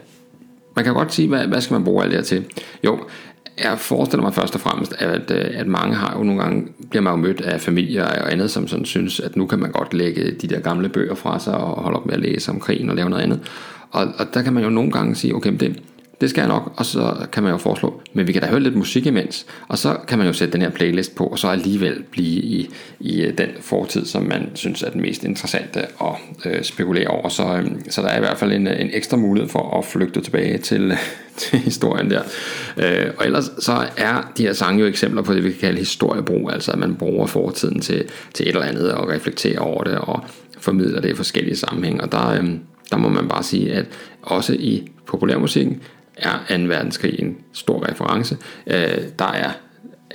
man 0.76 0.84
kan 0.84 0.94
godt 0.94 1.14
sige, 1.14 1.28
hvad, 1.28 1.46
hvad 1.46 1.60
skal 1.60 1.74
man 1.74 1.84
bruge 1.84 2.02
alt 2.02 2.10
det 2.10 2.18
her 2.18 2.24
til? 2.24 2.44
Jo, 2.84 2.98
jeg 3.59 3.78
forestiller 3.78 4.24
mig 4.24 4.34
først 4.34 4.55
og 4.55 4.61
fremmest, 4.61 4.94
at, 4.98 5.30
øh, 5.30 5.50
at 5.55 5.66
mange 5.66 5.94
har 5.94 6.18
jo 6.18 6.24
nogle 6.24 6.42
gange, 6.42 6.68
bliver 6.90 7.03
man 7.03 7.12
jo 7.12 7.16
mødt 7.16 7.40
af 7.40 7.61
familier 7.61 8.05
og 8.05 8.32
andet, 8.32 8.50
som 8.50 8.68
sådan 8.68 8.84
synes, 8.84 9.20
at 9.20 9.36
nu 9.36 9.46
kan 9.46 9.59
man 9.59 9.72
godt 9.72 9.94
lægge 9.94 10.30
de 10.30 10.46
der 10.46 10.61
gamle 10.61 10.88
bøger 10.88 11.14
fra 11.14 11.38
sig 11.38 11.55
og 11.55 11.82
holde 11.82 11.98
op 11.98 12.07
med 12.07 12.14
at 12.14 12.20
læse 12.20 12.50
om 12.50 12.61
krigen 12.61 12.90
og 12.90 12.96
lave 12.96 13.11
noget 13.11 13.22
andet. 13.22 13.40
Og, 13.90 14.07
og 14.18 14.34
der 14.34 14.42
kan 14.42 14.53
man 14.53 14.64
jo 14.64 14.70
nogle 14.70 14.90
gange 14.90 15.14
sige, 15.14 15.34
okay, 15.34 15.53
det, 15.61 15.82
det 16.23 16.31
skal 16.31 16.41
jeg 16.41 16.49
nok, 16.49 16.73
og 16.77 16.87
så 16.87 17.14
kan 17.33 17.43
man 17.43 17.53
jo 17.53 17.59
foreslå, 17.59 18.03
men 18.12 18.27
vi 18.27 18.33
kan 18.33 18.43
da 18.43 18.49
høre 18.49 18.61
lidt 18.61 18.77
musik 18.77 19.07
imens, 19.07 19.47
og 19.68 19.79
så 19.79 19.97
kan 20.09 20.18
man 20.18 20.27
jo 20.27 20.33
sætte 20.33 20.53
den 20.53 20.62
her 20.62 20.70
playlist 20.70 21.14
på, 21.14 21.27
og 21.27 21.39
så 21.39 21.49
alligevel 21.49 22.03
blive 22.11 22.43
i, 22.43 22.70
i 23.01 23.20
øh, 23.20 23.39
den 23.39 23.49
fortid, 23.61 24.05
som 24.05 24.23
man 24.23 24.51
synes 24.55 24.83
er 24.83 24.91
den 24.91 25.01
mest 25.03 25.25
interessante 25.25 25.81
at 25.81 26.16
øh, 26.45 26.62
spekulere 26.62 27.07
over. 27.07 27.29
Så, 27.29 27.57
øh, 27.57 27.70
så 27.91 28.03
der 28.03 28.09
er 28.09 28.16
i 28.16 28.20
hvert 28.20 28.39
fald 28.39 28.53
en, 28.53 28.66
øh, 28.66 28.81
en 28.81 28.91
ekstra 28.93 29.16
mulighed 29.16 29.51
for 29.51 29.79
at 29.79 29.85
flygte 29.85 30.20
tilbage 30.20 30.59
til, 30.59 30.83
øh, 30.83 30.99
til 31.37 31.59
historien 31.59 32.11
der. 32.11 32.23
Øh, 32.77 33.11
og 33.18 33.27
ellers 33.27 33.51
så 33.59 33.87
er 33.97 34.33
de 34.39 34.43
her 34.43 34.53
sange 34.53 34.81
jo 34.81 34.87
eksempler 34.87 35.23
på 35.23 35.35
det, 35.35 35.45
vi 35.45 35.51
kan 35.51 35.61
kalde 35.61 35.79
historiebrug, 35.79 36.53
altså 36.53 36.73
at 36.73 36.79
man 36.79 36.95
bruger 36.95 37.27
fortiden 37.27 37.81
til, 37.81 38.05
til 38.35 38.49
et 38.49 38.55
eller 38.55 38.66
andet 38.66 38.93
og 38.93 39.09
reflekterer 39.09 39.61
over 39.61 39.85
det 39.85 39.95
og 39.95 40.25
formidler 40.59 41.01
det 41.01 41.11
i 41.11 41.14
forskellige 41.14 41.57
sammenhænge. 41.57 42.01
Og 42.01 42.12
der, 42.12 42.29
øh, 42.29 42.51
der 42.91 42.97
må 42.97 43.09
man 43.09 43.29
bare 43.29 43.43
sige, 43.43 43.73
at 43.73 43.87
også 44.23 44.53
i 44.53 44.89
populærmusikken 45.07 45.83
er 46.16 46.58
2. 46.58 46.64
verdenskrig 46.64 47.20
en 47.22 47.36
stor 47.52 47.88
reference. 47.88 48.36
Øh, 48.66 48.98
der 49.18 49.32
er 49.32 49.50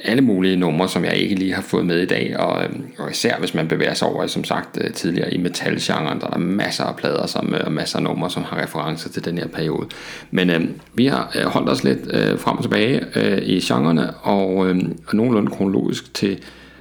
alle 0.03 0.21
mulige 0.21 0.55
numre, 0.55 0.89
som 0.89 1.05
jeg 1.05 1.15
ikke 1.15 1.35
lige 1.35 1.53
har 1.53 1.61
fået 1.61 1.85
med 1.85 1.99
i 1.99 2.05
dag, 2.05 2.35
og, 2.39 2.63
øh, 2.63 2.69
og 2.97 3.11
især 3.11 3.39
hvis 3.39 3.53
man 3.53 3.67
bevæger 3.67 3.93
sig 3.93 4.07
over, 4.07 4.27
som 4.27 4.43
sagt 4.43 4.77
øh, 4.81 4.93
tidligere, 4.93 5.33
i 5.33 5.37
metalgenren, 5.37 6.19
der 6.19 6.27
er 6.27 6.31
der 6.31 6.37
masser 6.37 6.83
af 6.83 6.95
plader 6.95 7.27
som, 7.27 7.53
øh, 7.53 7.61
og 7.65 7.71
masser 7.71 7.97
af 7.97 8.03
numre, 8.03 8.29
som 8.29 8.43
har 8.43 8.61
referencer 8.61 9.09
til 9.09 9.25
den 9.25 9.37
her 9.37 9.47
periode. 9.47 9.87
Men 10.31 10.49
øh, 10.49 10.61
vi 10.93 11.05
har 11.05 11.49
holdt 11.49 11.69
os 11.69 11.83
lidt 11.83 11.99
øh, 12.13 12.39
frem 12.39 12.57
og 12.57 12.63
tilbage 12.63 13.05
øh, 13.15 13.37
i 13.41 13.59
genrerne, 13.59 14.13
og, 14.13 14.67
øh, 14.67 14.75
og 15.07 15.15
nogenlunde 15.15 15.51
kronologisk 15.51 16.13
til, 16.13 16.39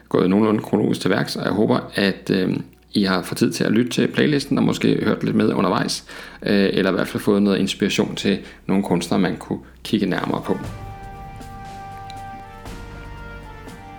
gået 0.08 0.30
nogenlunde 0.30 0.62
kronologisk 0.62 1.00
til 1.00 1.10
værks, 1.10 1.36
og 1.36 1.44
jeg 1.44 1.52
håber, 1.52 1.78
at 1.94 2.30
øh, 2.30 2.56
i 2.96 3.04
har 3.04 3.22
fået 3.22 3.38
tid 3.38 3.52
til 3.52 3.64
at 3.64 3.72
lytte 3.72 3.90
til 3.90 4.08
playlisten 4.08 4.58
og 4.58 4.64
måske 4.64 5.04
hørt 5.04 5.24
lidt 5.24 5.36
med 5.36 5.52
undervejs, 5.52 6.04
øh, 6.42 6.68
eller 6.72 6.90
i 6.90 6.94
hvert 6.94 7.08
fald 7.08 7.22
fået 7.22 7.42
noget 7.42 7.58
inspiration 7.58 8.14
til 8.14 8.38
nogle 8.66 8.82
kunstnere, 8.82 9.20
man 9.20 9.36
kunne 9.36 9.58
kigge 9.84 10.06
nærmere 10.06 10.42
på. 10.44 10.58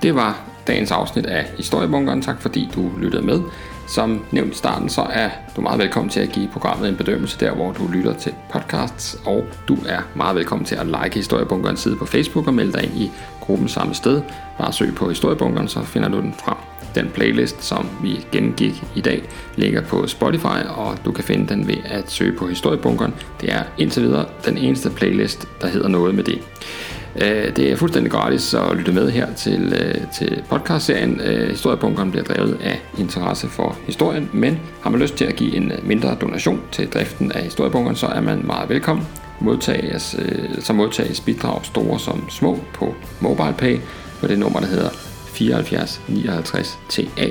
Det 0.01 0.15
var 0.15 0.41
dagens 0.67 0.91
afsnit 0.91 1.25
af 1.25 1.45
Historiebunkeren. 1.57 2.21
Tak 2.21 2.41
fordi 2.41 2.69
du 2.75 2.91
lyttede 3.01 3.25
med. 3.25 3.41
Som 3.87 4.25
nævnt 4.31 4.53
i 4.53 4.55
starten, 4.57 4.89
så 4.89 5.01
er 5.01 5.29
du 5.55 5.61
meget 5.61 5.79
velkommen 5.79 6.09
til 6.09 6.19
at 6.19 6.29
give 6.29 6.47
programmet 6.53 6.89
en 6.89 6.95
bedømmelse 6.95 7.39
der, 7.39 7.51
hvor 7.51 7.71
du 7.71 7.87
lytter 7.87 8.13
til 8.13 8.33
podcasts, 8.51 9.21
og 9.25 9.45
du 9.67 9.77
er 9.87 10.01
meget 10.15 10.35
velkommen 10.35 10.65
til 10.65 10.75
at 10.75 10.87
like 10.87 11.15
Historiebunkerens 11.15 11.79
side 11.79 11.95
på 11.95 12.05
Facebook 12.05 12.47
og 12.47 12.53
melde 12.53 12.73
dig 12.73 12.83
ind 12.83 12.93
i 12.97 13.11
gruppen 13.41 13.67
samme 13.67 13.93
sted. 13.93 14.21
Bare 14.57 14.73
søg 14.73 14.95
på 14.95 15.09
Historiebunkeren, 15.09 15.67
så 15.67 15.83
finder 15.83 16.09
du 16.09 16.17
den 16.17 16.33
frem. 16.45 16.66
Den 16.97 17.09
playlist, 17.13 17.63
som 17.63 17.89
vi 18.03 18.25
gennemgik 18.31 18.83
i 18.95 19.01
dag, 19.01 19.23
ligger 19.55 19.81
på 19.81 20.07
Spotify, 20.07 20.59
og 20.75 20.97
du 21.05 21.11
kan 21.11 21.23
finde 21.23 21.47
den 21.47 21.67
ved 21.67 21.77
at 21.85 22.11
søge 22.11 22.37
på 22.37 22.47
Historiebunkeren. 22.47 23.13
Det 23.41 23.53
er 23.53 23.63
indtil 23.77 24.03
videre 24.03 24.25
den 24.45 24.57
eneste 24.57 24.89
playlist, 24.89 25.47
der 25.61 25.67
hedder 25.67 25.87
noget 25.87 26.15
med 26.15 26.23
det. 26.23 26.39
Øh, 27.21 27.55
det 27.55 27.71
er 27.71 27.75
fuldstændig 27.75 28.11
gratis 28.11 28.53
at 28.53 28.77
lytte 28.77 28.91
med 28.91 29.11
her 29.11 29.33
til, 29.33 29.73
øh, 29.73 30.11
til 30.13 30.43
podcastserien. 30.49 31.21
Øh, 31.21 31.49
Historiebunkeren 31.49 32.11
bliver 32.11 32.23
drevet 32.23 32.57
af 32.63 32.81
interesse 32.97 33.47
for 33.47 33.77
historien, 33.85 34.29
men 34.33 34.59
har 34.81 34.89
man 34.89 34.99
lyst 35.01 35.15
til 35.15 35.25
at 35.25 35.35
give 35.35 35.55
en 35.55 35.71
mindre 35.83 36.17
donation 36.21 36.61
til 36.71 36.87
driften 36.87 37.31
af 37.31 37.43
Historiebunkeren, 37.43 37.95
så 37.95 38.07
er 38.07 38.21
man 38.21 38.41
meget 38.45 38.69
velkommen. 38.69 39.07
Modtages, 39.39 40.15
så 40.59 40.73
modtages 40.73 41.19
bidrag 41.21 41.65
store 41.65 41.99
som 41.99 42.29
små 42.29 42.59
på 42.73 42.95
MobilePay 43.19 43.77
på 44.21 44.27
det 44.27 44.39
nummer, 44.39 44.59
der 44.59 44.67
hedder 44.67 44.89
74 45.37 46.01
59 46.07 46.77
TA. 46.89 47.29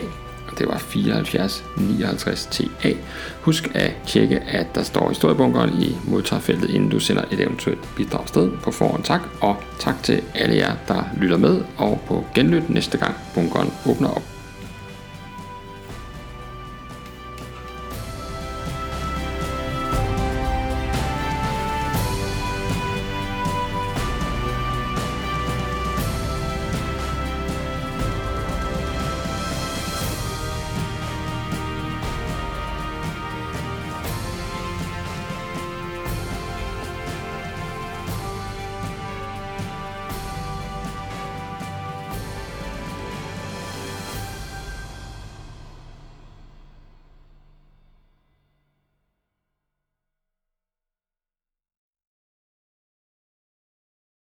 Det 0.58 0.68
var 0.68 0.78
74 0.78 1.64
59 1.76 2.46
TA. 2.46 2.92
Husk 3.40 3.70
at 3.74 3.92
tjekke, 4.06 4.40
at 4.40 4.66
der 4.74 4.82
står 4.82 5.08
historiebunkeren 5.08 5.82
i 5.82 5.96
modtagerfeltet, 6.04 6.70
inden 6.70 6.90
du 6.90 7.00
sender 7.00 7.24
et 7.32 7.40
eventuelt 7.40 7.88
bidrag 7.96 8.28
sted. 8.28 8.50
På 8.62 8.70
forhånd 8.70 9.04
tak, 9.04 9.20
og 9.40 9.56
tak 9.78 10.02
til 10.02 10.22
alle 10.34 10.56
jer, 10.56 10.76
der 10.88 11.02
lytter 11.20 11.36
med, 11.36 11.60
og 11.76 12.00
på 12.06 12.24
genlyt 12.34 12.70
næste 12.70 12.98
gang 12.98 13.14
bunkeren 13.34 13.72
åbner 13.86 14.08
op. 14.08 14.35